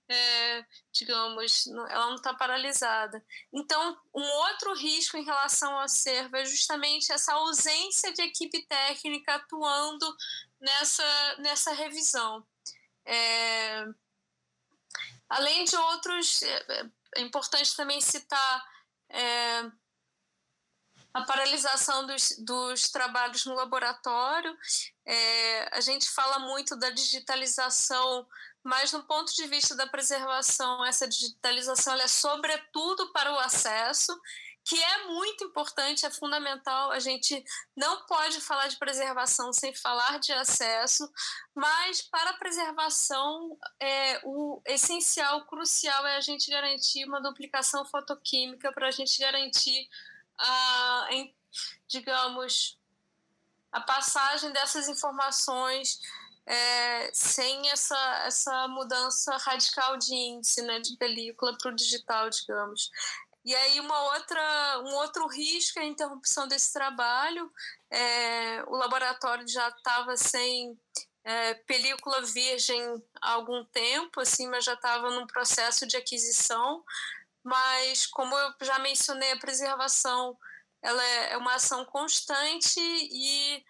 é, 0.08 0.64
digamos, 0.92 1.66
ela 1.66 2.06
não 2.06 2.14
está 2.14 2.32
paralisada. 2.34 3.20
Então, 3.52 3.98
um 4.14 4.22
outro 4.22 4.74
risco 4.74 5.16
em 5.16 5.24
relação 5.24 5.72
ao 5.74 5.80
acervo 5.80 6.36
é 6.36 6.44
justamente 6.44 7.12
essa 7.12 7.32
ausência 7.32 8.12
de 8.12 8.22
equipe 8.22 8.64
técnica 8.66 9.34
atuando 9.34 10.06
nessa, 10.60 11.36
nessa 11.38 11.72
revisão. 11.72 12.46
É, 13.04 13.84
Além 15.28 15.64
de 15.64 15.76
outros, 15.76 16.42
é, 16.42 16.90
é 17.16 17.20
importante 17.20 17.76
também 17.76 18.00
citar 18.00 18.66
é, 19.10 19.70
a 21.12 21.22
paralisação 21.22 22.06
dos, 22.06 22.36
dos 22.38 22.90
trabalhos 22.90 23.44
no 23.44 23.54
laboratório. 23.54 24.56
É, 25.06 25.76
a 25.76 25.80
gente 25.80 26.08
fala 26.10 26.38
muito 26.38 26.76
da 26.76 26.90
digitalização, 26.90 28.26
mas 28.62 28.92
no 28.92 29.02
ponto 29.04 29.34
de 29.34 29.46
vista 29.46 29.74
da 29.74 29.86
preservação, 29.86 30.84
essa 30.84 31.08
digitalização 31.08 31.94
é 31.94 32.08
sobretudo 32.08 33.12
para 33.12 33.32
o 33.32 33.38
acesso, 33.38 34.18
que 34.68 34.76
é 34.76 35.06
muito 35.06 35.44
importante, 35.44 36.04
é 36.04 36.10
fundamental. 36.10 36.90
A 36.90 36.98
gente 36.98 37.42
não 37.74 38.04
pode 38.04 38.38
falar 38.38 38.68
de 38.68 38.76
preservação 38.76 39.50
sem 39.50 39.74
falar 39.74 40.18
de 40.18 40.30
acesso, 40.30 41.10
mas 41.54 42.02
para 42.02 42.30
a 42.30 42.36
preservação, 42.36 43.56
é, 43.80 44.20
o 44.24 44.60
essencial, 44.66 45.38
o 45.38 45.46
crucial 45.46 46.06
é 46.06 46.16
a 46.16 46.20
gente 46.20 46.50
garantir 46.50 47.06
uma 47.06 47.18
duplicação 47.18 47.82
fotoquímica 47.86 48.70
para 48.70 48.88
a 48.88 48.90
gente 48.90 49.18
garantir 49.18 49.88
a, 50.38 51.06
em, 51.12 51.34
digamos, 51.86 52.78
a 53.72 53.80
passagem 53.80 54.52
dessas 54.52 54.86
informações 54.86 55.98
é, 56.44 57.10
sem 57.14 57.70
essa, 57.70 58.22
essa 58.26 58.68
mudança 58.68 59.34
radical 59.38 59.96
de 59.96 60.14
índice 60.14 60.60
né, 60.60 60.78
de 60.78 60.94
película 60.96 61.56
para 61.56 61.72
o 61.72 61.74
digital, 61.74 62.28
digamos. 62.28 62.90
E 63.48 63.56
aí 63.56 63.80
uma 63.80 63.98
outra, 64.12 64.82
um 64.84 64.94
outro 64.96 65.26
risco 65.26 65.78
é 65.78 65.82
a 65.82 65.86
interrupção 65.86 66.46
desse 66.46 66.70
trabalho. 66.70 67.50
É, 67.90 68.62
o 68.64 68.76
laboratório 68.76 69.48
já 69.48 69.70
estava 69.70 70.18
sem 70.18 70.78
é, 71.24 71.54
película 71.54 72.20
virgem 72.20 72.78
há 73.22 73.32
algum 73.32 73.64
tempo, 73.64 74.20
assim, 74.20 74.46
mas 74.50 74.66
já 74.66 74.74
estava 74.74 75.10
num 75.12 75.26
processo 75.26 75.86
de 75.86 75.96
aquisição. 75.96 76.84
Mas 77.42 78.06
como 78.06 78.36
eu 78.36 78.52
já 78.60 78.78
mencionei, 78.80 79.32
a 79.32 79.38
preservação 79.38 80.36
ela 80.82 81.02
é, 81.02 81.32
é 81.32 81.36
uma 81.38 81.54
ação 81.54 81.86
constante 81.86 82.78
e 82.78 83.64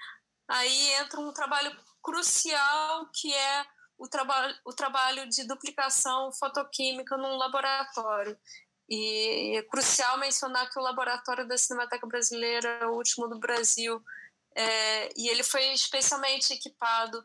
aí 0.49 0.91
entra 0.95 1.21
um 1.21 1.33
trabalho 1.33 1.71
crucial 2.03 3.09
que 3.13 3.33
é 3.33 3.65
o, 3.97 4.09
traba 4.09 4.59
o 4.65 4.73
trabalho 4.73 5.29
de 5.29 5.45
duplicação 5.45 6.33
fotoquímica 6.33 7.17
num 7.17 7.37
laboratório. 7.37 8.37
E 8.89 9.57
é 9.57 9.63
crucial 9.63 10.19
mencionar 10.19 10.71
que 10.71 10.79
o 10.79 10.83
laboratório 10.83 11.47
da 11.47 11.59
Cinemateca 11.59 12.07
Brasileira 12.07 12.69
é 12.81 12.87
o 12.87 12.95
último 12.95 13.29
do 13.29 13.39
Brasil 13.39 14.03
é, 14.59 15.11
e 15.17 15.29
ele 15.29 15.45
foi 15.45 15.73
especialmente 15.73 16.53
equipado 16.53 17.25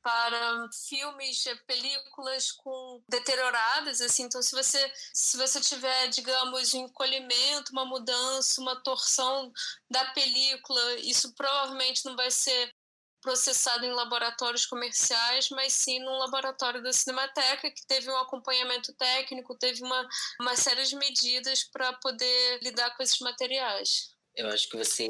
para 0.00 0.68
filmes, 0.88 1.42
películas 1.66 2.52
com 2.52 3.02
deterioradas, 3.08 4.00
assim. 4.00 4.22
Então, 4.22 4.40
se 4.40 4.52
você 4.52 4.92
se 5.12 5.36
você 5.36 5.60
tiver, 5.60 6.06
digamos, 6.08 6.72
um 6.74 6.84
encolhimento, 6.84 7.72
uma 7.72 7.84
mudança, 7.84 8.60
uma 8.60 8.76
torção 8.76 9.52
da 9.90 10.04
película, 10.12 10.94
isso 11.00 11.34
provavelmente 11.34 12.04
não 12.04 12.14
vai 12.14 12.30
ser 12.30 12.72
processado 13.20 13.84
em 13.84 13.92
laboratórios 13.92 14.66
comerciais, 14.66 15.48
mas 15.50 15.72
sim 15.72 15.98
num 16.00 16.18
laboratório 16.18 16.82
da 16.82 16.92
Cinemateca, 16.92 17.70
que 17.70 17.86
teve 17.86 18.10
um 18.10 18.16
acompanhamento 18.16 18.92
técnico, 18.94 19.56
teve 19.56 19.82
uma, 19.82 20.08
uma 20.40 20.56
série 20.56 20.84
de 20.84 20.96
medidas 20.96 21.64
para 21.64 21.92
poder 21.94 22.60
lidar 22.62 22.96
com 22.96 23.02
esses 23.02 23.18
materiais. 23.20 24.10
Eu 24.34 24.48
acho 24.48 24.68
que 24.68 24.76
você 24.76 25.08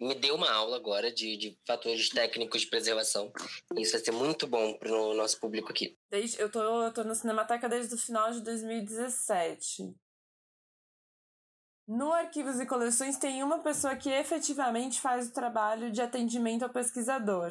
me 0.00 0.14
deu 0.14 0.34
uma 0.34 0.50
aula 0.50 0.76
agora 0.76 1.12
de, 1.12 1.36
de 1.36 1.58
fatores 1.66 2.08
técnicos 2.08 2.62
de 2.62 2.66
preservação. 2.66 3.32
Isso 3.76 3.92
vai 3.92 4.00
ser 4.00 4.10
muito 4.10 4.46
bom 4.46 4.74
para 4.74 4.92
o 4.92 5.14
nosso 5.14 5.38
público 5.38 5.70
aqui. 5.70 5.96
Desde, 6.10 6.40
eu, 6.40 6.50
tô, 6.50 6.82
eu 6.82 6.92
tô 6.92 7.04
na 7.04 7.14
Cinemateca 7.14 7.68
desde 7.68 7.94
o 7.94 7.98
final 7.98 8.32
de 8.32 8.40
2017. 8.40 9.94
No 11.86 12.12
Arquivos 12.12 12.60
e 12.60 12.66
Coleções 12.66 13.18
tem 13.18 13.42
uma 13.42 13.58
pessoa 13.58 13.96
que 13.96 14.08
efetivamente 14.08 15.00
faz 15.00 15.28
o 15.28 15.32
trabalho 15.32 15.90
de 15.90 16.00
atendimento 16.00 16.62
ao 16.62 16.70
pesquisador. 16.70 17.50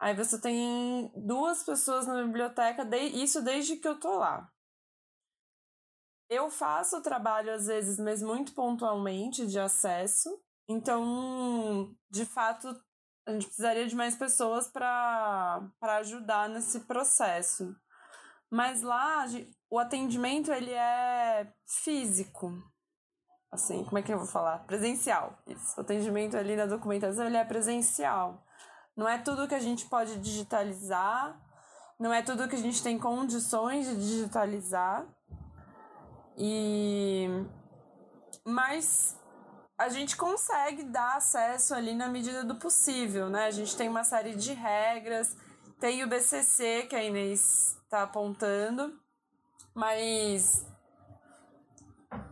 Aí 0.00 0.14
você 0.14 0.40
tem 0.40 1.12
duas 1.14 1.62
pessoas 1.62 2.06
na 2.06 2.24
biblioteca, 2.24 2.84
isso 2.96 3.42
desde 3.42 3.76
que 3.76 3.86
eu 3.86 4.00
tô 4.00 4.18
lá. 4.18 4.50
Eu 6.28 6.50
faço 6.50 6.96
o 6.96 7.02
trabalho 7.02 7.54
às 7.54 7.66
vezes, 7.66 7.98
mas 7.98 8.22
muito 8.22 8.54
pontualmente 8.54 9.46
de 9.46 9.58
acesso. 9.58 10.42
Então, 10.68 11.94
de 12.10 12.24
fato, 12.24 12.68
a 13.26 13.32
gente 13.32 13.46
precisaria 13.46 13.86
de 13.86 13.94
mais 13.94 14.16
pessoas 14.16 14.66
para 14.66 15.70
ajudar 15.98 16.48
nesse 16.48 16.80
processo. 16.80 17.76
Mas 18.50 18.82
lá, 18.82 19.26
o 19.70 19.78
atendimento 19.78 20.50
ele 20.50 20.72
é 20.72 21.52
físico 21.66 22.62
assim, 23.54 23.84
como 23.84 23.98
é 23.98 24.02
que 24.02 24.12
eu 24.12 24.18
vou 24.18 24.26
falar? 24.26 24.58
Presencial. 24.60 25.38
Isso. 25.46 25.74
O 25.76 25.80
atendimento 25.80 26.36
ali 26.36 26.56
na 26.56 26.66
documentação, 26.66 27.26
ele 27.26 27.36
é 27.36 27.44
presencial. 27.44 28.44
Não 28.96 29.08
é 29.08 29.18
tudo 29.18 29.48
que 29.48 29.54
a 29.54 29.60
gente 29.60 29.86
pode 29.86 30.18
digitalizar, 30.18 31.40
não 31.98 32.12
é 32.12 32.22
tudo 32.22 32.48
que 32.48 32.56
a 32.56 32.60
gente 32.60 32.82
tem 32.82 32.98
condições 32.98 33.86
de 33.86 33.96
digitalizar. 33.96 35.06
E 36.36 37.28
mas 38.44 39.16
a 39.78 39.88
gente 39.88 40.16
consegue 40.16 40.84
dar 40.84 41.16
acesso 41.16 41.74
ali 41.74 41.94
na 41.94 42.08
medida 42.08 42.44
do 42.44 42.56
possível, 42.56 43.28
né? 43.28 43.46
A 43.46 43.50
gente 43.50 43.76
tem 43.76 43.88
uma 43.88 44.04
série 44.04 44.34
de 44.34 44.52
regras, 44.52 45.36
tem 45.80 46.04
o 46.04 46.08
BCC 46.08 46.86
que 46.88 46.94
a 46.94 47.02
Inês 47.02 47.76
está 47.84 48.02
apontando, 48.02 48.92
mas 49.74 50.66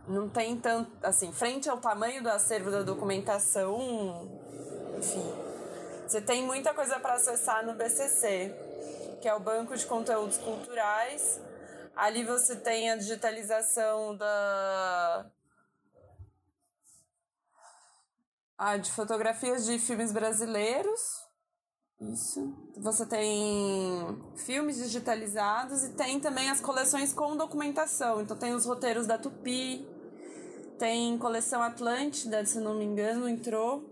não 0.07 0.27
tem 0.29 0.57
tanto, 0.57 0.91
assim, 1.01 1.31
frente 1.31 1.69
ao 1.69 1.77
tamanho 1.77 2.21
do 2.21 2.29
acervo 2.29 2.69
da 2.69 2.81
documentação, 2.81 4.27
enfim, 4.97 5.43
você 6.07 6.21
tem 6.21 6.45
muita 6.45 6.73
coisa 6.73 6.99
para 6.99 7.15
acessar 7.15 7.65
no 7.65 7.73
BCC, 7.73 8.53
que 9.21 9.27
é 9.27 9.33
o 9.33 9.39
Banco 9.39 9.75
de 9.75 9.85
Conteúdos 9.85 10.37
Culturais. 10.37 11.41
Ali 11.95 12.23
você 12.23 12.55
tem 12.55 12.91
a 12.91 12.95
digitalização 12.95 14.15
da 14.15 15.25
ah, 18.57 18.77
de 18.77 18.91
fotografias 18.91 19.65
de 19.65 19.79
filmes 19.79 20.11
brasileiros. 20.11 21.23
Isso. 21.99 22.53
Você 22.77 23.05
tem 23.05 24.21
filmes 24.35 24.77
digitalizados 24.77 25.83
e 25.83 25.93
tem 25.93 26.19
também 26.19 26.49
as 26.49 26.59
coleções 26.59 27.13
com 27.13 27.35
documentação. 27.37 28.21
Então 28.21 28.37
tem 28.37 28.53
os 28.53 28.65
roteiros 28.65 29.07
da 29.07 29.17
Tupi, 29.17 29.87
tem 30.83 31.17
coleção 31.17 31.63
Atlântida, 31.63 32.45
se 32.45 32.59
não 32.59 32.73
me 32.73 32.83
engano, 32.83 33.29
entrou. 33.29 33.89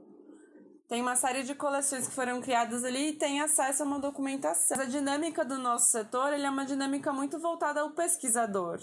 Tem 0.89 1.01
uma 1.01 1.15
série 1.15 1.41
de 1.41 1.55
coleções 1.55 2.05
que 2.05 2.13
foram 2.13 2.41
criadas 2.41 2.83
ali 2.83 3.11
e 3.11 3.13
tem 3.13 3.39
acesso 3.39 3.81
a 3.81 3.85
uma 3.85 3.97
documentação. 3.97 4.77
A 4.77 4.83
dinâmica 4.83 5.45
do 5.45 5.57
nosso 5.57 5.89
setor 5.89 6.33
ele 6.33 6.45
é 6.45 6.49
uma 6.49 6.65
dinâmica 6.65 7.13
muito 7.13 7.39
voltada 7.39 7.79
ao 7.79 7.91
pesquisador 7.91 8.81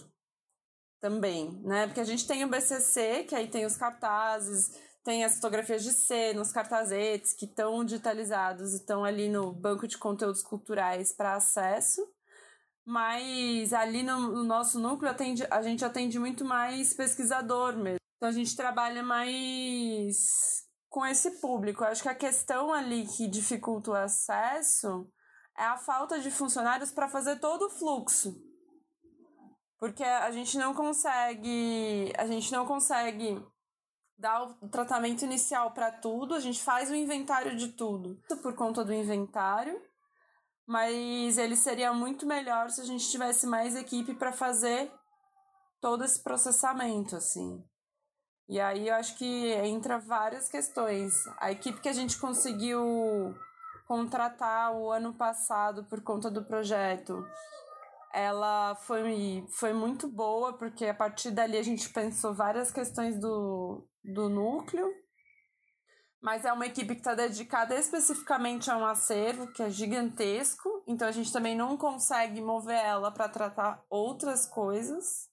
também, 1.03 1.61
né? 1.63 1.87
Porque 1.87 2.01
a 2.01 2.05
gente 2.05 2.27
tem 2.27 2.43
o 2.47 2.49
BCC, 2.49 3.25
que 3.25 3.35
aí 3.35 3.47
tem 3.47 3.67
os 3.67 3.77
cartazes, 3.77 4.73
tem 5.05 5.23
as 5.23 5.35
fotografias 5.35 5.85
de 5.85 5.93
cena, 5.93 6.41
os 6.41 6.51
cartazetes 6.51 7.35
que 7.35 7.45
estão 7.45 7.85
digitalizados 7.85 8.73
e 8.73 8.77
estão 8.77 9.05
ali 9.05 9.29
no 9.29 9.53
banco 9.53 9.87
de 9.87 9.99
conteúdos 9.99 10.41
culturais 10.41 11.13
para 11.13 11.35
acesso. 11.35 12.09
Mas 12.89 13.75
ali 13.75 14.03
no, 14.03 14.19
no, 14.33 14.45
nosso 14.45 14.81
núcleo 14.81 15.11
atende, 15.11 15.47
a 15.51 15.61
gente 15.61 15.85
atende 15.85 16.19
muito 16.19 16.43
mais 16.43 16.95
pesquisador 16.95 17.77
mesmo. 17.77 17.99
Então 18.17 18.31
a 18.31 18.33
gente 18.33 18.57
trabalha 18.57 19.03
mais 19.03 20.65
com 20.89 21.05
esse 21.05 21.39
público. 21.39 21.85
Eu 21.85 21.89
acho 21.89 22.03
que 22.03 22.09
a 22.09 22.15
questão 22.15 22.73
ali 22.73 23.07
que 23.07 23.29
dificulta 23.29 23.91
o 23.91 23.95
acesso 23.95 25.07
é 25.55 25.65
a 25.65 25.77
falta 25.77 26.19
de 26.19 26.31
funcionários 26.31 26.91
para 26.91 27.11
fazer 27.11 27.39
todo 27.41 27.67
o 27.67 27.71
fluxo. 27.71 28.43
Porque 29.79 30.03
a 30.03 30.31
gente 30.31 30.57
não 30.57 30.73
consegue, 30.73 32.11
a 32.17 32.27
gente 32.27 32.51
não 32.51 32.65
consegue 32.65 33.39
dar 34.17 34.45
o 34.45 34.69
tratamento 34.71 35.27
inicial 35.27 35.73
para 35.73 35.93
tudo, 35.93 36.35
a 36.35 36.41
gente 36.41 36.63
faz 36.63 36.91
o 36.91 36.95
inventário 36.95 37.55
de 37.55 37.69
tudo 37.69 38.19
por 38.43 38.55
conta 38.55 38.83
do 38.83 38.95
inventário, 38.95 39.79
mas 40.69 41.39
ele 41.39 41.57
seria 41.57 41.95
muito 41.95 42.27
melhor 42.27 42.69
se 42.69 42.83
a 42.83 42.85
gente 42.85 43.09
tivesse 43.11 43.47
mais 43.47 43.75
equipe 43.75 44.15
para 44.15 44.31
fazer 44.31 44.93
todo 45.81 46.05
esse 46.05 46.23
processamento, 46.23 47.17
assim. 47.17 47.65
E 48.47 48.61
aí 48.61 48.89
eu 48.89 48.95
acho 48.95 49.17
que 49.17 49.53
entra 49.53 49.99
várias 49.99 50.47
questões. 50.47 51.15
A 51.39 51.51
equipe 51.51 51.81
que 51.81 51.89
a 51.89 51.93
gente 51.95 52.19
conseguiu 52.19 53.35
contratar 53.87 54.75
o 54.75 54.91
ano 54.91 55.15
passado 55.15 55.85
por 55.85 56.03
conta 56.03 56.31
do 56.31 56.45
projeto, 56.45 57.27
ela 58.13 58.75
foi, 58.75 59.47
foi 59.49 59.73
muito 59.73 60.07
boa, 60.07 60.53
porque 60.53 60.85
a 60.85 60.95
partir 60.95 61.31
dali 61.31 61.57
a 61.57 61.63
gente 61.63 61.89
pensou 61.89 62.35
várias 62.35 62.71
questões 62.71 63.19
do, 63.19 63.89
do 64.05 64.29
núcleo, 64.29 64.87
mas 66.21 66.45
é 66.45 66.53
uma 66.53 66.67
equipe 66.67 66.95
que 66.95 67.01
está 67.01 67.15
dedicada 67.15 67.75
especificamente 67.75 68.71
a 68.71 68.77
um 68.77 68.85
acervo 68.85 69.53
que 69.53 69.63
é 69.63 69.71
gigantesco, 69.71 70.83
então 70.87 71.07
a 71.07 71.13
gente 71.13 71.33
também 71.33 71.57
não 71.57 71.77
consegue 71.77 72.41
mover 72.41 72.79
ela 72.79 73.11
para 73.11 73.29
tratar 73.29 73.83
outras 73.89 74.47
coisas. 74.47 75.29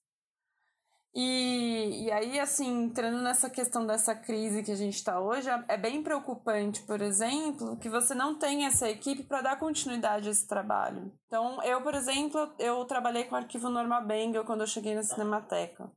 E, 1.18 2.04
e 2.04 2.12
aí, 2.12 2.38
assim, 2.38 2.84
entrando 2.84 3.22
nessa 3.22 3.48
questão 3.48 3.86
dessa 3.86 4.14
crise 4.14 4.62
que 4.62 4.70
a 4.70 4.76
gente 4.76 4.96
está 4.96 5.18
hoje, 5.18 5.48
é, 5.48 5.64
é 5.68 5.76
bem 5.78 6.02
preocupante, 6.02 6.82
por 6.82 7.00
exemplo, 7.00 7.78
que 7.78 7.88
você 7.88 8.14
não 8.14 8.38
tem 8.38 8.66
essa 8.66 8.86
equipe 8.86 9.22
para 9.22 9.40
dar 9.40 9.58
continuidade 9.58 10.28
a 10.28 10.30
esse 10.30 10.46
trabalho. 10.46 11.10
Então, 11.26 11.62
eu, 11.62 11.80
por 11.80 11.94
exemplo, 11.94 12.54
eu 12.58 12.84
trabalhei 12.84 13.24
com 13.24 13.34
o 13.34 13.38
arquivo 13.38 13.70
Norma 13.70 13.98
Bengel 13.98 14.44
quando 14.44 14.60
eu 14.60 14.66
cheguei 14.66 14.94
na 14.94 15.02
Cinemateca. 15.02 15.90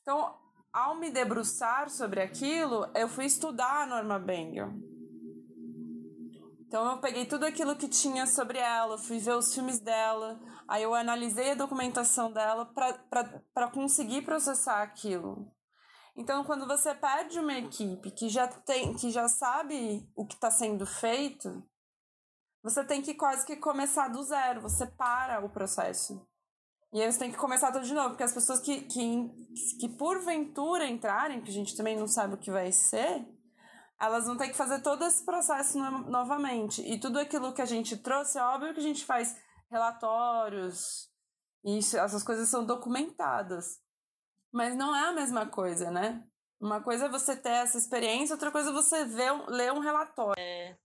Então, 0.00 0.38
ao 0.76 0.94
me 0.94 1.10
debruçar 1.10 1.88
sobre 1.88 2.20
aquilo, 2.20 2.86
eu 2.94 3.08
fui 3.08 3.24
estudar 3.24 3.84
a 3.84 3.86
Norma 3.86 4.18
Bengel. 4.18 4.74
Então 6.60 6.90
eu 6.90 6.98
peguei 6.98 7.24
tudo 7.24 7.46
aquilo 7.46 7.74
que 7.76 7.88
tinha 7.88 8.26
sobre 8.26 8.58
ela, 8.58 8.98
fui 8.98 9.18
ver 9.18 9.36
os 9.36 9.54
filmes 9.54 9.80
dela, 9.80 10.38
aí 10.68 10.82
eu 10.82 10.94
analisei 10.94 11.52
a 11.52 11.54
documentação 11.54 12.30
dela 12.30 12.66
para 13.54 13.70
conseguir 13.70 14.20
processar 14.20 14.82
aquilo. 14.82 15.50
Então, 16.14 16.44
quando 16.44 16.66
você 16.66 16.94
perde 16.94 17.38
uma 17.38 17.54
equipe 17.54 18.10
que 18.10 18.28
já 18.28 18.46
tem, 18.46 18.92
que 18.94 19.10
já 19.10 19.28
sabe 19.28 20.06
o 20.14 20.26
que 20.26 20.34
está 20.34 20.50
sendo 20.50 20.84
feito, 20.84 21.66
você 22.62 22.84
tem 22.84 23.00
que 23.00 23.14
quase 23.14 23.46
que 23.46 23.56
começar 23.56 24.08
do 24.08 24.22
zero, 24.22 24.60
você 24.60 24.86
para 24.86 25.42
o 25.42 25.48
processo. 25.48 26.26
E 26.96 27.12
você 27.12 27.18
tem 27.18 27.30
que 27.30 27.36
começar 27.36 27.70
tudo 27.70 27.84
de 27.84 27.92
novo, 27.92 28.08
porque 28.08 28.22
as 28.22 28.32
pessoas 28.32 28.58
que, 28.58 28.80
que, 28.80 29.30
que 29.78 29.86
porventura 29.86 30.86
entrarem, 30.86 31.42
que 31.42 31.50
a 31.50 31.52
gente 31.52 31.76
também 31.76 31.94
não 31.94 32.08
sabe 32.08 32.32
o 32.32 32.38
que 32.38 32.50
vai 32.50 32.72
ser, 32.72 33.22
elas 34.00 34.24
vão 34.24 34.34
ter 34.34 34.48
que 34.48 34.56
fazer 34.56 34.80
todo 34.80 35.04
esse 35.04 35.22
processo 35.22 35.78
no, 35.78 36.10
novamente. 36.10 36.80
E 36.80 36.98
tudo 36.98 37.18
aquilo 37.18 37.52
que 37.52 37.60
a 37.60 37.66
gente 37.66 37.98
trouxe, 37.98 38.38
é 38.38 38.42
óbvio 38.42 38.72
que 38.72 38.80
a 38.80 38.82
gente 38.82 39.04
faz 39.04 39.36
relatórios, 39.70 41.10
isso, 41.62 41.98
essas 41.98 42.22
coisas 42.22 42.48
são 42.48 42.64
documentadas. 42.64 43.78
Mas 44.50 44.74
não 44.74 44.96
é 44.96 45.10
a 45.10 45.12
mesma 45.12 45.44
coisa, 45.44 45.90
né? 45.90 46.24
Uma 46.58 46.80
coisa 46.80 47.04
é 47.04 47.10
você 47.10 47.36
ter 47.36 47.50
essa 47.50 47.76
experiência, 47.76 48.34
outra 48.34 48.50
coisa 48.50 48.70
é 48.70 48.72
você 48.72 49.04
ver, 49.04 49.32
ler 49.48 49.70
um 49.70 49.80
relatório. 49.80 50.40
É. 50.40 50.78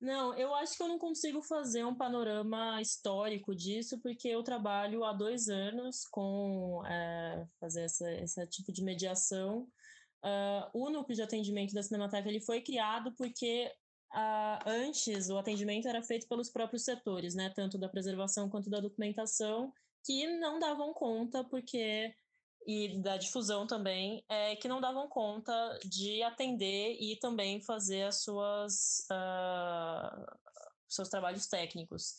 Não, 0.00 0.34
eu 0.34 0.54
acho 0.54 0.76
que 0.76 0.82
eu 0.82 0.88
não 0.88 0.98
consigo 0.98 1.40
fazer 1.42 1.84
um 1.84 1.94
panorama 1.94 2.80
histórico 2.80 3.54
disso, 3.54 3.98
porque 4.02 4.28
eu 4.28 4.42
trabalho 4.42 5.04
há 5.04 5.12
dois 5.12 5.48
anos 5.48 6.04
com 6.10 6.84
é, 6.86 7.46
fazer 7.58 7.84
essa, 7.84 8.10
esse 8.12 8.46
tipo 8.48 8.70
de 8.72 8.82
mediação. 8.82 9.66
Uh, 10.24 10.70
o 10.72 10.90
núcleo 10.90 11.14
de 11.14 11.22
atendimento 11.22 11.74
da 11.74 11.82
Cinemateca 11.82 12.28
ele 12.28 12.40
foi 12.40 12.62
criado 12.62 13.12
porque 13.14 13.70
uh, 14.14 14.58
antes 14.66 15.28
o 15.28 15.36
atendimento 15.36 15.86
era 15.86 16.02
feito 16.02 16.26
pelos 16.26 16.50
próprios 16.50 16.84
setores, 16.84 17.34
né, 17.34 17.50
tanto 17.54 17.78
da 17.78 17.90
preservação 17.90 18.48
quanto 18.48 18.70
da 18.70 18.80
documentação, 18.80 19.72
que 20.04 20.26
não 20.38 20.58
davam 20.58 20.94
conta 20.94 21.44
porque 21.44 22.14
e 22.66 22.98
da 22.98 23.16
difusão 23.16 23.66
também, 23.66 24.24
é, 24.28 24.56
que 24.56 24.68
não 24.68 24.80
davam 24.80 25.08
conta 25.08 25.78
de 25.84 26.22
atender 26.22 26.96
e 26.98 27.16
também 27.16 27.60
fazer 27.60 28.04
as 28.04 28.22
suas 28.22 29.06
uh, 29.10 30.54
seus 30.88 31.08
trabalhos 31.08 31.46
técnicos. 31.46 32.16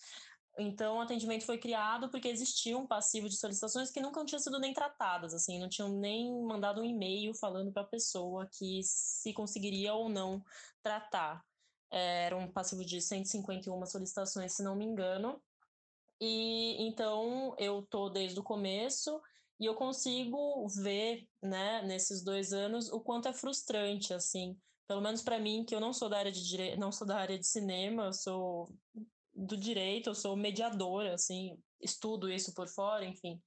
Então, 0.57 0.97
o 0.97 1.01
atendimento 1.01 1.45
foi 1.45 1.57
criado 1.57 2.09
porque 2.09 2.29
existia 2.29 2.77
um 2.77 2.87
passivo 2.87 3.27
de 3.27 3.35
solicitações 3.35 3.91
que 3.91 3.99
nunca 3.99 4.23
tinham 4.23 4.39
sido 4.39 4.57
nem 4.59 4.73
tratadas, 4.73 5.33
assim, 5.33 5.59
não 5.59 5.67
tinham 5.67 5.89
nem 5.89 6.31
mandado 6.43 6.81
um 6.81 6.85
e-mail 6.85 7.33
falando 7.33 7.73
para 7.73 7.81
a 7.81 7.87
pessoa 7.87 8.47
que 8.57 8.81
se 8.83 9.33
conseguiria 9.33 9.93
ou 9.93 10.07
não 10.07 10.41
tratar. 10.81 11.43
Era 11.91 12.37
um 12.37 12.49
passivo 12.49 12.85
de 12.85 13.01
151 13.01 13.85
solicitações, 13.85 14.53
se 14.53 14.63
não 14.63 14.75
me 14.75 14.85
engano. 14.85 15.41
E 16.21 16.87
então 16.87 17.53
eu 17.57 17.81
tô 17.81 18.09
desde 18.09 18.39
o 18.39 18.43
começo 18.43 19.21
e 19.59 19.65
eu 19.65 19.75
consigo 19.75 20.67
ver, 20.67 21.27
né, 21.41 21.81
nesses 21.83 22.23
dois 22.23 22.51
anos, 22.51 22.91
o 22.91 22.99
quanto 22.99 23.27
é 23.27 23.33
frustrante, 23.33 24.13
assim, 24.13 24.57
pelo 24.87 25.01
menos 25.01 25.21
para 25.21 25.39
mim, 25.39 25.63
que 25.65 25.73
eu 25.73 25.79
não 25.79 25.93
sou 25.93 26.09
da 26.09 26.17
área 26.17 26.31
de 26.31 26.43
dire... 26.43 26.75
não 26.77 26.91
sou 26.91 27.07
da 27.07 27.17
área 27.17 27.39
de 27.39 27.47
cinema, 27.47 28.05
eu 28.05 28.13
sou 28.13 28.69
do 29.33 29.57
direito, 29.57 30.09
eu 30.09 30.15
sou 30.15 30.35
mediadora, 30.35 31.13
assim, 31.13 31.57
estudo 31.81 32.31
isso 32.31 32.53
por 32.53 32.67
fora, 32.67 33.05
enfim. 33.05 33.41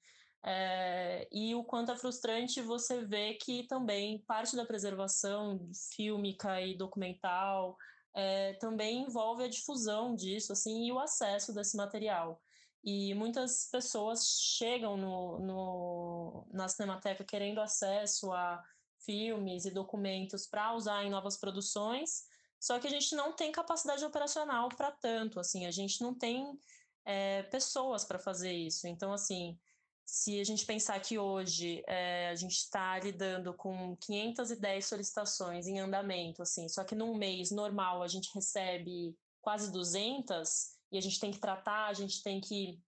É, 0.44 1.28
e 1.32 1.54
o 1.54 1.64
quanto 1.64 1.90
é 1.92 1.96
frustrante 1.96 2.60
você 2.62 3.04
ver 3.04 3.34
que 3.34 3.66
também 3.66 4.22
parte 4.26 4.54
da 4.54 4.64
preservação 4.64 5.68
fílmica 5.94 6.60
e 6.60 6.76
documental 6.76 7.76
é, 8.14 8.54
também 8.54 9.02
envolve 9.02 9.44
a 9.44 9.48
difusão 9.48 10.14
disso, 10.14 10.52
assim, 10.52 10.86
e 10.86 10.92
o 10.92 10.98
acesso 10.98 11.52
desse 11.52 11.76
material. 11.76 12.40
E 12.84 13.14
muitas 13.14 13.68
pessoas 13.70 14.26
chegam 14.56 14.96
no, 14.96 15.38
no, 15.40 16.46
na 16.52 16.68
Cinemateca 16.68 17.24
querendo 17.24 17.60
acesso 17.60 18.32
a 18.32 18.62
filmes 19.00 19.64
e 19.64 19.70
documentos 19.70 20.46
para 20.46 20.74
usar 20.74 21.04
em 21.04 21.10
novas 21.10 21.36
produções, 21.36 22.24
só 22.60 22.78
que 22.78 22.86
a 22.86 22.90
gente 22.90 23.14
não 23.14 23.32
tem 23.32 23.52
capacidade 23.52 24.04
operacional 24.04 24.68
para 24.68 24.90
tanto, 24.90 25.38
assim, 25.38 25.66
a 25.66 25.70
gente 25.70 26.02
não 26.02 26.14
tem 26.14 26.58
é, 27.04 27.42
pessoas 27.44 28.04
para 28.04 28.18
fazer 28.18 28.52
isso. 28.52 28.86
Então, 28.86 29.12
assim, 29.12 29.58
se 30.04 30.40
a 30.40 30.44
gente 30.44 30.66
pensar 30.66 30.98
que 31.00 31.18
hoje 31.18 31.82
é, 31.86 32.30
a 32.30 32.34
gente 32.34 32.56
está 32.56 32.98
lidando 32.98 33.54
com 33.54 33.96
510 33.96 34.86
solicitações 34.86 35.66
em 35.66 35.78
andamento, 35.78 36.42
assim, 36.42 36.68
só 36.68 36.82
que 36.82 36.94
num 36.94 37.14
mês 37.14 37.50
normal 37.50 38.02
a 38.02 38.08
gente 38.08 38.34
recebe 38.34 39.16
quase 39.40 39.70
200 39.70 40.77
e 40.90 40.98
a 40.98 41.00
gente 41.00 41.20
tem 41.20 41.30
que 41.30 41.38
tratar, 41.38 41.86
a 41.86 41.94
gente 41.94 42.22
tem 42.22 42.40
que 42.40 42.80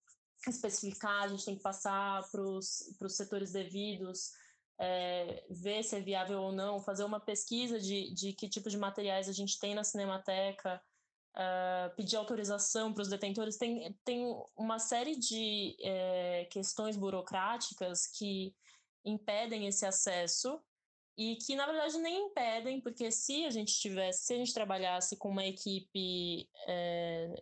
especificar, 0.48 1.24
a 1.24 1.28
gente 1.28 1.44
tem 1.44 1.56
que 1.56 1.62
passar 1.62 2.22
para 2.30 2.40
os 2.42 3.16
setores 3.16 3.52
devidos, 3.52 4.30
é, 4.78 5.44
ver 5.50 5.82
se 5.82 5.96
é 5.96 6.00
viável 6.00 6.40
ou 6.40 6.52
não, 6.52 6.80
fazer 6.80 7.04
uma 7.04 7.20
pesquisa 7.20 7.78
de, 7.78 8.14
de 8.14 8.32
que 8.32 8.48
tipo 8.48 8.70
de 8.70 8.78
materiais 8.78 9.28
a 9.28 9.32
gente 9.32 9.58
tem 9.58 9.74
na 9.74 9.84
Cinemateca, 9.84 10.80
uh, 11.36 11.94
pedir 11.94 12.16
autorização 12.16 12.92
para 12.92 13.02
os 13.02 13.08
detentores. 13.08 13.58
Tem, 13.58 13.94
tem 14.04 14.24
uma 14.56 14.78
série 14.78 15.16
de 15.16 15.76
é, 15.80 16.46
questões 16.50 16.96
burocráticas 16.96 18.06
que 18.06 18.54
impedem 19.04 19.66
esse 19.66 19.84
acesso 19.84 20.60
e 21.16 21.36
que 21.36 21.54
na 21.54 21.66
verdade 21.66 21.98
nem 21.98 22.28
impedem, 22.28 22.80
porque 22.80 23.10
se 23.10 23.44
a 23.44 23.50
gente 23.50 23.78
tivesse, 23.78 24.24
se 24.24 24.34
a 24.34 24.36
gente 24.36 24.54
trabalhasse 24.54 25.16
com 25.16 25.28
uma 25.28 25.44
equipe 25.44 26.48
é, 26.66 27.34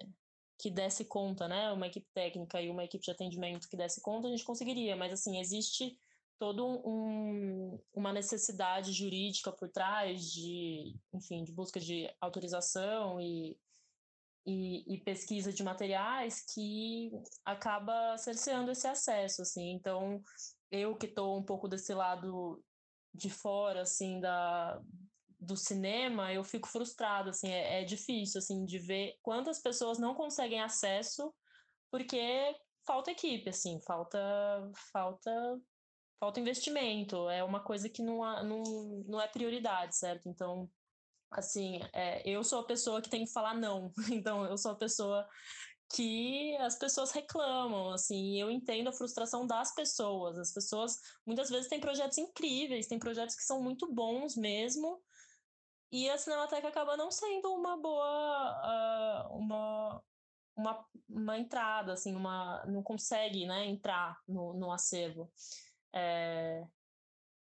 que 0.58 0.70
desse 0.70 1.04
conta, 1.04 1.46
né, 1.46 1.70
uma 1.72 1.86
equipe 1.86 2.06
técnica 2.12 2.60
e 2.60 2.68
uma 2.68 2.84
equipe 2.84 3.04
de 3.04 3.10
atendimento 3.10 3.68
que 3.68 3.76
desse 3.76 4.00
conta, 4.00 4.26
a 4.26 4.30
gente 4.30 4.44
conseguiria, 4.44 4.96
mas 4.96 5.12
assim, 5.12 5.38
existe 5.38 5.96
toda 6.38 6.64
um, 6.64 7.80
uma 7.92 8.12
necessidade 8.12 8.92
jurídica 8.92 9.52
por 9.52 9.68
trás 9.68 10.30
de, 10.32 10.96
enfim, 11.12 11.44
de 11.44 11.52
busca 11.52 11.80
de 11.80 12.08
autorização 12.20 13.20
e, 13.20 13.56
e, 14.46 14.94
e, 14.94 14.98
pesquisa 14.98 15.52
de 15.52 15.62
materiais 15.62 16.44
que 16.54 17.10
acaba 17.44 18.16
cerceando 18.16 18.70
esse 18.70 18.86
acesso, 18.86 19.42
assim. 19.42 19.72
Então, 19.72 20.22
eu 20.70 20.96
que 20.96 21.06
estou 21.06 21.36
um 21.36 21.42
pouco 21.42 21.68
desse 21.68 21.92
lado 21.92 22.62
de 23.12 23.30
fora, 23.30 23.82
assim, 23.82 24.20
da, 24.20 24.80
do 25.38 25.56
cinema, 25.56 26.32
eu 26.32 26.42
fico 26.42 26.68
frustrada, 26.68 27.30
assim, 27.30 27.48
é, 27.48 27.82
é 27.82 27.84
difícil, 27.84 28.38
assim, 28.38 28.64
de 28.64 28.78
ver 28.78 29.16
quantas 29.22 29.60
pessoas 29.60 29.98
não 29.98 30.14
conseguem 30.14 30.60
acesso 30.60 31.32
porque 31.90 32.56
falta 32.86 33.10
equipe, 33.10 33.48
assim, 33.48 33.80
falta, 33.86 34.18
falta 34.92 35.30
falta 36.18 36.40
investimento, 36.40 37.28
é 37.30 37.44
uma 37.44 37.60
coisa 37.62 37.88
que 37.88 38.02
não, 38.02 38.20
não, 38.44 38.62
não 39.06 39.20
é 39.20 39.28
prioridade, 39.28 39.96
certo? 39.96 40.28
Então, 40.28 40.68
assim, 41.30 41.80
é, 41.92 42.28
eu 42.28 42.42
sou 42.42 42.60
a 42.60 42.66
pessoa 42.66 43.00
que 43.00 43.08
tem 43.08 43.24
que 43.24 43.32
falar 43.32 43.54
não, 43.54 43.92
então 44.10 44.44
eu 44.44 44.58
sou 44.58 44.72
a 44.72 44.76
pessoa 44.76 45.26
que 45.94 46.54
as 46.56 46.76
pessoas 46.78 47.12
reclamam, 47.12 47.90
assim, 47.92 48.38
eu 48.38 48.50
entendo 48.50 48.88
a 48.88 48.92
frustração 48.92 49.46
das 49.46 49.74
pessoas. 49.74 50.36
As 50.38 50.52
pessoas 50.52 50.98
muitas 51.24 51.48
vezes 51.48 51.68
têm 51.68 51.80
projetos 51.80 52.18
incríveis, 52.18 52.86
têm 52.86 52.98
projetos 52.98 53.34
que 53.34 53.42
são 53.42 53.62
muito 53.62 53.90
bons 53.90 54.36
mesmo, 54.36 55.00
e 55.90 56.08
a 56.10 56.18
Cinemateca 56.18 56.68
acaba 56.68 56.96
não 56.96 57.10
sendo 57.10 57.52
uma 57.54 57.76
boa, 57.76 59.28
uh, 59.30 59.36
uma, 59.36 60.02
uma, 60.56 60.86
uma 61.08 61.38
entrada, 61.38 61.92
assim, 61.92 62.14
uma, 62.14 62.64
não 62.66 62.82
consegue, 62.82 63.46
né, 63.46 63.66
entrar 63.66 64.18
no, 64.26 64.54
no 64.54 64.72
acervo. 64.72 65.30
É, 65.94 66.66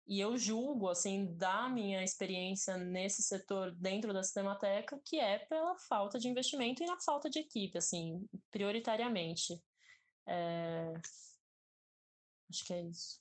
e 0.08 0.20
eu 0.20 0.38
julgo, 0.38 0.88
assim, 0.88 1.36
da 1.36 1.68
minha 1.68 2.04
experiência 2.04 2.78
nesse 2.78 3.24
setor 3.24 3.72
dentro 3.72 4.14
da 4.14 4.22
Cinemateca, 4.22 5.02
que 5.04 5.20
é 5.20 5.40
pela 5.40 5.76
falta 5.80 6.20
de 6.20 6.28
investimento 6.28 6.84
e 6.84 6.86
na 6.86 7.00
falta 7.00 7.28
de 7.28 7.40
equipe, 7.40 7.78
assim, 7.78 8.28
prioritariamente. 8.52 9.60
É... 10.28 10.94
Acho 12.48 12.66
que 12.66 12.74
é 12.74 12.82
isso. 12.84 13.20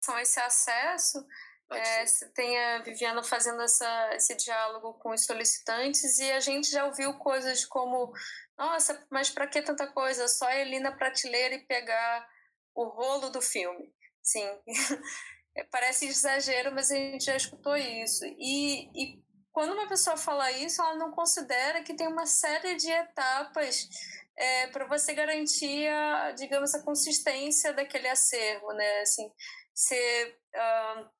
São 0.00 0.16
esse 0.18 0.38
acesso, 0.38 1.26
é, 1.72 2.04
tem 2.34 2.58
a 2.58 2.78
Viviana 2.82 3.22
fazendo 3.22 3.62
essa, 3.62 4.14
esse 4.14 4.34
diálogo 4.36 4.94
com 4.94 5.10
os 5.10 5.24
solicitantes 5.24 6.18
e 6.18 6.30
a 6.32 6.40
gente 6.40 6.70
já 6.70 6.84
ouviu 6.86 7.14
coisas 7.14 7.64
como: 7.64 8.12
nossa, 8.58 9.06
mas 9.10 9.30
para 9.30 9.46
que 9.46 9.62
tanta 9.62 9.86
coisa? 9.86 10.28
Só 10.28 10.50
ir 10.50 10.62
ali 10.62 10.80
na 10.80 10.92
prateleira 10.92 11.54
e 11.54 11.66
pegar 11.66 12.28
o 12.74 12.84
rolo 12.84 13.30
do 13.30 13.40
filme. 13.40 13.92
Sim, 14.22 14.48
parece 15.70 16.06
exagero, 16.06 16.72
mas 16.72 16.90
a 16.90 16.94
gente 16.94 17.24
já 17.24 17.36
escutou 17.36 17.76
isso. 17.76 18.24
E, 18.38 18.90
e 18.94 19.24
quando 19.52 19.72
uma 19.72 19.88
pessoa 19.88 20.16
fala 20.16 20.50
isso, 20.52 20.80
ela 20.80 20.96
não 20.96 21.12
considera 21.12 21.82
que 21.82 21.94
tem 21.94 22.06
uma 22.06 22.26
série 22.26 22.76
de 22.76 22.90
etapas 22.90 23.88
é, 24.36 24.66
para 24.68 24.86
você 24.86 25.12
garantir, 25.12 25.86
a, 25.88 26.32
digamos, 26.32 26.74
a 26.74 26.82
consistência 26.82 27.72
daquele 27.72 28.08
acervo, 28.08 28.72
né? 28.72 29.00
Assim, 29.00 29.30
você, 29.74 30.38
uh, 30.54 31.10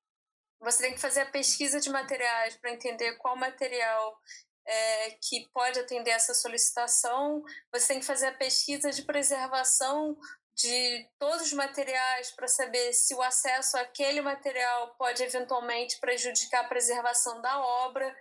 você 0.61 0.83
tem 0.83 0.95
que 0.95 1.01
fazer 1.01 1.21
a 1.21 1.31
pesquisa 1.31 1.81
de 1.81 1.91
materiais 1.91 2.57
para 2.57 2.73
entender 2.73 3.17
qual 3.17 3.37
material 3.37 4.19
é, 4.67 5.11
que 5.23 5.49
pode 5.53 5.79
atender 5.79 6.11
essa 6.11 6.35
solicitação, 6.35 7.43
você 7.73 7.89
tem 7.89 8.01
que 8.01 8.07
fazer 8.07 8.27
a 8.27 8.35
pesquisa 8.35 8.91
de 8.91 9.03
preservação 9.03 10.17
de 10.55 11.09
todos 11.19 11.47
os 11.47 11.53
materiais 11.55 12.31
para 12.33 12.47
saber 12.47 12.93
se 12.93 13.15
o 13.15 13.23
acesso 13.23 13.79
àquele 13.79 14.21
material 14.21 14.95
pode 14.99 15.23
eventualmente 15.23 15.99
prejudicar 15.99 16.65
a 16.65 16.69
preservação 16.69 17.41
da 17.41 17.59
obra. 17.59 18.15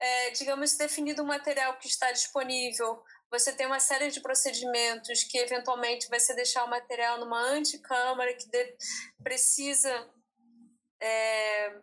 É, 0.00 0.30
digamos, 0.30 0.76
definido 0.76 1.22
o 1.22 1.26
material 1.26 1.76
que 1.78 1.88
está 1.88 2.12
disponível, 2.12 3.02
você 3.30 3.52
tem 3.52 3.66
uma 3.66 3.80
série 3.80 4.10
de 4.10 4.20
procedimentos 4.20 5.24
que 5.24 5.38
eventualmente 5.38 6.08
vai 6.08 6.20
ser 6.20 6.34
deixar 6.34 6.64
o 6.64 6.70
material 6.70 7.18
numa 7.18 7.40
anticâmara 7.40 8.32
que 8.34 8.48
de, 8.48 8.76
precisa 9.22 10.08
é, 11.00 11.80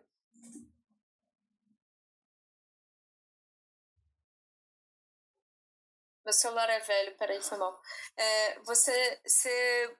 Meu 6.26 6.32
celular 6.32 6.68
é 6.68 6.80
velho, 6.80 7.16
peraí, 7.16 7.40
foi 7.40 7.56
mal. 7.56 7.80
É, 8.16 8.58
você, 8.64 9.20
você 9.24 9.96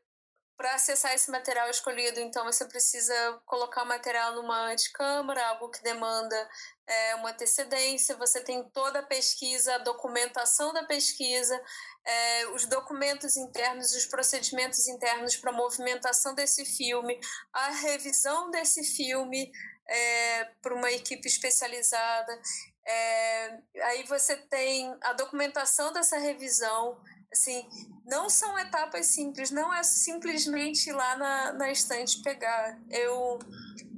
para 0.57 0.75
acessar 0.75 1.15
esse 1.15 1.31
material 1.31 1.71
escolhido, 1.71 2.19
então 2.19 2.45
você 2.45 2.65
precisa 2.65 3.15
colocar 3.45 3.83
o 3.83 3.87
material 3.87 4.35
numa 4.35 4.71
anticâmara, 4.71 5.47
algo 5.49 5.69
que 5.71 5.83
demanda 5.83 6.49
é, 6.87 7.15
uma 7.17 7.31
antecedência. 7.31 8.17
Você 8.17 8.43
tem 8.43 8.69
toda 8.71 9.01
a 9.01 9.07
pesquisa, 9.07 9.75
a 9.75 9.79
documentação 9.79 10.73
da 10.73 10.85
pesquisa, 10.85 11.63
é, 12.07 12.47
os 12.51 12.67
documentos 12.67 13.37
internos, 13.37 13.93
os 13.93 14.07
procedimentos 14.07 14.87
internos 14.87 15.37
para 15.37 15.51
movimentação 15.51 16.35
desse 16.35 16.65
filme, 16.65 17.19
a 17.53 17.71
revisão 17.71 18.51
desse 18.51 18.85
filme 18.85 19.51
é, 19.89 20.45
por 20.63 20.73
uma 20.73 20.91
equipe 20.91 21.27
especializada. 21.27 22.41
É, 22.87 23.59
aí 23.83 24.05
você 24.05 24.37
tem 24.37 24.97
a 25.03 25.13
documentação 25.15 25.93
dessa 25.93 26.17
revisão. 26.17 26.97
Assim, 27.33 27.69
não 28.07 28.31
são 28.31 28.57
etapas 28.57 29.07
simples, 29.07 29.51
não 29.51 29.75
é 29.75 29.83
simplesmente 29.83 30.89
ir 30.89 30.93
lá 30.93 31.17
na, 31.17 31.53
na 31.55 31.73
estante 31.73 32.23
pegar. 32.23 32.79
Eu, 32.89 33.41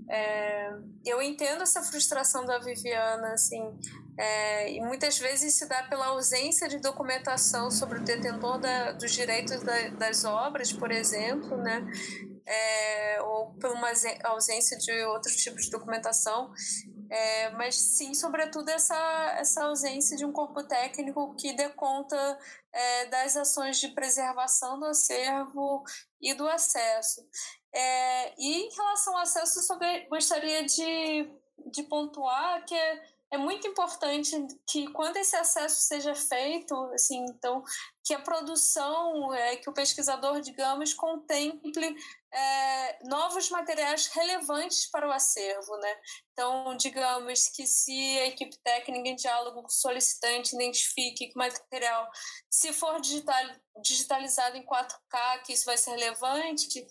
é, 0.09 0.72
eu 1.04 1.20
entendo 1.20 1.62
essa 1.62 1.82
frustração 1.82 2.46
da 2.46 2.59
Viviana, 2.59 3.34
assim, 3.34 3.78
é, 4.18 4.72
e 4.72 4.80
muitas 4.80 5.16
vezes 5.16 5.54
se 5.54 5.66
dá 5.66 5.84
pela 5.84 6.06
ausência 6.06 6.68
de 6.68 6.78
documentação 6.78 7.70
sobre 7.70 8.00
o 8.00 8.04
detentor 8.04 8.58
da, 8.58 8.90
dos 8.90 9.12
direitos 9.12 9.62
da, 9.62 9.90
das 9.90 10.24
obras, 10.24 10.72
por 10.72 10.90
exemplo, 10.90 11.56
né? 11.56 11.86
É, 12.44 13.22
ou 13.22 13.54
por 13.54 13.70
uma 13.70 13.92
ausência 14.24 14.76
de 14.76 14.90
outros 15.04 15.36
tipos 15.36 15.66
de 15.66 15.70
documentação. 15.70 16.50
É, 17.08 17.50
mas 17.50 17.76
sim, 17.76 18.12
sobretudo, 18.12 18.68
essa, 18.70 18.96
essa 19.38 19.64
ausência 19.64 20.16
de 20.16 20.24
um 20.24 20.32
corpo 20.32 20.64
técnico 20.64 21.36
que 21.36 21.52
dê 21.52 21.68
conta 21.68 22.38
é, 22.72 23.06
das 23.06 23.36
ações 23.36 23.78
de 23.78 23.88
preservação 23.88 24.80
do 24.80 24.86
acervo 24.86 25.84
e 26.20 26.34
do 26.34 26.48
acesso. 26.48 27.24
É, 27.72 28.34
e 28.36 28.64
em 28.64 28.74
relação 28.74 29.14
ao 29.14 29.22
acesso, 29.22 29.62
só 29.62 29.78
gostaria 30.10 30.64
de, 30.64 31.30
de 31.70 31.84
pontuar 31.84 32.64
que 32.64 32.74
é, 33.30 33.36
muito 33.36 33.66
importante 33.68 34.34
que 34.66 34.90
quando 34.92 35.16
esse 35.18 35.36
acesso 35.36 35.82
seja 35.82 36.14
feito, 36.14 36.74
assim, 36.94 37.24
então 37.28 37.62
que 38.02 38.14
a 38.14 38.20
produção, 38.20 39.34
é, 39.34 39.56
que 39.56 39.68
o 39.68 39.72
pesquisador, 39.74 40.40
digamos, 40.40 40.94
contemple 40.94 41.94
é, 42.32 42.98
novos 43.06 43.50
materiais 43.50 44.06
relevantes 44.06 44.90
para 44.90 45.06
o 45.06 45.12
acervo, 45.12 45.76
né? 45.76 45.94
Então, 46.32 46.74
digamos 46.76 47.48
que 47.48 47.66
se 47.66 48.18
a 48.18 48.26
equipe 48.28 48.56
técnica 48.64 49.08
em 49.10 49.14
diálogo 49.16 49.60
com 49.60 49.68
o 49.68 49.70
solicitante 49.70 50.54
identifique 50.54 51.26
que 51.26 51.34
o 51.34 51.38
material, 51.38 52.08
se 52.48 52.72
for 52.72 52.98
digital, 52.98 53.44
digitalizado 53.82 54.56
em 54.56 54.64
4K, 54.64 55.42
que 55.44 55.52
isso 55.52 55.66
vai 55.66 55.76
ser 55.76 55.90
relevante, 55.90 56.86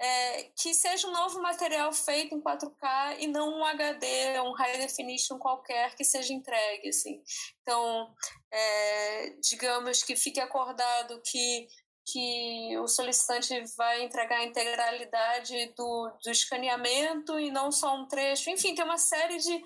é, 0.00 0.44
que 0.56 0.72
seja 0.72 1.06
um 1.06 1.12
novo 1.12 1.42
material 1.42 1.92
feito 1.92 2.34
em 2.34 2.40
4K 2.40 3.18
e 3.18 3.26
não 3.26 3.58
um 3.58 3.64
HD, 3.64 4.40
um 4.40 4.52
high 4.52 4.78
definition 4.78 5.38
qualquer 5.38 5.94
que 5.94 6.04
seja 6.04 6.32
entregue, 6.32 6.88
assim. 6.88 7.22
Então, 7.60 8.10
é, 8.50 9.36
digamos 9.42 10.02
que 10.02 10.16
fique 10.16 10.40
acordado 10.40 11.20
que 11.22 11.68
que 12.12 12.76
o 12.78 12.88
solicitante 12.88 13.54
vai 13.76 14.02
entregar 14.02 14.38
a 14.38 14.44
integralidade 14.44 15.72
do, 15.76 16.10
do 16.24 16.30
escaneamento 16.30 17.38
e 17.38 17.52
não 17.52 17.70
só 17.70 17.94
um 17.94 18.08
trecho. 18.08 18.50
Enfim, 18.50 18.74
tem 18.74 18.84
uma 18.84 18.98
série 18.98 19.36
de 19.36 19.62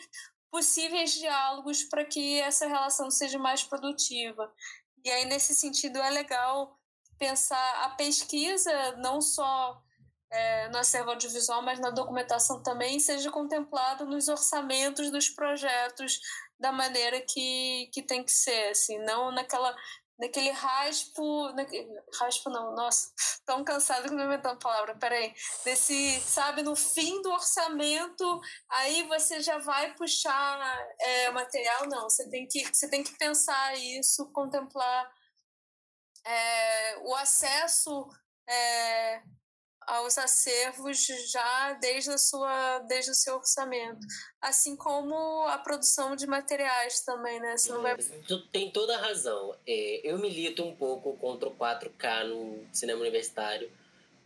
possíveis 0.51 1.12
diálogos 1.12 1.85
para 1.85 2.05
que 2.05 2.41
essa 2.41 2.66
relação 2.66 3.11
seja 3.11 3.39
mais 3.39 3.62
produtiva. 3.62 4.53
E 5.03 5.11
aí, 5.11 5.24
nesse 5.24 5.55
sentido, 5.55 5.99
é 5.99 6.11
legal 6.11 6.78
pensar 7.18 7.85
a 7.85 7.91
pesquisa, 7.91 8.97
não 8.97 9.22
só 9.22 9.82
é, 10.35 10.68
no 10.68 10.78
acervo 10.78 11.11
audiovisual, 11.11 11.62
mas 11.62 11.78
na 11.78 11.91
documentação 11.91 12.61
também, 12.61 12.99
seja 12.99 13.30
contemplado 13.30 14.05
nos 14.05 14.26
orçamentos 14.26 15.11
dos 15.11 15.30
projetos 15.30 16.18
da 16.59 16.72
maneira 16.72 17.20
que, 17.20 17.89
que 17.93 18.03
tem 18.03 18.24
que 18.24 18.32
ser, 18.32 18.70
assim, 18.70 18.99
não 19.05 19.30
naquela 19.30 19.74
naquele 20.16 20.51
raspo, 20.51 21.53
naquele, 21.55 21.89
raspo 22.20 22.49
não, 22.49 22.72
nossa, 22.74 23.11
tão 23.45 23.64
cansado 23.64 24.09
que 24.09 24.14
não 24.14 24.24
inventando 24.24 24.59
palavra, 24.61 24.97
peraí, 24.97 25.35
desse, 25.64 26.20
sabe, 26.20 26.62
no 26.62 26.76
fim 26.76 27.20
do 27.20 27.30
orçamento, 27.32 28.41
aí 28.70 29.03
você 29.09 29.41
já 29.41 29.59
vai 29.59 29.93
puxar 29.95 30.87
é, 31.01 31.30
material, 31.30 31.89
não, 31.89 32.05
você 32.05 32.28
tem 32.30 32.47
que, 32.47 32.64
você 32.64 32.89
tem 32.89 33.03
que 33.03 33.16
pensar 33.18 33.76
isso, 33.76 34.30
contemplar 34.32 35.12
é, 36.24 36.99
o 36.99 37.14
acesso 37.16 38.09
é, 38.49 39.22
aos 39.87 40.18
acervos 40.18 41.07
já 41.30 41.72
desde, 41.74 42.11
a 42.11 42.18
sua, 42.18 42.78
desde 42.80 43.11
o 43.11 43.14
seu 43.14 43.37
orçamento. 43.37 44.07
Assim 44.41 44.76
como 44.76 45.47
a 45.47 45.59
produção 45.59 46.16
de 46.16 46.26
materiais 46.26 47.01
também, 47.01 47.41
né? 47.41 47.57
Você 47.57 47.72
não 47.72 47.82
vai... 47.82 47.97
Tu 47.97 48.39
tem 48.49 48.70
toda 48.70 48.97
a 48.97 49.01
razão. 49.01 49.57
É, 49.66 50.01
eu 50.03 50.18
milito 50.18 50.62
um 50.62 50.74
pouco 50.74 51.16
contra 51.16 51.49
o 51.49 51.55
4K 51.55 52.24
no 52.24 52.66
cinema 52.72 53.01
universitário, 53.01 53.70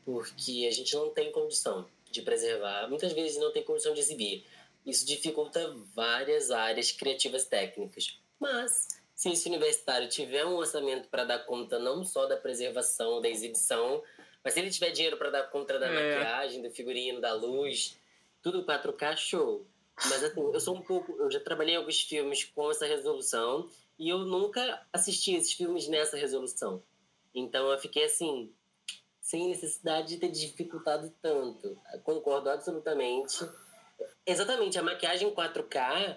porque 0.05 0.67
a 0.69 0.73
gente 0.73 0.95
não 0.95 1.11
tem 1.11 1.31
condição 1.31 1.87
de 2.11 2.23
preservar, 2.23 2.89
muitas 2.89 3.13
vezes 3.13 3.39
não 3.39 3.53
tem 3.53 3.63
condição 3.63 3.93
de 3.93 4.01
exibir. 4.01 4.47
Isso 4.85 5.05
dificulta 5.05 5.75
várias 5.95 6.51
áreas 6.51 6.91
criativas 6.91 7.45
técnicas. 7.45 8.19
Mas, 8.41 8.89
se 9.15 9.31
esse 9.31 9.49
universitário 9.49 10.09
tiver 10.09 10.47
um 10.47 10.55
orçamento 10.55 11.09
para 11.09 11.25
dar 11.25 11.41
conta 11.41 11.79
não 11.79 12.05
só 12.05 12.27
da 12.27 12.37
preservação, 12.37 13.21
da 13.21 13.29
exibição, 13.29 14.03
mas 14.43 14.55
se 14.55 14.61
ele 14.61 14.70
tiver 14.70 14.91
dinheiro 14.91 15.16
para 15.16 15.30
dar 15.30 15.43
conta 15.45 15.78
da 15.78 15.86
é. 15.86 16.16
maquiagem, 16.16 16.62
do 16.62 16.70
figurino, 16.70 17.20
da 17.20 17.32
luz, 17.34 17.99
tudo 18.43 18.64
4K, 18.64 19.16
show. 19.16 19.66
Mas 20.05 20.22
assim, 20.22 20.41
eu 20.41 20.61
sou 20.61 20.76
um 20.76 20.82
pouco. 20.82 21.12
Eu 21.18 21.30
já 21.30 21.41
trabalhei 21.41 21.74
em 21.74 21.78
alguns 21.78 22.01
filmes 22.01 22.45
com 22.45 22.70
essa 22.70 22.86
resolução 22.86 23.68
e 23.99 24.09
eu 24.09 24.18
nunca 24.18 24.86
assisti 24.93 25.34
esses 25.34 25.53
filmes 25.53 25.89
nessa 25.89 26.16
resolução. 26.16 26.82
Então 27.34 27.70
eu 27.70 27.78
fiquei 27.78 28.05
assim, 28.05 28.53
sem 29.20 29.49
necessidade 29.49 30.09
de 30.09 30.18
ter 30.18 30.30
dificultado 30.30 31.12
tanto. 31.20 31.76
Concordo 32.05 32.49
absolutamente. 32.49 33.39
Exatamente, 34.24 34.78
a 34.78 34.82
maquiagem 34.82 35.34
4K, 35.34 36.16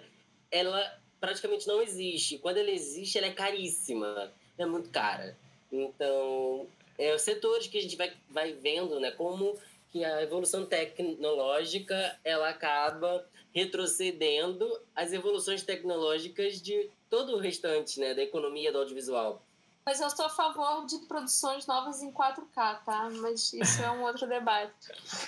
ela 0.52 1.02
praticamente 1.20 1.68
não 1.68 1.82
existe. 1.82 2.38
Quando 2.38 2.58
ela 2.58 2.70
existe, 2.70 3.18
ela 3.18 3.28
é 3.28 3.34
caríssima. 3.34 4.32
É 4.58 4.66
muito 4.66 4.90
cara. 4.90 5.38
Então, 5.72 6.68
é, 6.98 7.16
os 7.16 7.22
setores 7.22 7.68
que 7.68 7.78
a 7.78 7.82
gente 7.82 7.96
vai, 7.96 8.14
vai 8.30 8.54
vendo, 8.54 9.00
né, 9.00 9.12
como 9.12 9.58
que 9.92 10.04
a 10.04 10.22
evolução 10.22 10.66
tecnológica 10.66 12.18
ela 12.24 12.50
acaba 12.50 13.26
retrocedendo 13.54 14.82
as 14.96 15.12
evoluções 15.12 15.64
tecnológicas 15.64 16.62
de 16.62 16.90
todo 17.10 17.36
o 17.36 17.40
restante, 17.40 18.00
né, 18.00 18.14
da 18.14 18.24
economia 18.24 18.72
do 18.72 18.80
audiovisual. 18.80 19.42
Mas 19.86 20.00
eu 20.00 20.08
estou 20.08 20.26
a 20.26 20.30
favor 20.30 20.86
de 20.86 20.98
produções 21.00 21.66
novas 21.66 22.02
em 22.02 22.12
4K, 22.12 22.84
tá? 22.84 23.10
Mas 23.14 23.52
isso 23.52 23.82
é 23.82 23.92
um 23.92 24.04
outro 24.04 24.28
debate. 24.28 24.72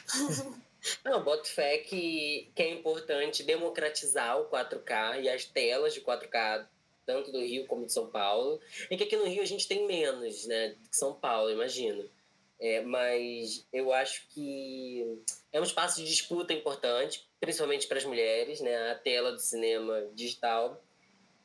Não, 1.03 1.23
boto 1.23 1.47
fé 1.47 1.77
que, 1.79 2.51
que 2.53 2.61
é 2.61 2.71
importante 2.71 3.41
democratizar 3.43 4.39
o 4.39 4.45
4K 4.45 5.21
e 5.21 5.29
as 5.29 5.45
telas 5.45 5.93
de 5.93 6.01
4K 6.01 6.65
tanto 7.05 7.31
do 7.31 7.39
Rio 7.39 7.65
como 7.67 7.85
de 7.85 7.93
São 7.93 8.07
Paulo. 8.09 8.59
É 8.89 8.97
que 8.97 9.03
aqui 9.03 9.15
no 9.15 9.25
Rio 9.25 9.41
a 9.41 9.45
gente 9.45 9.67
tem 9.67 9.85
menos, 9.85 10.45
né, 10.45 10.75
que 10.89 10.95
São 10.95 11.13
Paulo, 11.13 11.51
imagino. 11.51 12.09
É, 12.59 12.81
mas 12.81 13.67
eu 13.73 13.91
acho 13.91 14.25
que 14.29 15.21
é 15.51 15.59
um 15.59 15.65
espaço 15.65 16.01
de 16.01 16.07
disputa 16.07 16.53
importante, 16.53 17.27
principalmente 17.39 17.87
para 17.87 17.97
as 17.97 18.05
mulheres, 18.05 18.61
né? 18.61 18.91
A 18.91 18.95
tela 18.95 19.33
do 19.33 19.39
cinema 19.39 20.07
digital. 20.13 20.81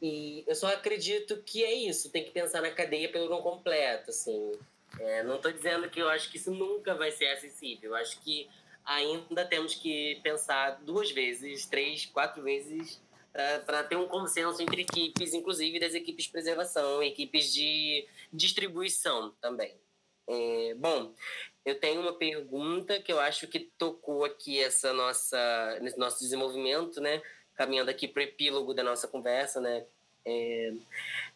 E 0.00 0.44
eu 0.46 0.54
só 0.54 0.68
acredito 0.68 1.42
que 1.42 1.64
é 1.64 1.74
isso, 1.74 2.10
tem 2.10 2.22
que 2.22 2.30
pensar 2.30 2.62
na 2.62 2.70
cadeia 2.70 3.10
pelo 3.10 3.28
não 3.28 3.42
completo, 3.42 4.10
assim. 4.10 4.52
É, 5.00 5.24
não 5.24 5.36
estou 5.36 5.50
dizendo 5.50 5.90
que 5.90 6.00
eu 6.00 6.08
acho 6.08 6.30
que 6.30 6.36
isso 6.36 6.52
nunca 6.52 6.94
vai 6.94 7.10
ser 7.10 7.26
acessível. 7.26 7.90
Eu 7.90 7.96
acho 7.96 8.20
que 8.20 8.48
ainda 8.84 9.44
temos 9.44 9.74
que 9.74 10.20
pensar 10.22 10.80
duas 10.82 11.10
vezes, 11.10 11.66
três, 11.66 12.06
quatro 12.06 12.42
vezes 12.44 13.00
para 13.64 13.84
ter 13.84 13.96
um 13.96 14.08
consenso 14.08 14.60
entre 14.60 14.82
equipes, 14.82 15.32
inclusive 15.32 15.78
das 15.78 15.94
equipes 15.94 16.24
de 16.24 16.30
preservação, 16.30 17.02
equipes 17.02 17.52
de 17.52 18.06
distribuição 18.32 19.32
também. 19.40 19.74
É, 20.26 20.74
bom, 20.74 21.14
eu 21.64 21.78
tenho 21.78 22.00
uma 22.00 22.12
pergunta 22.12 23.00
que 23.00 23.12
eu 23.12 23.20
acho 23.20 23.46
que 23.46 23.60
tocou 23.78 24.24
aqui 24.24 24.58
essa 24.60 24.92
nossa, 24.92 25.78
nesse 25.80 25.98
nosso 25.98 26.18
desenvolvimento, 26.18 27.00
né? 27.00 27.22
Caminhando 27.54 27.90
aqui 27.90 28.08
para 28.08 28.20
o 28.20 28.24
epílogo 28.24 28.74
da 28.74 28.82
nossa 28.82 29.06
conversa, 29.06 29.60
né? 29.60 29.86
É, 30.24 30.72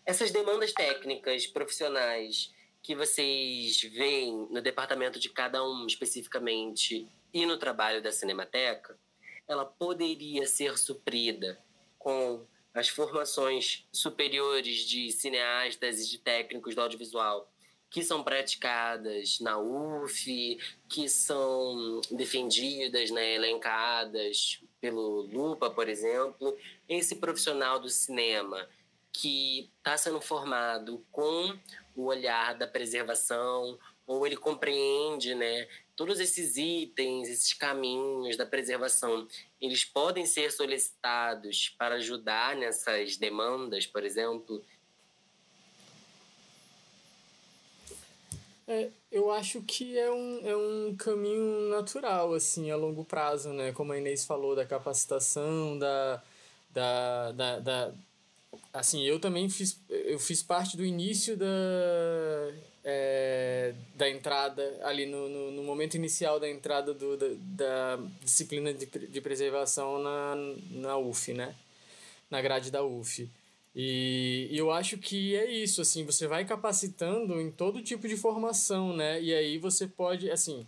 essas 0.05 0.31
demandas 0.31 0.73
técnicas, 0.73 1.47
profissionais 1.47 2.53
que 2.83 2.97
vocês 2.97 3.81
veem 3.83 4.49
no 4.51 4.61
departamento 4.61 5.19
de 5.21 5.29
cada 5.29 5.65
um 5.65 5.87
especificamente 5.87 7.07
e 7.33 7.47
no 7.47 7.57
trabalho 7.57 8.03
da 8.03 8.11
Cinemateca, 8.11 8.99
ela 9.47 9.65
poderia 9.65 10.47
ser 10.47 10.77
suprida 10.77 11.59
com 12.03 12.45
as 12.75 12.89
formações 12.89 13.87
superiores 13.93 14.79
de 14.79 15.13
cineastas 15.13 16.01
e 16.01 16.11
de 16.11 16.19
técnicos 16.19 16.75
do 16.75 16.81
audiovisual 16.81 17.49
que 17.93 18.03
são 18.03 18.25
praticadas 18.25 19.39
na 19.39 19.59
UF, 19.59 20.59
que 20.89 21.11
são 21.11 22.01
defendidas, 22.11 23.11
né, 23.11 23.35
elencadas 23.35 24.63
pelo 24.81 25.21
Lupa, 25.31 25.69
por 25.69 25.91
exemplo. 25.91 26.57
Esse 26.89 27.17
profissional 27.17 27.79
do 27.79 27.91
cinema 27.91 28.67
que 29.13 29.71
está 29.77 29.99
sendo 29.99 30.23
formado 30.23 31.05
com 31.13 31.55
o 31.95 32.05
olhar 32.05 32.55
da 32.55 32.67
preservação, 32.67 33.79
ou 34.07 34.27
ele 34.27 34.39
compreende 34.39 35.35
né, 35.35 35.69
todos 35.97 36.21
esses 36.21 36.57
itens, 36.57 37.29
esses 37.29 37.53
caminhos 37.53 38.37
da 38.37 38.47
preservação, 38.47 39.27
eles 39.61 39.85
podem 39.85 40.27
ser 40.27 40.51
solicitados 40.51 41.75
para 41.79 41.97
ajudar 41.97 42.57
nessas 42.57 43.17
demandas, 43.17 43.87
por 43.87 44.05
exemplo? 44.05 44.63
É, 48.67 48.91
eu 49.11 49.31
acho 49.31 49.61
que 49.63 49.99
é 49.99 50.11
um, 50.11 50.41
é 50.47 50.57
um 50.57 50.97
caminho 50.97 51.69
natural, 51.69 52.33
assim, 52.33 52.71
a 52.71 52.77
longo 52.77 53.05
prazo, 53.05 53.51
né? 53.51 53.73
Como 53.73 53.93
a 53.93 53.99
Inês 53.99 54.25
falou, 54.25 54.57
da 54.57 54.65
capacitação, 54.65 55.79
da, 55.79 56.23
da, 56.71 57.33
da, 57.33 57.59
da 57.59 57.93
assim, 58.73 59.03
eu 59.03 59.21
também 59.21 59.49
fiz, 59.51 59.79
eu 59.89 60.19
fiz 60.19 60.43
parte 60.43 60.77
do 60.77 60.85
início 60.85 61.37
da, 61.37 61.47
é, 62.85 63.75
da 63.95 64.09
entrada, 64.09 64.81
ali 64.83 65.07
no, 65.07 65.29
no, 65.29 65.51
no, 65.53 65.63
momento 65.63 65.95
inicial 65.95 66.41
da 66.41 66.49
entrada 66.49 66.93
do, 66.93 67.17
da, 67.17 67.27
da 67.97 68.05
disciplina 68.23 68.73
de, 68.75 68.87
de 68.87 69.21
preservação 69.21 70.03
na, 70.03 70.35
na 70.71 70.97
UF, 70.97 71.33
né? 71.33 71.55
Na 72.31 72.41
grade 72.41 72.71
da 72.71 72.83
UF. 72.83 73.29
E, 73.75 74.49
e 74.51 74.59
eu 74.59 74.71
acho 74.71 74.99
que 74.99 75.35
é 75.35 75.51
isso, 75.51 75.81
assim, 75.81 76.05
você 76.05 76.27
vai 76.27 76.45
capacitando 76.45 77.41
em 77.41 77.51
todo 77.51 77.83
tipo 77.83 78.07
de 78.07 78.17
formação, 78.17 78.95
né? 78.95 79.21
E 79.23 79.33
aí 79.33 79.59
você 79.59 79.87
pode, 79.87 80.31
assim, 80.31 80.67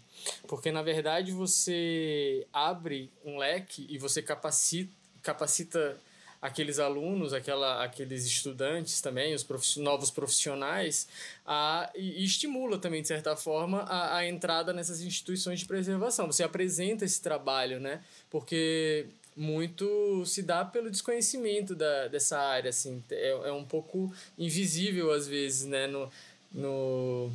porque 0.49 0.73
na 0.73 0.83
verdade 0.83 1.31
você 1.33 2.47
abre 2.53 3.11
um 3.25 3.37
leque 3.37 3.87
e 3.91 3.99
você 3.99 4.23
capacita, 4.23 4.91
capacita 5.23 6.01
aqueles 6.45 6.79
alunos, 6.79 7.33
aquela, 7.33 7.83
aqueles 7.83 8.27
estudantes 8.27 9.01
também, 9.01 9.35
os 9.35 9.77
novos 9.79 10.11
profissionais, 10.11 11.09
a, 11.47 11.91
e, 11.95 12.21
e, 12.21 12.25
estimula 12.25 12.77
também, 12.77 13.01
de 13.01 13.09
certa 13.09 13.35
forma, 13.35 13.81
a, 13.85 14.19
a 14.19 14.29
entrada 14.29 14.71
nessas 14.71 15.01
instituições 15.01 15.61
de 15.61 15.65
preservação. 15.65 16.27
Você 16.27 16.43
apresenta 16.43 17.03
esse 17.03 17.23
trabalho, 17.23 17.81
né? 17.81 18.03
Porque 18.29 19.07
muito 19.35 20.23
se 20.27 20.43
dá 20.43 20.63
pelo 20.67 20.91
desconhecimento 20.91 21.75
da, 21.75 22.09
dessa 22.09 22.39
área, 22.39 22.69
assim, 22.69 23.03
é, 23.11 23.31
é 23.31 23.53
um 23.53 23.65
pouco 23.65 24.13
invisível 24.39 25.13
às 25.13 25.27
vezes, 25.27 25.65
né, 25.65 25.87
no, 25.87 26.11
no... 26.53 27.33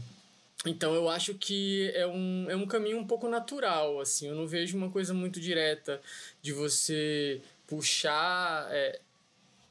Então 0.66 0.94
eu 0.94 1.10
acho 1.10 1.34
que 1.34 1.92
é 1.96 2.06
um, 2.06 2.46
é 2.48 2.56
um 2.56 2.68
caminho 2.68 3.00
um 3.00 3.08
pouco 3.08 3.28
natural, 3.28 4.00
assim, 4.00 4.28
eu 4.28 4.36
não 4.36 4.48
vejo 4.48 4.78
uma 4.78 4.92
coisa 4.92 5.14
muito 5.14 5.42
direta 5.42 6.00
de 6.42 6.54
você 6.54 7.42
puxar... 7.70 8.68
É, 8.72 9.00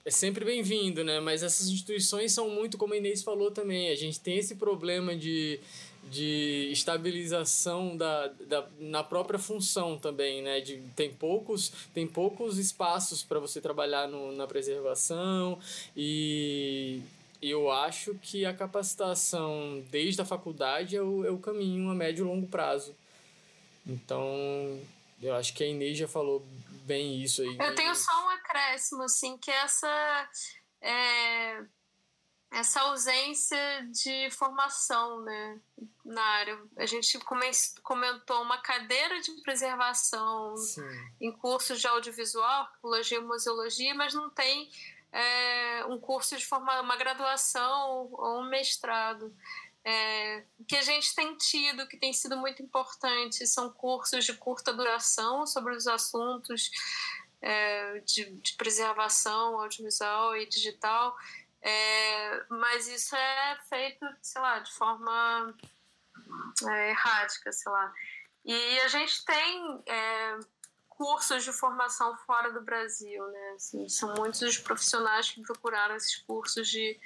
é 0.05 0.11
sempre 0.11 0.43
bem-vindo, 0.43 1.05
né? 1.05 1.21
Mas 1.21 1.43
essas 1.43 1.69
instituições 1.69 2.33
são 2.33 2.49
muito, 2.49 2.79
como 2.79 2.95
a 2.95 2.97
Inês 2.97 3.23
falou 3.23 3.51
também, 3.51 3.91
a 3.91 3.95
gente 3.95 4.19
tem 4.19 4.39
esse 4.39 4.55
problema 4.55 5.15
de 5.15 5.61
de 6.11 6.71
estabilização 6.73 7.97
da, 7.97 8.29
da, 8.47 8.67
na 8.81 9.05
própria 9.05 9.39
função 9.39 9.99
também, 9.99 10.43
né? 10.43 10.61
De, 10.61 10.79
tem, 10.97 11.13
poucos, 11.13 11.73
tem 11.93 12.07
poucos 12.07 12.59
espaços 12.59 13.23
para 13.23 13.39
você 13.39 13.61
trabalhar 13.61 14.09
no, 14.09 14.33
na 14.33 14.47
preservação 14.47 15.59
e 15.97 17.03
eu 17.43 17.71
acho 17.71 18.15
que 18.23 18.45
a 18.45 18.55
capacitação 18.55 19.83
desde 19.91 20.21
a 20.21 20.25
faculdade 20.25 20.97
é 20.97 21.03
o, 21.03 21.25
é 21.25 21.31
o 21.31 21.39
caminho 21.39 21.91
a 21.91 21.95
médio 21.95 22.25
e 22.25 22.29
longo 22.29 22.47
prazo. 22.47 22.95
Então, 23.87 24.79
eu 25.23 25.35
acho 25.35 25.55
que 25.55 25.65
a 25.65 25.67
Inês 25.67 25.99
já 25.99 26.09
falou 26.09 26.45
bem 26.89 27.23
isso 27.23 27.43
aí. 27.43 27.57
Eu 27.61 27.75
tenho 27.75 27.95
só 27.95 28.27
um 28.27 28.31
acréscimo, 28.31 29.03
assim, 29.03 29.39
que 29.39 29.51
essa... 29.51 30.31
É 30.81 31.65
essa 32.51 32.81
ausência 32.81 33.59
de 33.91 34.31
formação 34.31 35.21
né, 35.23 35.61
na 36.05 36.23
área. 36.23 36.59
A 36.77 36.87
gente 36.87 37.19
comentou 37.83 38.43
uma 38.43 38.59
cadeira 38.59 39.21
de 39.21 39.33
preservação 39.43 40.57
Sim. 40.57 40.83
em 41.21 41.31
cursos 41.31 41.81
de 41.81 41.87
audiovisual, 41.87 42.63
arqueologia 42.63 43.19
e 43.19 43.23
museologia, 43.23 43.95
mas 43.95 44.15
não 44.15 44.31
tem 44.31 44.71
é, 45.13 45.85
um 45.87 45.99
curso 45.99 46.37
de 46.37 46.47
formação, 46.47 46.83
uma 46.83 46.97
graduação 46.97 48.11
ou 48.13 48.41
um 48.41 48.49
mestrado. 48.49 49.35
É, 49.91 50.45
que 50.67 50.77
a 50.77 50.83
gente 50.83 51.15
tem 51.15 51.35
tido, 51.37 51.87
que 51.87 51.97
tem 51.97 52.13
sido 52.13 52.37
muito 52.37 52.63
importante, 52.63 53.47
são 53.47 53.71
cursos 53.71 54.25
de 54.25 54.35
curta 54.35 54.73
duração 54.73 55.47
sobre 55.47 55.75
os 55.75 55.87
assuntos 55.87 56.71
é, 57.41 58.01
de, 58.01 58.31
de 58.33 58.53
preservação 58.55 59.59
audiovisual 59.61 60.37
e 60.37 60.47
digital 60.47 61.17
é, 61.61 62.45
mas 62.49 62.89
isso 62.89 63.17
é 63.17 63.59
feito, 63.69 64.07
sei 64.23 64.41
lá, 64.41 64.59
de 64.61 64.73
forma 64.73 65.55
é, 66.67 66.91
errática, 66.91 67.53
sei 67.53 67.73
lá. 67.73 67.93
E 68.45 68.81
a 68.81 68.89
gente 68.89 69.25
tem 69.25 69.83
é, 69.87 70.39
cursos 70.89 71.45
de 71.45 71.53
formação 71.53 72.17
fora 72.19 72.53
do 72.53 72.63
Brasil, 72.63 73.27
né? 73.29 73.53
Assim, 73.57 73.89
são 73.89 74.15
muitos 74.15 74.41
os 74.43 74.59
profissionais 74.59 75.31
que 75.31 75.43
procuraram 75.43 75.97
esses 75.97 76.17
cursos 76.17 76.69
de 76.69 76.99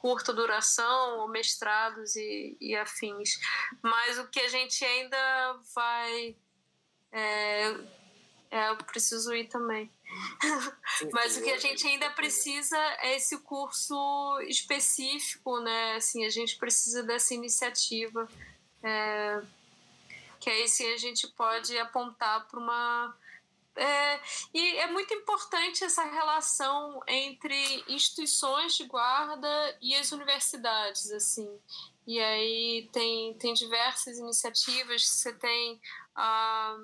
curta 0.00 0.32
duração, 0.32 1.18
ou 1.20 1.28
mestrados 1.28 2.16
e, 2.16 2.56
e 2.60 2.74
afins. 2.74 3.38
Mas 3.82 4.18
o 4.18 4.26
que 4.28 4.40
a 4.40 4.48
gente 4.48 4.84
ainda 4.84 5.60
vai. 5.74 6.36
É, 7.12 7.76
é, 8.50 8.70
eu 8.70 8.76
preciso 8.78 9.34
ir 9.34 9.48
também. 9.48 9.90
Mas 11.12 11.36
o 11.36 11.42
que 11.42 11.50
a 11.50 11.58
gente 11.58 11.86
ainda 11.86 12.10
precisa 12.10 12.76
é 13.00 13.16
esse 13.16 13.38
curso 13.38 14.40
específico, 14.48 15.60
né? 15.60 15.96
Assim, 15.96 16.24
a 16.24 16.30
gente 16.30 16.56
precisa 16.56 17.02
dessa 17.02 17.34
iniciativa. 17.34 18.28
É, 18.82 19.42
que 20.40 20.48
aí 20.48 20.66
sim 20.66 20.90
a 20.92 20.96
gente 20.96 21.28
pode 21.28 21.78
apontar 21.78 22.48
para 22.48 22.58
uma. 22.58 23.16
É, 23.80 24.20
e 24.52 24.76
é 24.76 24.86
muito 24.88 25.14
importante 25.14 25.82
essa 25.82 26.04
relação 26.04 27.00
entre 27.08 27.82
instituições 27.88 28.76
de 28.76 28.84
guarda 28.84 29.48
e 29.80 29.96
as 29.96 30.12
universidades, 30.12 31.10
assim. 31.10 31.48
E 32.06 32.20
aí 32.20 32.90
tem, 32.92 33.32
tem 33.38 33.54
diversas 33.54 34.18
iniciativas, 34.18 35.08
você 35.08 35.32
tem 35.32 35.80
a. 36.14 36.76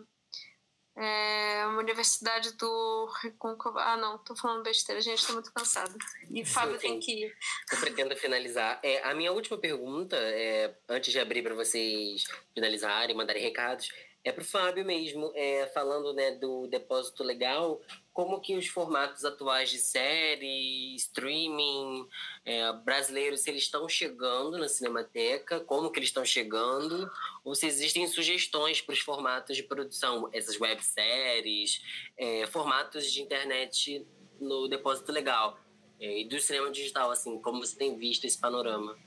É 0.98 1.66
uma 1.66 1.80
universidade 1.80 2.52
do 2.52 3.12
Recôncavo. 3.22 3.78
Ah, 3.78 3.98
não, 3.98 4.16
tô 4.16 4.34
falando 4.34 4.62
besteira, 4.62 4.98
gente, 5.02 5.26
tô 5.26 5.34
muito 5.34 5.52
cansada. 5.52 5.94
E 6.30 6.42
Fábio 6.46 6.78
tem 6.78 6.98
que 6.98 7.26
ir. 7.26 7.36
Eu 7.70 7.78
pretendo 7.78 8.16
finalizar. 8.16 8.80
É, 8.82 9.02
a 9.02 9.14
minha 9.14 9.30
última 9.30 9.58
pergunta, 9.58 10.16
é, 10.16 10.74
antes 10.88 11.12
de 11.12 11.20
abrir 11.20 11.42
para 11.42 11.54
vocês 11.54 12.24
finalizarem, 12.54 13.14
mandarem 13.14 13.42
recados, 13.42 13.90
É 14.26 14.32
para 14.32 14.42
o 14.42 14.44
Fábio 14.44 14.84
mesmo, 14.84 15.30
é, 15.36 15.68
falando 15.68 16.12
né, 16.12 16.32
do 16.32 16.66
depósito 16.66 17.22
legal, 17.22 17.80
como 18.12 18.40
que 18.40 18.56
os 18.56 18.66
formatos 18.66 19.24
atuais 19.24 19.70
de 19.70 19.78
série, 19.78 20.96
streaming, 20.96 22.08
é, 22.44 22.72
brasileiros, 22.72 23.42
se 23.42 23.50
eles 23.50 23.62
estão 23.62 23.88
chegando 23.88 24.58
na 24.58 24.68
Cinemateca, 24.68 25.60
como 25.60 25.92
que 25.92 26.00
eles 26.00 26.08
estão 26.08 26.24
chegando, 26.24 27.08
ou 27.44 27.54
se 27.54 27.68
existem 27.68 28.04
sugestões 28.08 28.80
para 28.80 28.94
os 28.94 28.98
formatos 28.98 29.56
de 29.56 29.62
produção, 29.62 30.28
essas 30.32 30.60
webséries, 30.60 31.80
é, 32.18 32.48
formatos 32.48 33.12
de 33.12 33.22
internet 33.22 34.04
no 34.40 34.66
depósito 34.66 35.12
legal, 35.12 35.56
é, 36.00 36.22
e 36.22 36.24
do 36.24 36.40
cinema 36.40 36.68
digital, 36.72 37.12
assim, 37.12 37.38
como 37.38 37.64
você 37.64 37.76
tem 37.76 37.96
visto 37.96 38.24
esse 38.24 38.38
panorama? 38.38 38.98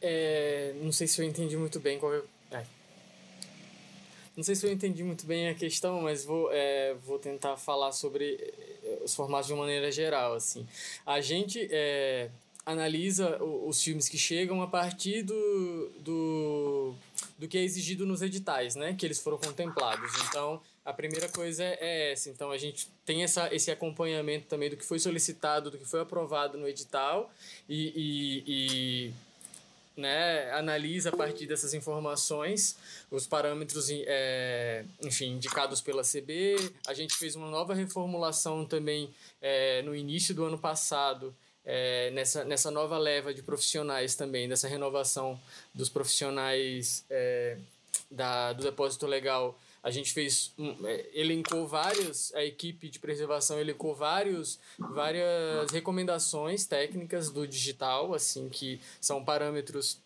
É, 0.00 0.74
não 0.76 0.92
sei 0.92 1.08
se 1.08 1.20
eu 1.20 1.26
entendi 1.26 1.56
muito 1.56 1.80
bem 1.80 1.98
qual 1.98 2.14
é 2.14 2.22
não 4.36 4.44
sei 4.44 4.54
se 4.54 4.66
eu 4.66 4.72
entendi 4.72 5.02
muito 5.02 5.26
bem 5.26 5.48
a 5.48 5.54
questão, 5.54 6.00
mas 6.02 6.24
vou, 6.24 6.50
é, 6.52 6.94
vou 7.06 7.18
tentar 7.18 7.56
falar 7.56 7.92
sobre 7.92 8.34
eh, 8.82 8.98
os 9.04 9.14
formatos 9.14 9.48
de 9.48 9.52
uma 9.52 9.60
maneira 9.60 9.90
geral. 9.90 10.34
Assim. 10.34 10.66
A 11.04 11.20
gente 11.20 11.68
é, 11.70 12.30
analisa 12.64 13.42
os 13.42 13.82
filmes 13.82 14.08
que 14.08 14.16
chegam 14.16 14.62
a 14.62 14.66
partir 14.66 15.22
do, 15.22 15.90
do, 15.98 16.94
do 17.38 17.48
que 17.48 17.58
é 17.58 17.62
exigido 17.62 18.06
nos 18.06 18.22
editais, 18.22 18.76
né? 18.76 18.94
que 18.94 19.04
eles 19.04 19.18
foram 19.20 19.38
contemplados. 19.38 20.10
Então, 20.28 20.60
a 20.84 20.92
primeira 20.92 21.28
coisa 21.28 21.64
é 21.64 22.12
essa. 22.12 22.30
Então, 22.30 22.50
a 22.50 22.58
gente 22.58 22.88
tem 23.04 23.22
essa, 23.22 23.52
esse 23.54 23.70
acompanhamento 23.70 24.46
também 24.46 24.70
do 24.70 24.76
que 24.76 24.84
foi 24.84 24.98
solicitado, 24.98 25.70
do 25.70 25.78
que 25.78 25.84
foi 25.84 26.00
aprovado 26.00 26.56
no 26.56 26.68
edital 26.68 27.30
e, 27.68 27.92
e, 27.96 28.44
e 28.46 29.12
né, 29.96 30.50
analisa 30.52 31.10
a 31.10 31.16
partir 31.16 31.46
dessas 31.46 31.74
informações 31.74 32.76
os 33.10 33.26
parâmetros, 33.26 33.88
é, 33.90 34.84
enfim, 35.02 35.32
indicados 35.32 35.80
pela 35.80 36.02
CB. 36.02 36.72
A 36.86 36.94
gente 36.94 37.16
fez 37.16 37.34
uma 37.36 37.50
nova 37.50 37.74
reformulação 37.74 38.64
também 38.64 39.10
é, 39.40 39.82
no 39.82 39.94
início 39.94 40.34
do 40.34 40.44
ano 40.44 40.58
passado, 40.58 41.34
é, 41.64 42.10
nessa, 42.10 42.44
nessa 42.44 42.70
nova 42.70 42.96
leva 42.98 43.34
de 43.34 43.42
profissionais 43.42 44.14
também, 44.14 44.48
dessa 44.48 44.68
renovação 44.68 45.38
dos 45.74 45.88
profissionais 45.88 47.04
é, 47.10 47.56
da, 48.10 48.52
do 48.52 48.62
depósito 48.62 49.06
legal 49.06 49.58
a 49.82 49.90
gente 49.90 50.12
fez 50.12 50.52
é, 50.84 51.06
elencou 51.14 51.66
vários 51.66 52.34
a 52.34 52.44
equipe 52.44 52.88
de 52.88 52.98
preservação 52.98 53.58
elencou 53.58 53.94
vários 53.94 54.58
várias 54.78 55.70
recomendações 55.70 56.66
técnicas 56.66 57.30
do 57.30 57.46
digital 57.46 58.12
assim 58.14 58.48
que 58.48 58.80
são 59.00 59.24
parâmetros 59.24 59.98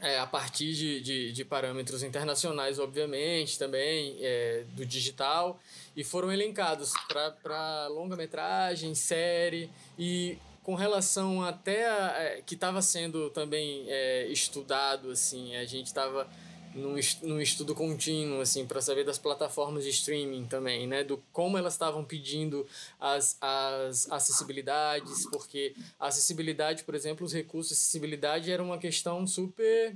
é, 0.00 0.18
a 0.18 0.26
partir 0.26 0.74
de, 0.74 1.00
de, 1.00 1.32
de, 1.32 1.44
parâmetros 1.44 2.02
internacionais, 2.02 2.78
obviamente, 2.78 3.58
também 3.58 4.16
é, 4.20 4.64
do 4.74 4.84
digital, 4.84 5.58
e 5.96 6.02
foram 6.02 6.32
elencados 6.32 6.92
para 7.08 7.86
longa-metragem, 7.88 8.94
série, 8.94 9.70
e 9.98 10.36
com 10.64 10.74
relação 10.74 11.42
até 11.42 11.88
a, 11.88 12.22
é, 12.22 12.42
que 12.44 12.54
estava 12.54 12.82
sendo 12.82 13.30
também 13.30 13.84
é, 13.86 14.26
estudado, 14.26 15.10
assim, 15.10 15.54
a 15.56 15.64
gente 15.64 15.86
estava 15.86 16.28
num, 16.74 16.96
num 17.22 17.40
estudo 17.40 17.74
contínuo, 17.74 18.40
assim, 18.40 18.66
para 18.66 18.80
saber 18.80 19.04
das 19.04 19.18
plataformas 19.18 19.84
de 19.84 19.90
streaming 19.90 20.46
também, 20.46 20.86
né? 20.86 21.04
Do 21.04 21.22
como 21.32 21.56
elas 21.56 21.74
estavam 21.74 22.04
pedindo 22.04 22.66
as, 23.00 23.36
as 23.40 24.10
acessibilidades, 24.10 25.26
porque 25.30 25.74
a 25.98 26.08
acessibilidade, 26.08 26.84
por 26.84 26.94
exemplo, 26.94 27.24
os 27.24 27.32
recursos 27.32 27.68
de 27.68 27.74
acessibilidade 27.74 28.50
era 28.50 28.62
uma 28.62 28.78
questão 28.78 29.26
super 29.26 29.94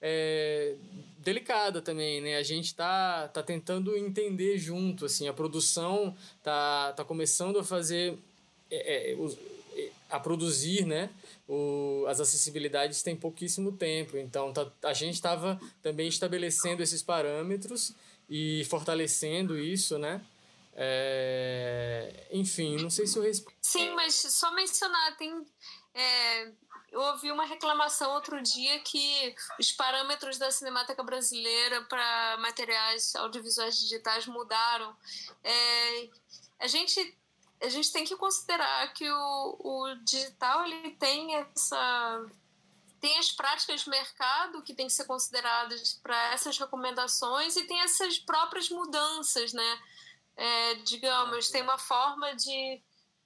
é, 0.00 0.74
delicada 1.18 1.82
também, 1.82 2.20
né? 2.20 2.36
A 2.36 2.42
gente 2.42 2.74
tá, 2.74 3.28
tá 3.28 3.42
tentando 3.42 3.96
entender 3.96 4.58
junto, 4.58 5.06
assim, 5.06 5.28
a 5.28 5.32
produção 5.32 6.16
tá, 6.42 6.92
tá 6.92 7.04
começando 7.04 7.58
a 7.58 7.64
fazer, 7.64 8.16
é, 8.70 9.12
é, 9.12 9.88
a 10.08 10.20
produzir, 10.20 10.84
né? 10.86 11.10
O, 11.48 12.04
as 12.08 12.20
acessibilidades 12.20 13.02
têm 13.02 13.16
pouquíssimo 13.16 13.72
tempo. 13.72 14.16
Então, 14.16 14.52
tá, 14.52 14.70
a 14.84 14.92
gente 14.92 15.14
estava 15.14 15.60
também 15.82 16.08
estabelecendo 16.08 16.82
esses 16.82 17.02
parâmetros 17.02 17.94
e 18.28 18.64
fortalecendo 18.66 19.58
isso, 19.58 19.98
né? 19.98 20.24
É, 20.74 22.26
enfim, 22.30 22.76
não 22.76 22.88
sei 22.88 23.06
se 23.06 23.18
eu 23.18 23.22
respondo. 23.22 23.56
Sim, 23.60 23.90
mas 23.90 24.14
só 24.14 24.52
mencionar, 24.54 25.16
tem. 25.16 25.46
É, 25.94 26.50
eu 26.90 27.00
ouvi 27.00 27.30
uma 27.30 27.44
reclamação 27.44 28.12
outro 28.14 28.40
dia 28.42 28.78
que 28.80 29.34
os 29.58 29.72
parâmetros 29.72 30.38
da 30.38 30.50
Cinemateca 30.50 31.02
Brasileira 31.02 31.82
para 31.82 32.36
materiais 32.38 33.14
audiovisuais 33.16 33.78
digitais 33.78 34.26
mudaram. 34.26 34.94
É, 35.44 36.08
a 36.58 36.66
gente 36.66 37.16
a 37.62 37.68
gente 37.68 37.92
tem 37.92 38.04
que 38.04 38.16
considerar 38.16 38.92
que 38.92 39.08
o, 39.08 39.56
o 39.60 39.94
digital 40.04 40.64
ele 40.64 40.90
tem 40.96 41.36
essa 41.36 42.26
tem 43.00 43.18
as 43.18 43.32
práticas 43.32 43.82
de 43.82 43.90
mercado 43.90 44.62
que 44.62 44.74
tem 44.74 44.86
que 44.86 44.92
ser 44.92 45.04
consideradas 45.06 45.94
para 46.02 46.32
essas 46.32 46.56
recomendações 46.56 47.56
e 47.56 47.64
tem 47.64 47.80
essas 47.80 48.16
próprias 48.16 48.68
mudanças, 48.68 49.52
né? 49.52 49.82
É, 50.36 50.74
digamos, 50.76 51.48
tem 51.48 51.62
uma 51.62 51.78
forma 51.78 52.32
de, 52.36 52.80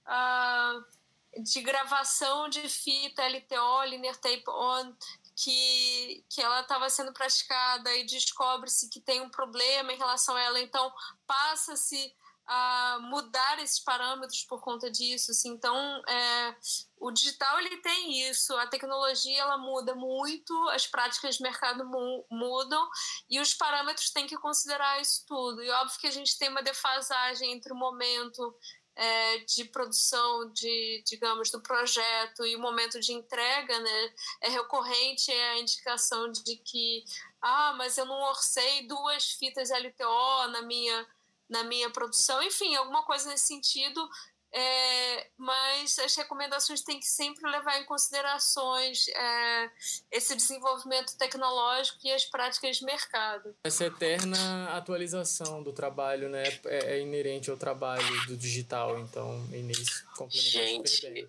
uh, 0.07 1.43
de 1.43 1.61
gravação 1.61 2.49
de 2.49 2.67
fita 2.71 3.29
LTO, 3.29 3.85
Linear 3.85 4.17
Tape 4.17 4.49
On, 4.49 4.95
que, 5.35 6.25
que 6.31 6.41
ela 6.41 6.63
estava 6.63 6.89
sendo 6.89 7.13
praticada 7.13 7.95
e 7.95 8.07
descobre-se 8.07 8.89
que 8.89 8.99
tem 8.99 9.21
um 9.21 9.29
problema 9.29 9.93
em 9.93 9.99
relação 9.99 10.35
a 10.37 10.41
ela, 10.43 10.59
então 10.59 10.91
passa-se 11.27 12.15
a 12.47 12.99
mudar 13.03 13.59
esses 13.61 13.81
parâmetros 13.81 14.45
por 14.45 14.61
conta 14.61 14.91
disso. 14.91 15.33
Assim. 15.33 15.51
Então, 15.51 15.77
é, 16.09 16.57
o 16.99 17.11
digital 17.11 17.59
ele 17.61 17.79
tem 17.79 18.29
isso, 18.29 18.57
a 18.57 18.67
tecnologia 18.67 19.41
ela 19.41 19.59
muda 19.59 19.95
muito, 19.95 20.55
as 20.71 20.87
práticas 20.87 21.37
de 21.37 21.43
mercado 21.43 21.85
mu 21.85 22.25
mudam 22.31 22.89
e 23.29 23.41
os 23.41 23.53
parâmetros 23.53 24.11
têm 24.11 24.27
que 24.27 24.37
considerar 24.39 25.01
isso 25.01 25.25
tudo. 25.27 25.63
E 25.63 25.71
óbvio 25.71 25.99
que 25.99 26.07
a 26.07 26.13
gente 26.13 26.39
tem 26.39 26.49
uma 26.49 26.63
defasagem 26.63 27.53
entre 27.53 27.73
o 27.73 27.77
momento 27.77 28.57
é, 28.97 29.39
de 29.41 29.65
produção, 29.67 30.51
de 30.53 31.03
digamos, 31.07 31.51
do 31.51 31.61
projeto 31.61 32.47
e 32.47 32.57
o 32.57 32.61
momento 32.61 32.99
de 32.99 33.13
entrega, 33.13 33.79
né? 33.79 34.15
É 34.41 34.49
recorrente 34.49 35.31
a 35.31 35.59
indicação 35.59 36.33
de 36.33 36.57
que 36.57 37.05
ah, 37.43 37.75
mas 37.77 37.99
eu 37.99 38.07
não 38.07 38.21
orcei 38.23 38.87
duas 38.87 39.33
fitas 39.33 39.71
LTO 39.71 40.49
na 40.49 40.63
minha 40.63 41.07
na 41.49 41.63
minha 41.65 41.91
produção, 41.91 42.43
enfim, 42.43 42.75
alguma 42.75 43.05
coisa 43.05 43.29
nesse 43.29 43.47
sentido. 43.47 44.09
É, 44.53 45.29
mas 45.37 45.99
as 45.99 46.15
recomendações 46.15 46.81
têm 46.81 46.99
que 46.99 47.07
sempre 47.07 47.51
levar 47.51 47.79
em 47.79 47.85
considerações 47.85 49.07
é, 49.09 49.71
esse 50.11 50.35
desenvolvimento 50.35 51.15
tecnológico 51.19 51.99
e 52.05 52.13
as 52.13 52.25
práticas 52.25 52.79
de 52.79 52.85
mercado. 52.85 53.55
Essa 53.65 53.85
eterna 53.85 54.71
atualização 54.75 55.63
do 55.63 55.73
trabalho 55.73 56.31
né, 56.31 56.45
é, 56.65 56.95
é 56.95 57.01
inerente 57.01 57.51
ao 57.51 57.57
trabalho 57.59 58.27
do 58.27 58.37
digital, 58.37 58.99
então 58.99 59.45
Inês 59.53 60.01
complementa 60.17 60.89
Gente, 60.89 61.29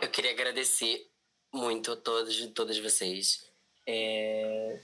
eu 0.00 0.10
queria 0.10 0.32
agradecer 0.32 1.08
muito 1.52 1.92
a 1.92 1.96
todos 1.96 2.36
e 2.40 2.48
todas 2.48 2.76
vocês, 2.78 3.48
é, 3.86 4.80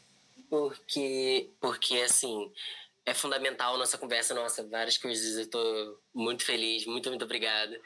porque, 0.48 1.50
porque 1.58 1.96
assim 2.02 2.52
é 3.06 3.14
fundamental 3.14 3.78
nossa 3.78 3.98
conversa, 3.98 4.34
nossa, 4.34 4.66
várias 4.68 4.98
coisas. 4.98 5.38
Eu 5.38 5.50
tô 5.50 5.98
muito 6.14 6.44
feliz, 6.44 6.86
muito, 6.86 7.08
muito 7.08 7.24
obrigada. 7.24 7.80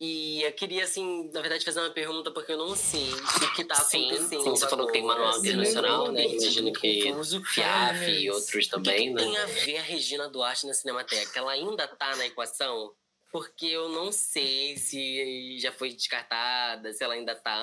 E 0.00 0.42
eu 0.42 0.52
queria, 0.52 0.84
assim, 0.84 1.28
na 1.32 1.40
verdade, 1.40 1.64
fazer 1.64 1.80
uma 1.80 1.90
pergunta, 1.90 2.30
porque 2.30 2.52
eu 2.52 2.56
não 2.58 2.76
sei 2.76 3.12
o 3.12 3.54
que 3.54 3.64
tá 3.64 3.74
acontecendo. 3.74 4.28
Sim, 4.28 4.50
você 4.50 4.68
falou 4.68 4.86
que 4.86 4.92
tem 4.92 5.02
manual 5.02 5.36
internacional, 5.38 6.12
né? 6.12 6.24
Exigindo 6.24 6.72
que 6.72 7.12
FIAF 7.44 8.08
e 8.08 8.30
outros 8.30 8.68
também, 8.68 9.12
né? 9.12 9.20
tem 9.20 9.36
a 9.36 9.46
ver 9.46 9.78
a 9.78 9.82
Regina 9.82 10.28
Duarte 10.28 10.68
na 10.68 10.74
Cinemateca? 10.74 11.36
Ela 11.36 11.50
ainda 11.50 11.88
tá 11.88 12.14
na 12.14 12.26
equação? 12.26 12.92
Porque 13.32 13.66
eu 13.66 13.88
não 13.88 14.12
sei 14.12 14.76
se 14.76 15.58
já 15.58 15.72
foi 15.72 15.92
descartada, 15.92 16.92
se 16.92 17.02
ela 17.02 17.14
ainda 17.14 17.34
tá. 17.34 17.60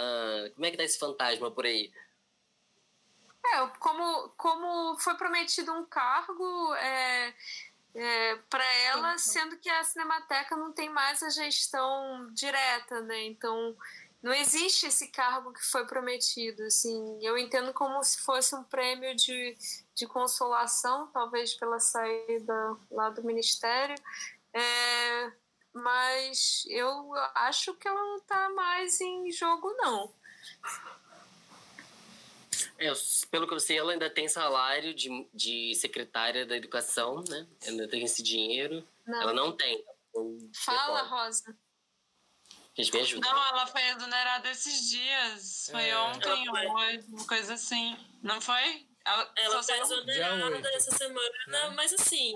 Como 0.53 0.65
é 0.65 0.71
que 0.71 0.77
tá 0.77 0.83
esse 0.83 0.99
fantasma 0.99 1.49
por 1.49 1.65
aí? 1.65 1.89
É, 3.53 3.67
como, 3.79 4.29
como 4.37 4.97
foi 4.97 5.15
prometido 5.15 5.71
um 5.73 5.85
cargo 5.85 6.73
é, 6.75 7.33
é, 7.93 8.35
para 8.49 8.65
ela, 8.83 9.17
sendo 9.17 9.57
que 9.57 9.69
a 9.69 9.83
Cinemateca 9.83 10.55
não 10.55 10.71
tem 10.71 10.89
mais 10.89 11.21
a 11.23 11.29
gestão 11.29 12.27
direta, 12.33 13.01
né? 13.01 13.23
Então, 13.23 13.75
não 14.21 14.33
existe 14.33 14.87
esse 14.87 15.09
cargo 15.09 15.53
que 15.53 15.63
foi 15.63 15.85
prometido, 15.85 16.63
assim. 16.63 17.19
Eu 17.21 17.37
entendo 17.37 17.71
como 17.73 18.03
se 18.03 18.19
fosse 18.21 18.55
um 18.55 18.63
prêmio 18.63 19.15
de, 19.15 19.55
de 19.93 20.07
consolação, 20.07 21.07
talvez 21.13 21.53
pela 21.53 21.79
saída 21.79 22.75
lá 22.89 23.09
do 23.09 23.23
Ministério, 23.23 23.95
é, 24.51 25.31
mas 25.71 26.65
eu 26.67 27.13
acho 27.35 27.75
que 27.75 27.87
ela 27.87 28.01
não 28.01 28.17
está 28.17 28.49
mais 28.49 28.99
em 28.99 29.31
jogo, 29.31 29.71
não. 29.77 30.11
É, 32.77 32.91
pelo 33.31 33.47
que 33.47 33.53
eu 33.53 33.59
sei, 33.59 33.77
ela 33.77 33.93
ainda 33.93 34.09
tem 34.09 34.27
salário 34.27 34.93
de, 34.93 35.27
de 35.33 35.73
secretária 35.75 36.45
da 36.45 36.57
educação, 36.57 37.23
né? 37.29 37.47
Ainda 37.65 37.87
tem 37.87 38.03
esse 38.03 38.21
dinheiro. 38.21 38.85
Não. 39.05 39.21
Ela 39.21 39.33
não 39.33 39.51
tem. 39.51 39.83
Fala, 40.53 41.01
Rosa. 41.03 41.57
Gente, 42.77 42.93
me 42.93 42.99
ajuda. 42.99 43.27
Não, 43.27 43.47
ela 43.47 43.67
foi 43.67 43.81
exonerada 43.83 44.49
esses 44.49 44.89
dias. 44.89 45.69
Foi 45.71 45.87
é, 45.87 45.97
ontem 45.97 46.49
ou 46.49 46.75
hoje, 46.75 47.05
uma 47.07 47.25
coisa 47.25 47.53
assim. 47.53 47.97
Não 48.21 48.41
foi? 48.41 48.85
Ela, 49.05 49.31
ela 49.37 49.63
foi 49.63 49.79
exonerada 49.79 50.69
essa 50.73 50.91
semana, 50.91 51.35
né? 51.47 51.69
mas 51.75 51.93
assim, 51.93 52.35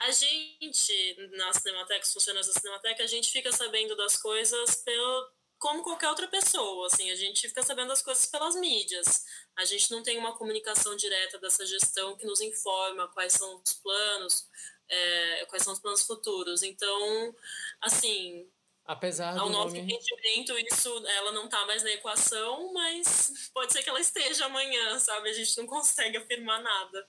a 0.00 0.10
gente, 0.10 1.30
na 1.36 1.52
Cinemateca, 1.52 2.02
os 2.02 2.12
funcionários 2.12 2.52
da 2.52 2.60
Cinemateca, 2.60 3.04
a 3.04 3.06
gente 3.06 3.30
fica 3.30 3.52
sabendo 3.52 3.94
das 3.94 4.16
coisas 4.16 4.76
pelo, 4.76 5.30
como 5.58 5.82
qualquer 5.82 6.08
outra 6.08 6.28
pessoa, 6.28 6.86
assim, 6.86 7.10
a 7.10 7.16
gente 7.16 7.48
fica 7.48 7.62
sabendo 7.62 7.88
das 7.88 8.02
coisas 8.02 8.26
pelas 8.26 8.54
mídias. 8.56 9.24
A 9.56 9.64
gente 9.64 9.90
não 9.90 10.02
tem 10.02 10.18
uma 10.18 10.36
comunicação 10.36 10.96
direta 10.96 11.38
dessa 11.38 11.64
gestão 11.64 12.16
que 12.16 12.26
nos 12.26 12.40
informa 12.40 13.08
quais 13.08 13.32
são 13.32 13.62
os 13.62 13.72
planos, 13.74 14.48
é, 14.88 15.46
quais 15.46 15.62
são 15.62 15.72
os 15.72 15.80
planos 15.80 16.02
futuros. 16.02 16.62
Então, 16.62 17.34
assim, 17.80 18.48
Apesar 18.86 19.38
ao 19.38 19.48
nosso 19.48 19.74
nome... 19.74 19.80
entendimento, 19.80 20.58
isso 20.58 21.06
ela 21.06 21.32
não 21.32 21.46
está 21.46 21.64
mais 21.64 21.82
na 21.82 21.90
equação, 21.90 22.72
mas 22.74 23.50
pode 23.54 23.72
ser 23.72 23.82
que 23.82 23.88
ela 23.88 24.00
esteja 24.00 24.44
amanhã, 24.44 24.98
sabe? 24.98 25.30
A 25.30 25.32
gente 25.32 25.56
não 25.56 25.66
consegue 25.66 26.18
afirmar 26.18 26.60
nada. 26.60 27.08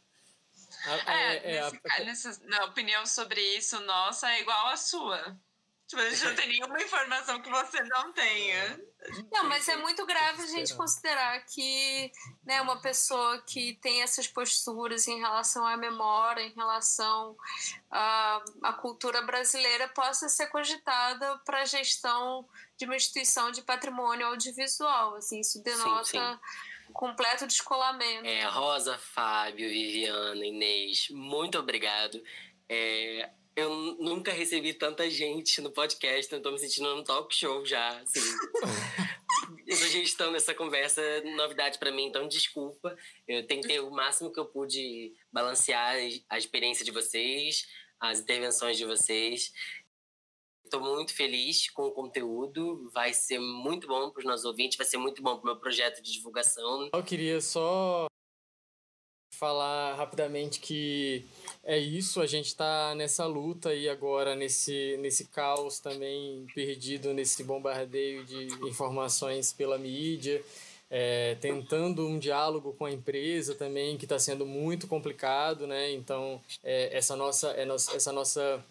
É, 1.08 1.12
é, 1.12 1.56
é 1.56 1.64
nesse, 1.64 1.82
a... 1.84 2.06
nessa, 2.06 2.46
na 2.46 2.66
opinião 2.66 3.06
sobre 3.06 3.42
isso, 3.58 3.78
nossa, 3.82 4.32
é 4.32 4.40
igual 4.40 4.68
a 4.68 4.78
sua. 4.78 5.38
Tipo, 5.88 6.02
a 6.02 6.10
gente 6.10 6.26
não 6.26 6.36
tem 6.36 6.48
nenhuma 6.48 6.82
informação 6.82 7.40
que 7.42 7.50
você 7.50 7.84
não 7.84 8.12
tenha. 8.12 8.80
Não, 9.32 9.44
mas 9.44 9.68
é 9.70 9.78
muito 9.78 10.04
grave 10.04 10.42
a 10.42 10.48
gente 10.48 10.74
considerar 10.74 11.46
que 11.46 12.12
né, 12.44 12.60
uma 12.60 12.82
pessoa 12.82 13.40
que 13.44 13.76
tem 13.76 14.02
essas 14.02 14.28
posturas 14.28 15.08
em 15.08 15.20
relação 15.20 15.66
à 15.66 15.78
memória, 15.78 16.42
em 16.42 16.54
relação 16.56 17.38
à, 17.92 18.44
à 18.64 18.74
cultura 18.74 19.22
brasileira, 19.22 19.88
possa 19.90 20.28
ser 20.28 20.48
cogitada 20.48 21.38
para 21.46 21.62
a 21.62 21.66
gestão 21.66 22.50
de 22.78 22.86
uma 22.86 22.96
instituição 22.96 23.52
de 23.52 23.62
patrimônio 23.62 24.26
audiovisual. 24.26 25.16
Assim, 25.18 25.40
isso 25.40 25.62
denota 25.62 26.04
sim, 26.06 26.18
sim. 26.18 26.94
completo 26.94 27.46
descolamento. 27.46 28.26
É, 28.26 28.44
Rosa, 28.46 28.98
Fábio, 28.98 29.70
Viviana, 29.70 30.44
Inês, 30.44 31.10
muito 31.12 31.60
obrigado. 31.60 32.20
É, 32.68 33.30
eu 33.56 33.70
nunca 33.74 34.34
recebi 34.34 34.74
tanta 34.74 35.10
gente 35.10 35.62
no 35.62 35.72
podcast, 35.72 36.26
então 36.26 36.40
eu 36.40 36.44
tô 36.44 36.52
me 36.52 36.60
sentindo 36.60 36.94
num 36.94 37.04
talk 37.04 37.34
show 37.34 37.66
já, 37.66 38.00
assim. 38.02 38.20
a 39.70 39.88
gente 39.88 40.08
está 40.08 40.30
nessa 40.30 40.54
conversa, 40.54 41.02
novidade 41.38 41.80
para 41.80 41.92
mim, 41.92 42.06
então 42.06 42.28
desculpa. 42.28 42.96
Eu 43.26 43.48
tentei 43.48 43.80
o 43.80 43.90
máximo 43.90 44.32
que 44.32 44.40
eu 44.40 44.46
pude 44.46 45.14
balancear 45.32 45.96
a 46.30 46.38
experiência 46.38 46.84
de 46.84 46.92
vocês, 46.92 47.66
as 48.00 48.20
intervenções 48.20 48.78
de 48.78 48.86
vocês. 48.86 49.54
Estou 50.66 50.82
muito 50.82 51.14
feliz 51.14 51.70
com 51.70 51.84
o 51.84 51.92
conteúdo, 51.92 52.90
vai 52.92 53.14
ser 53.14 53.40
muito 53.40 53.88
bom 53.88 54.10
para 54.10 54.20
os 54.20 54.26
nossos 54.26 54.46
ouvintes, 54.46 54.78
vai 54.78 54.86
ser 54.86 54.98
muito 54.98 55.22
bom 55.22 55.38
para 55.38 55.44
o 55.44 55.46
meu 55.54 55.60
projeto 55.62 56.02
de 56.02 56.12
divulgação. 56.12 56.90
Eu 56.92 57.04
queria 57.04 57.40
só 57.40 58.08
falar 59.32 59.96
rapidamente 59.96 60.60
que 60.60 61.24
é 61.66 61.80
isso, 61.80 62.22
a 62.22 62.28
gente 62.28 62.46
está 62.46 62.94
nessa 62.94 63.26
luta 63.26 63.74
e 63.74 63.90
agora 63.90 64.36
nesse, 64.36 64.98
nesse 65.02 65.26
caos 65.26 65.80
também 65.80 66.46
perdido, 66.54 67.12
nesse 67.12 67.44
bombardeio 67.44 68.24
de 68.24 68.46
informações 68.68 69.52
pela 69.52 69.76
mídia, 69.76 70.44
é, 70.92 71.36
tentando 71.42 72.08
um 72.08 72.20
diálogo 72.20 72.74
com 72.78 72.86
a 72.86 72.92
empresa 72.92 73.56
também, 73.56 73.98
que 73.98 74.06
está 74.06 74.20
sendo 74.20 74.46
muito 74.46 74.88
complicado, 74.88 75.66
né? 75.66 75.92
Então, 75.92 76.40
é, 76.64 76.96
essa 76.96 77.16
nossa, 77.16 77.50
é, 77.54 77.68
essa 77.68 78.12
nossa 78.12 78.64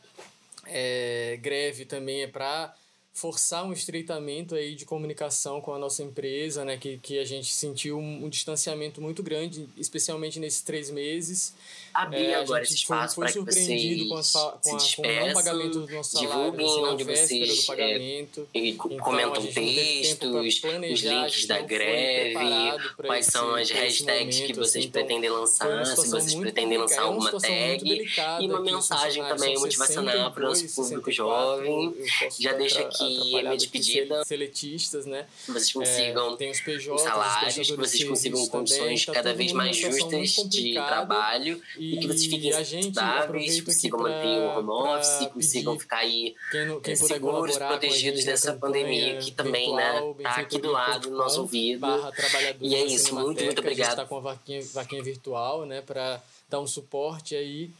é, 0.66 1.36
greve 1.42 1.84
também 1.84 2.22
é 2.22 2.28
para 2.28 2.72
forçar 3.12 3.64
um 3.64 3.72
estreitamento 3.72 4.56
aí 4.56 4.74
de 4.74 4.84
comunicação 4.84 5.60
com 5.60 5.72
a 5.72 5.78
nossa 5.78 6.02
empresa, 6.02 6.64
né, 6.64 6.76
que, 6.76 6.98
que 6.98 7.16
a 7.20 7.24
gente 7.24 7.52
sentiu 7.54 7.96
um, 7.96 8.24
um 8.24 8.28
distanciamento 8.28 9.00
muito 9.00 9.22
grande, 9.22 9.68
especialmente 9.76 10.40
nesses 10.40 10.62
três 10.62 10.90
meses. 10.90 11.54
Abrir 11.94 12.26
é, 12.26 12.34
agora 12.34 12.62
esse 12.62 12.74
espaço 12.74 13.16
para 13.20 13.30
que 13.30 13.38
vocês 13.38 14.08
com, 14.08 14.16
a, 14.16 14.52
com, 14.52 14.76
a, 14.76 14.78
nosso 15.94 16.18
salário, 16.18 16.52
divulguem 16.52 16.66
assim, 16.66 16.84
onde 16.84 17.04
vocês 17.04 17.68
é. 17.70 17.82
É, 17.82 18.18
então, 18.18 18.46
comentam 18.98 19.46
textos, 19.46 20.34
os 20.34 21.02
links 21.02 21.46
da 21.46 21.60
greve, 21.60 22.34
quais 23.06 23.26
são 23.26 23.54
as 23.54 23.70
hashtags 23.70 24.34
momento, 24.34 24.46
que 24.46 24.52
vocês 24.54 24.84
assim, 24.84 24.88
então, 24.88 24.92
pretendem 24.92 25.30
lançar, 25.30 25.86
se 25.86 26.10
vocês 26.10 26.34
pretendem 26.34 26.78
lançar 26.78 27.02
é 27.02 27.04
alguma 27.04 27.30
tag, 27.30 27.82
e 28.40 28.46
uma 28.48 28.60
mensagem 28.60 29.22
também 29.24 29.58
motivacional 29.58 30.32
para 30.32 30.44
o 30.44 30.48
nosso 30.48 30.74
público 30.74 31.12
jovem. 31.12 31.94
Já 32.38 32.52
deixa 32.52 32.80
aqui 32.80 33.38
é 33.38 33.42
minha 33.42 33.56
despedida. 33.56 34.24
Seletistas, 34.24 35.06
né? 35.06 35.26
Vocês 35.46 35.72
consigam 35.72 36.36
é, 36.40 36.98
salários, 36.98 37.54
que 37.54 37.76
vocês 37.76 38.04
consigam 38.04 38.46
condições 38.48 39.04
tá 39.06 39.12
cada 39.12 39.32
vez 39.32 39.52
mais 39.52 39.76
justas 39.76 40.34
de 40.48 40.74
trabalho 40.74 41.62
e, 41.84 41.94
e, 41.94 41.98
que 42.00 42.06
vocês 42.06 42.26
fiquem 42.26 42.52
saudáveis, 42.52 43.60
consigam 43.60 44.00
manter 44.00 44.38
o 44.38 44.58
home 44.58 44.70
office, 44.70 45.28
consigam 45.32 45.78
ficar 45.78 45.98
aí 45.98 46.34
quem, 46.50 46.80
quem 46.80 46.92
é, 46.92 46.96
seguros, 46.96 47.56
protegidos 47.56 48.24
dessa 48.24 48.54
pandemia 48.54 49.18
que 49.18 49.30
também, 49.30 49.74
né, 49.74 50.14
tá 50.22 50.36
aqui 50.36 50.58
do 50.58 50.70
lado 50.70 51.10
do 51.10 51.16
nosso 51.16 51.42
ouvido. 51.42 51.86
E 52.60 52.74
é 52.74 52.84
isso, 52.84 53.14
muito, 53.14 53.44
muito 53.44 53.58
obrigado. 53.58 53.86
A 53.86 53.90
gente 53.90 53.96
tá 53.96 54.06
com 54.06 54.16
a 54.16 54.20
vaquinha, 54.20 54.62
vaquinha 54.72 55.02
virtual, 55.02 55.66
né, 55.66 55.82
para 55.82 56.22
dar 56.48 56.60
um 56.60 56.66
suporte 56.66 57.34
aí 57.34 57.70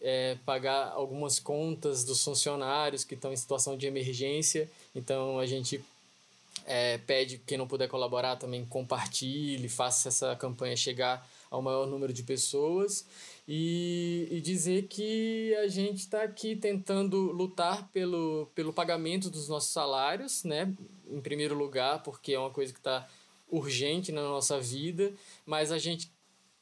é, 0.00 0.36
pagar 0.44 0.92
algumas 0.92 1.38
contas 1.38 2.04
dos 2.04 2.22
funcionários 2.22 3.04
que 3.04 3.14
estão 3.14 3.32
em 3.32 3.36
situação 3.36 3.76
de 3.76 3.86
emergência. 3.86 4.70
Então 4.94 5.38
a 5.38 5.46
gente 5.46 5.82
é, 6.66 6.98
pede 6.98 7.38
quem 7.38 7.56
não 7.56 7.66
puder 7.66 7.88
colaborar 7.88 8.36
também 8.36 8.64
compartilhe, 8.66 9.68
faça 9.68 10.08
essa 10.08 10.36
campanha 10.36 10.76
chegar 10.76 11.26
ao 11.50 11.62
maior 11.62 11.86
número 11.86 12.12
de 12.12 12.22
pessoas 12.22 13.06
e, 13.46 14.26
e 14.30 14.40
dizer 14.40 14.86
que 14.88 15.54
a 15.56 15.68
gente 15.68 15.98
está 15.98 16.22
aqui 16.22 16.56
tentando 16.56 17.16
lutar 17.32 17.88
pelo, 17.90 18.50
pelo 18.54 18.72
pagamento 18.72 19.28
dos 19.28 19.48
nossos 19.48 19.70
salários, 19.70 20.44
né? 20.44 20.72
Em 21.10 21.20
primeiro 21.20 21.54
lugar, 21.54 22.02
porque 22.02 22.32
é 22.32 22.38
uma 22.38 22.50
coisa 22.50 22.72
que 22.72 22.78
está 22.78 23.06
urgente 23.48 24.10
na 24.10 24.22
nossa 24.22 24.58
vida, 24.58 25.12
mas 25.44 25.70
a 25.70 25.78
gente 25.78 26.10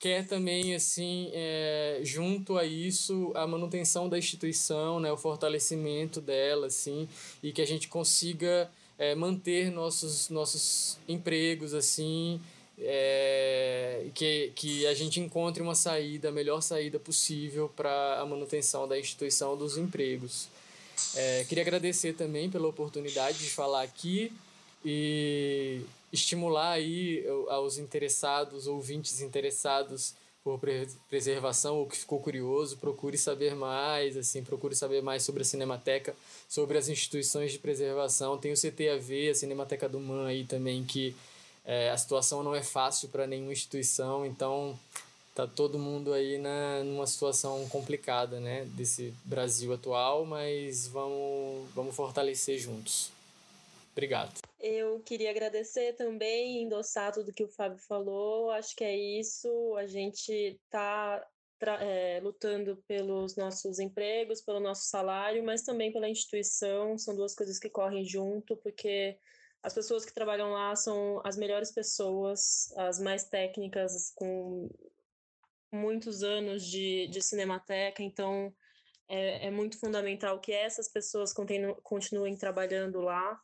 quer 0.02 0.26
também, 0.26 0.74
assim, 0.74 1.30
é, 1.32 2.00
junto 2.02 2.58
a 2.58 2.64
isso, 2.64 3.30
a 3.36 3.46
manutenção 3.46 4.08
da 4.08 4.18
instituição, 4.18 4.98
né, 4.98 5.12
o 5.12 5.16
fortalecimento 5.16 6.20
dela, 6.20 6.66
assim, 6.66 7.08
e 7.40 7.52
que 7.52 7.62
a 7.62 7.64
gente 7.64 7.86
consiga 7.86 8.68
é, 8.98 9.14
manter 9.14 9.70
nossos, 9.70 10.28
nossos 10.28 10.98
empregos, 11.06 11.72
assim, 11.72 12.40
é, 12.78 14.06
que, 14.14 14.52
que 14.54 14.86
a 14.86 14.94
gente 14.94 15.20
encontre 15.20 15.62
uma 15.62 15.74
saída, 15.74 16.28
a 16.28 16.32
melhor 16.32 16.60
saída 16.60 16.98
possível 16.98 17.68
para 17.74 18.20
a 18.20 18.26
manutenção 18.26 18.88
da 18.88 18.98
instituição 18.98 19.56
dos 19.56 19.76
empregos. 19.76 20.48
É, 21.14 21.44
queria 21.48 21.62
agradecer 21.62 22.14
também 22.14 22.50
pela 22.50 22.68
oportunidade 22.68 23.38
de 23.38 23.50
falar 23.50 23.82
aqui 23.82 24.32
e 24.84 25.80
estimular 26.12 26.72
aí 26.72 27.24
aos 27.48 27.78
interessados, 27.78 28.66
ouvintes 28.66 29.20
interessados 29.20 30.14
por 30.44 30.60
preservação 31.08 31.76
ou 31.76 31.86
que 31.86 31.96
ficou 31.96 32.18
curioso, 32.20 32.76
procure 32.76 33.16
saber 33.16 33.54
mais, 33.54 34.16
assim, 34.16 34.42
procure 34.42 34.74
saber 34.74 35.00
mais 35.00 35.22
sobre 35.22 35.42
a 35.42 35.44
Cinemateca, 35.44 36.16
sobre 36.48 36.76
as 36.76 36.88
instituições 36.88 37.52
de 37.52 37.60
preservação. 37.60 38.36
Tem 38.36 38.52
o 38.52 38.56
CTAV, 38.56 39.30
a 39.30 39.34
Cinemateca 39.34 39.88
do 39.88 40.00
MAN 40.00 40.26
aí 40.26 40.44
também, 40.44 40.84
que 40.84 41.14
é, 41.64 41.90
a 41.90 41.96
situação 41.96 42.42
não 42.42 42.54
é 42.54 42.62
fácil 42.62 43.08
para 43.08 43.26
nenhuma 43.26 43.52
instituição, 43.52 44.26
então 44.26 44.78
tá 45.34 45.46
todo 45.46 45.78
mundo 45.78 46.12
aí 46.12 46.38
na, 46.38 46.82
numa 46.84 47.06
situação 47.06 47.66
complicada, 47.68 48.38
né, 48.38 48.64
desse 48.76 49.14
Brasil 49.24 49.72
atual, 49.72 50.24
mas 50.24 50.86
vamos, 50.88 51.70
vamos 51.74 51.94
fortalecer 51.94 52.58
juntos. 52.58 53.10
Obrigado. 53.92 54.40
Eu 54.58 55.00
queria 55.00 55.30
agradecer 55.30 55.94
também, 55.94 56.62
endossar 56.62 57.12
tudo 57.12 57.32
que 57.32 57.44
o 57.44 57.48
Fábio 57.48 57.78
falou. 57.78 58.50
Acho 58.50 58.74
que 58.74 58.84
é 58.84 58.96
isso. 58.96 59.76
A 59.76 59.86
gente 59.86 60.32
está 60.32 61.22
é, 61.78 62.18
lutando 62.22 62.82
pelos 62.88 63.36
nossos 63.36 63.78
empregos, 63.78 64.40
pelo 64.40 64.60
nosso 64.60 64.86
salário, 64.86 65.44
mas 65.44 65.62
também 65.62 65.92
pela 65.92 66.08
instituição. 66.08 66.96
São 66.96 67.14
duas 67.14 67.34
coisas 67.34 67.58
que 67.58 67.68
correm 67.68 68.02
junto, 68.02 68.56
porque 68.56 69.18
as 69.62 69.72
pessoas 69.72 70.04
que 70.04 70.12
trabalham 70.12 70.50
lá 70.50 70.74
são 70.74 71.20
as 71.24 71.36
melhores 71.36 71.70
pessoas, 71.70 72.72
as 72.76 72.98
mais 72.98 73.24
técnicas, 73.24 74.12
com 74.14 74.68
muitos 75.72 76.22
anos 76.22 76.64
de, 76.66 77.06
de 77.08 77.22
cinemateca. 77.22 78.02
Então, 78.02 78.52
é, 79.08 79.46
é 79.46 79.50
muito 79.50 79.78
fundamental 79.78 80.40
que 80.40 80.52
essas 80.52 80.88
pessoas 80.88 81.32
continuem 81.82 82.36
trabalhando 82.36 83.00
lá. 83.00 83.40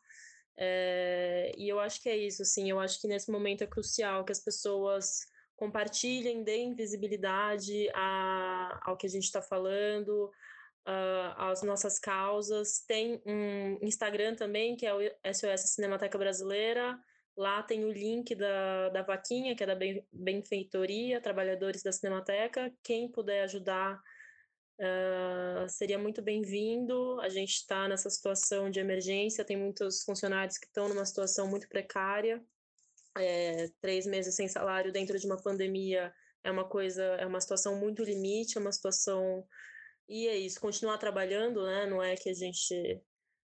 É, 0.57 1.53
e 1.57 1.69
eu 1.69 1.79
acho 1.79 2.01
que 2.01 2.09
é 2.09 2.17
isso, 2.17 2.41
assim, 2.41 2.69
eu 2.69 2.79
acho 2.79 2.99
que 2.99 3.07
nesse 3.07 3.31
momento 3.31 3.63
é 3.63 3.67
crucial 3.67 4.25
que 4.25 4.31
as 4.33 4.43
pessoas 4.43 5.25
compartilhem, 5.55 6.43
deem 6.43 6.75
visibilidade 6.75 7.89
a, 7.93 8.81
ao 8.83 8.97
que 8.97 9.07
a 9.07 9.09
gente 9.09 9.23
está 9.23 9.41
falando, 9.41 10.29
uh, 10.87 11.33
às 11.37 11.63
nossas 11.63 11.99
causas. 11.99 12.83
Tem 12.87 13.21
um 13.25 13.79
Instagram 13.81 14.35
também, 14.35 14.75
que 14.75 14.85
é 14.85 14.93
o 14.93 14.99
SOS 15.33 15.73
Cinemateca 15.73 16.17
Brasileira. 16.17 16.97
Lá 17.37 17.63
tem 17.63 17.85
o 17.85 17.91
link 17.91 18.35
da, 18.35 18.89
da 18.89 19.01
vaquinha, 19.01 19.55
que 19.55 19.63
é 19.63 19.67
da 19.67 19.77
Benfeitoria, 20.11 21.21
Trabalhadores 21.21 21.81
da 21.81 21.91
Cinemateca. 21.91 22.71
Quem 22.83 23.09
puder 23.09 23.43
ajudar 23.43 23.99
uh, 24.79 25.69
seria 25.69 25.97
muito 25.97 26.21
bem-vindo. 26.21 27.19
A 27.21 27.29
gente 27.29 27.53
está 27.53 27.87
nessa 27.87 28.09
situação 28.09 28.69
de 28.69 28.79
emergência, 28.79 29.45
tem 29.45 29.57
muitos 29.57 30.03
funcionários 30.03 30.57
que 30.57 30.65
estão 30.65 30.89
numa 30.89 31.05
situação 31.05 31.47
muito 31.47 31.67
precária 31.69 32.43
é, 33.17 33.69
três 33.81 34.05
meses 34.05 34.35
sem 34.35 34.47
salário 34.47 34.91
dentro 34.91 35.17
de 35.17 35.25
uma 35.25 35.41
pandemia 35.41 36.13
é 36.43 36.51
uma 36.51 36.63
coisa, 36.63 37.03
é 37.03 37.25
uma 37.25 37.41
situação 37.41 37.75
muito 37.75 38.03
limite, 38.03 38.57
é 38.57 38.61
uma 38.61 38.71
situação. 38.71 39.45
E 40.09 40.27
é 40.27 40.35
isso, 40.35 40.59
continuar 40.59 40.97
trabalhando, 40.97 41.63
né? 41.63 41.85
Não 41.85 42.01
é 42.01 42.15
que 42.15 42.31
a 42.31 42.33
gente 42.33 42.99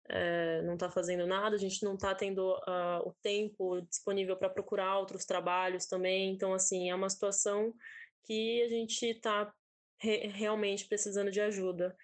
é, 0.07 0.61
não 0.61 0.75
está 0.75 0.91
fazendo 0.91 1.25
nada, 1.25 1.55
a 1.55 1.59
gente 1.59 1.83
não 1.83 1.95
está 1.95 2.13
tendo 2.13 2.53
uh, 2.53 3.07
o 3.07 3.13
tempo 3.23 3.81
disponível 3.81 4.37
para 4.37 4.49
procurar 4.49 4.99
outros 4.99 5.25
trabalhos 5.25 5.87
também. 5.87 6.31
Então, 6.31 6.53
assim, 6.53 6.91
é 6.91 6.95
uma 6.95 7.09
situação 7.09 7.73
que 8.25 8.61
a 8.61 8.69
gente 8.69 9.05
está 9.07 9.51
re 9.99 10.27
realmente 10.27 10.87
precisando 10.87 11.31
de 11.31 11.41
ajuda. 11.41 11.97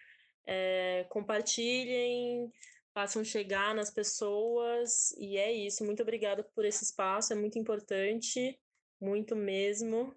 É, 0.47 1.05
compartilhem, 1.09 2.51
façam 2.95 3.23
chegar 3.23 3.75
nas 3.75 3.91
pessoas. 3.91 5.11
E 5.19 5.37
é 5.37 5.51
isso. 5.51 5.85
Muito 5.85 6.01
obrigada 6.01 6.43
por 6.55 6.65
esse 6.65 6.83
espaço, 6.83 7.31
é 7.31 7.35
muito 7.35 7.59
importante, 7.59 8.59
muito 8.99 9.35
mesmo. 9.35 10.15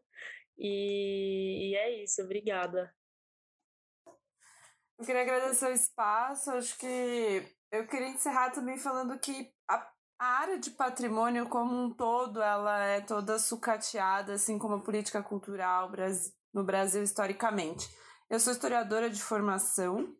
E, 0.56 1.72
e 1.72 1.74
é 1.76 2.02
isso, 2.02 2.22
obrigada. 2.22 2.90
Eu 5.00 5.06
queria 5.06 5.22
agradecer 5.22 5.66
o 5.66 5.72
espaço. 5.72 6.50
Acho 6.50 6.76
que 6.76 7.42
eu 7.72 7.86
queria 7.86 8.08
encerrar 8.08 8.50
também 8.50 8.76
falando 8.76 9.18
que 9.18 9.50
a, 9.66 9.90
a 10.18 10.26
área 10.40 10.58
de 10.58 10.70
patrimônio 10.72 11.48
como 11.48 11.74
um 11.74 11.90
todo, 11.90 12.42
ela 12.42 12.78
é 12.84 13.00
toda 13.00 13.38
sucateada, 13.38 14.34
assim 14.34 14.58
como 14.58 14.74
a 14.74 14.82
política 14.82 15.22
cultural 15.22 15.90
no 16.52 16.64
Brasil 16.64 17.02
historicamente. 17.02 17.88
Eu 18.28 18.38
sou 18.38 18.52
historiadora 18.52 19.08
de 19.08 19.22
formação, 19.22 20.14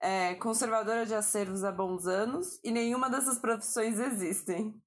é, 0.00 0.36
conservadora 0.36 1.04
de 1.04 1.14
acervos 1.14 1.64
há 1.64 1.72
bons 1.72 2.06
anos 2.06 2.60
e 2.62 2.70
nenhuma 2.70 3.10
dessas 3.10 3.40
profissões 3.40 3.98
existem. 3.98 4.80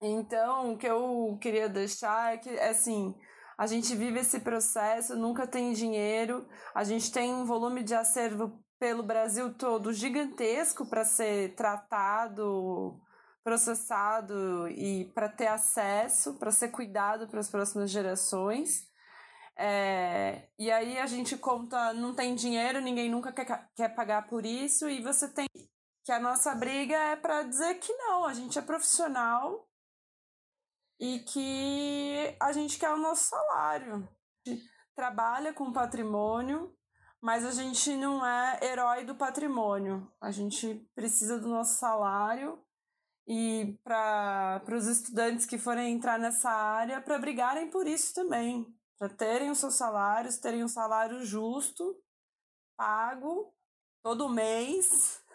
Então, 0.00 0.74
o 0.74 0.78
que 0.78 0.86
eu 0.86 1.36
queria 1.40 1.68
deixar 1.68 2.34
é 2.34 2.38
que, 2.38 2.50
assim, 2.60 3.12
a 3.58 3.66
gente 3.66 3.94
vive 3.94 4.20
esse 4.20 4.40
processo, 4.40 5.16
nunca 5.16 5.46
tem 5.46 5.72
dinheiro, 5.72 6.46
a 6.74 6.84
gente 6.84 7.12
tem 7.12 7.32
um 7.32 7.44
volume 7.44 7.82
de 7.82 7.94
acervo 7.94 8.62
pelo 8.78 9.02
Brasil 9.02 9.54
todo 9.54 9.92
gigantesco 9.92 10.86
para 10.86 11.04
ser 11.04 11.54
tratado, 11.54 13.00
processado 13.44 14.68
e 14.68 15.04
para 15.14 15.28
ter 15.28 15.46
acesso, 15.46 16.38
para 16.38 16.50
ser 16.50 16.68
cuidado 16.68 17.28
para 17.28 17.40
as 17.40 17.50
próximas 17.50 17.90
gerações. 17.90 18.90
É, 19.56 20.48
e 20.58 20.70
aí 20.70 20.98
a 20.98 21.06
gente 21.06 21.36
conta, 21.36 21.92
não 21.92 22.14
tem 22.14 22.34
dinheiro, 22.34 22.80
ninguém 22.80 23.10
nunca 23.10 23.32
quer, 23.32 23.68
quer 23.76 23.94
pagar 23.94 24.26
por 24.26 24.44
isso, 24.44 24.88
e 24.88 25.02
você 25.02 25.28
tem 25.28 25.46
que 26.04 26.10
a 26.10 26.18
nossa 26.18 26.52
briga 26.54 26.96
é 26.96 27.16
para 27.16 27.44
dizer 27.44 27.74
que 27.74 27.92
não, 27.92 28.24
a 28.24 28.34
gente 28.34 28.58
é 28.58 28.62
profissional 28.62 29.68
e 31.02 31.18
que 31.18 32.36
a 32.38 32.52
gente 32.52 32.78
quer 32.78 32.90
o 32.90 32.96
nosso 32.96 33.24
salário. 33.24 34.08
trabalha 34.94 35.52
com 35.52 35.72
patrimônio, 35.72 36.72
mas 37.20 37.44
a 37.44 37.50
gente 37.50 37.96
não 37.96 38.24
é 38.24 38.60
herói 38.62 39.04
do 39.04 39.16
patrimônio. 39.16 40.08
A 40.20 40.30
gente 40.30 40.88
precisa 40.94 41.40
do 41.40 41.48
nosso 41.48 41.80
salário 41.80 42.62
e 43.26 43.76
para 43.82 44.62
os 44.76 44.86
estudantes 44.86 45.44
que 45.44 45.58
forem 45.58 45.92
entrar 45.92 46.20
nessa 46.20 46.50
área 46.50 47.00
para 47.00 47.18
brigarem 47.18 47.68
por 47.68 47.86
isso 47.86 48.14
também 48.14 48.72
para 49.02 49.08
terem 49.08 49.50
os 49.50 49.58
seus 49.58 49.74
salários, 49.74 50.38
terem 50.38 50.62
um 50.62 50.68
salário 50.68 51.24
justo, 51.24 52.00
pago 52.76 53.52
todo 54.00 54.28
mês. 54.28 55.20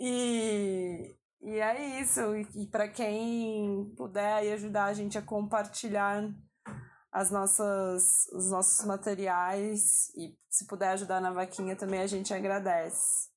E, 0.00 1.17
e 1.40 1.58
é 1.58 2.00
isso. 2.00 2.20
E, 2.54 2.66
para 2.66 2.88
quem 2.88 3.92
puder 3.96 4.52
ajudar 4.52 4.86
a 4.86 4.92
gente 4.92 5.16
a 5.16 5.22
compartilhar 5.22 6.24
as 7.10 7.30
nossas, 7.30 8.26
os 8.32 8.50
nossos 8.50 8.84
materiais 8.84 10.10
e 10.16 10.36
se 10.48 10.66
puder 10.66 10.90
ajudar 10.90 11.20
na 11.20 11.30
vaquinha 11.30 11.76
também 11.76 12.00
a 12.00 12.06
gente 12.06 12.34
agradece. 12.34 13.28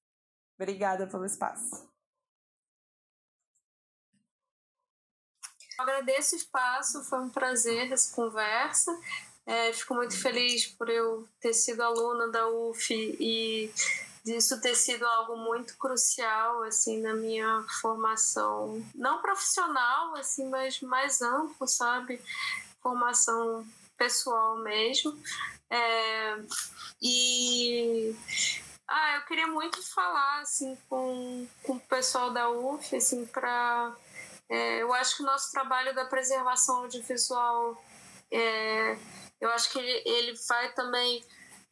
Obrigada 0.55 1.07
pelo 1.07 1.25
espaço. 1.25 1.89
Agradeço 5.79 6.35
o 6.35 6.37
espaço, 6.37 7.03
foi 7.05 7.19
um 7.21 7.29
prazer 7.29 7.91
essa 7.91 8.13
conversa. 8.15 8.91
É, 9.45 9.73
fico 9.73 9.95
muito 9.95 10.15
feliz 10.15 10.67
por 10.67 10.87
eu 10.89 11.27
ter 11.39 11.53
sido 11.53 11.81
aluna 11.81 12.29
da 12.29 12.47
UF 12.47 12.93
e 12.93 13.73
disso 14.23 14.61
ter 14.61 14.75
sido 14.75 15.05
algo 15.05 15.35
muito 15.35 15.77
crucial 15.77 16.63
assim 16.63 17.01
na 17.01 17.13
minha 17.13 17.65
formação, 17.81 18.85
não 18.93 19.21
profissional 19.21 20.15
assim, 20.15 20.47
mas 20.49 20.79
mais 20.81 21.21
amplo, 21.21 21.67
sabe? 21.67 22.21
Formação 22.81 23.65
pessoal 23.97 24.57
mesmo. 24.57 25.17
É, 25.69 26.37
e 27.01 28.15
ah, 28.87 29.15
eu 29.15 29.21
queria 29.25 29.47
muito 29.47 29.81
falar 29.93 30.41
assim 30.41 30.77
com, 30.89 31.47
com 31.63 31.73
o 31.73 31.79
pessoal 31.79 32.31
da 32.31 32.49
UF 32.49 32.95
assim 32.95 33.25
para 33.25 33.95
é, 34.51 34.81
eu 34.81 34.93
acho 34.93 35.15
que 35.15 35.23
o 35.23 35.25
nosso 35.25 35.49
trabalho 35.49 35.95
da 35.95 36.03
preservação 36.03 36.79
audiovisual, 36.79 37.81
é, 38.29 38.97
eu 39.39 39.49
acho 39.49 39.71
que 39.71 39.79
ele, 39.79 40.03
ele 40.05 40.33
vai 40.45 40.73
também 40.73 41.23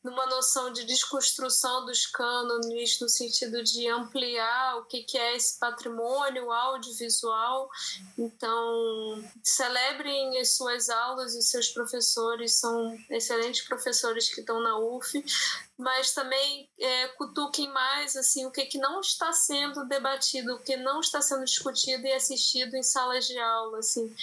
numa 0.03 0.25
noção 0.27 0.71
de 0.71 0.85
desconstrução 0.85 1.85
dos 1.85 2.05
cânones, 2.05 2.99
no 3.01 3.09
sentido 3.09 3.61
de 3.63 3.87
ampliar 3.87 4.77
o 4.77 4.85
que, 4.85 5.03
que 5.03 5.17
é 5.17 5.35
esse 5.35 5.59
patrimônio 5.59 6.51
audiovisual. 6.51 7.69
Então, 8.17 9.23
celebrem 9.43 10.39
as 10.39 10.55
suas 10.55 10.89
aulas 10.89 11.35
e 11.35 11.41
seus 11.41 11.69
professores, 11.69 12.53
são 12.53 12.97
excelentes 13.09 13.61
professores 13.67 14.33
que 14.33 14.39
estão 14.39 14.61
na 14.61 14.77
UF, 14.79 15.23
mas 15.77 16.13
também 16.13 16.69
é, 16.79 17.07
cutuquem 17.09 17.67
mais 17.69 18.15
assim 18.15 18.45
o 18.45 18.51
que, 18.51 18.65
que 18.65 18.77
não 18.77 19.01
está 19.01 19.33
sendo 19.33 19.85
debatido, 19.85 20.55
o 20.55 20.59
que 20.59 20.77
não 20.77 21.01
está 21.01 21.21
sendo 21.21 21.43
discutido 21.43 22.05
e 22.07 22.13
assistido 22.13 22.75
em 22.75 22.83
salas 22.83 23.27
de 23.27 23.37
aula. 23.37 23.79
Assim. 23.79 24.15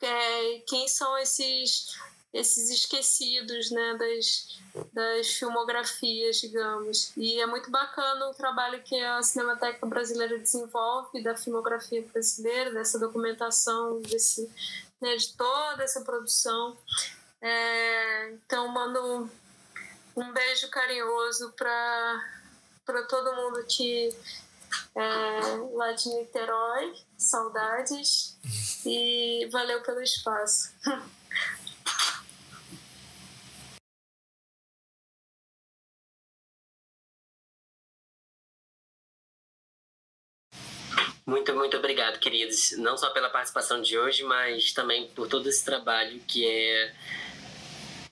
É, 0.00 0.58
quem 0.68 0.86
são 0.86 1.16
esses 1.18 1.96
esses 2.32 2.70
esquecidos 2.70 3.70
né, 3.70 3.94
das, 3.94 4.58
das 4.92 5.28
filmografias, 5.28 6.40
digamos. 6.40 7.12
E 7.16 7.40
é 7.40 7.46
muito 7.46 7.70
bacana 7.70 8.28
o 8.28 8.34
trabalho 8.34 8.82
que 8.82 8.98
a 9.00 9.22
Cinemateca 9.22 9.86
Brasileira 9.86 10.38
desenvolve 10.38 11.22
da 11.22 11.36
filmografia 11.36 12.02
brasileira, 12.12 12.72
dessa 12.72 12.98
documentação, 12.98 14.00
desse, 14.02 14.50
né, 15.00 15.16
de 15.16 15.32
toda 15.34 15.82
essa 15.82 16.02
produção. 16.02 16.76
É, 17.40 18.30
então, 18.32 18.68
mando 18.68 19.30
um 20.16 20.32
beijo 20.32 20.68
carinhoso 20.70 21.52
para 21.52 23.02
todo 23.08 23.36
mundo 23.36 23.64
que 23.68 24.14
é, 24.94 25.40
lá 25.74 25.92
de 25.92 26.08
Niterói, 26.08 26.94
saudades, 27.16 28.36
e 28.84 29.48
valeu 29.50 29.80
pelo 29.82 30.00
espaço. 30.00 30.72
Muito, 41.26 41.52
muito 41.56 41.76
obrigado, 41.76 42.20
queridos. 42.20 42.76
Não 42.78 42.96
só 42.96 43.10
pela 43.10 43.28
participação 43.28 43.82
de 43.82 43.98
hoje, 43.98 44.22
mas 44.22 44.72
também 44.72 45.08
por 45.08 45.26
todo 45.26 45.48
esse 45.48 45.64
trabalho 45.64 46.20
que 46.20 46.46
é 46.46 46.94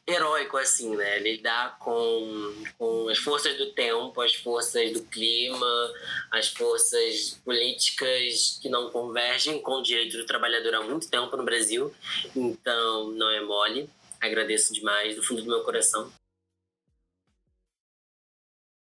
heróico, 0.04 0.56
assim, 0.56 0.96
né? 0.96 1.20
Lidar 1.20 1.78
com, 1.78 2.64
com 2.76 3.08
as 3.08 3.18
forças 3.18 3.56
do 3.56 3.70
tempo, 3.70 4.20
as 4.20 4.34
forças 4.34 4.92
do 4.92 5.02
clima, 5.04 5.92
as 6.32 6.48
forças 6.48 7.40
políticas 7.44 8.58
que 8.60 8.68
não 8.68 8.90
convergem 8.90 9.62
com 9.62 9.74
o 9.74 9.82
direito 9.82 10.16
do 10.16 10.26
trabalhador 10.26 10.74
há 10.74 10.82
muito 10.82 11.08
tempo 11.08 11.36
no 11.36 11.44
Brasil. 11.44 11.94
Então, 12.34 13.12
não 13.12 13.30
é 13.30 13.40
mole. 13.40 13.88
Agradeço 14.20 14.74
demais, 14.74 15.14
do 15.14 15.22
fundo 15.22 15.40
do 15.40 15.48
meu 15.48 15.62
coração. 15.62 16.12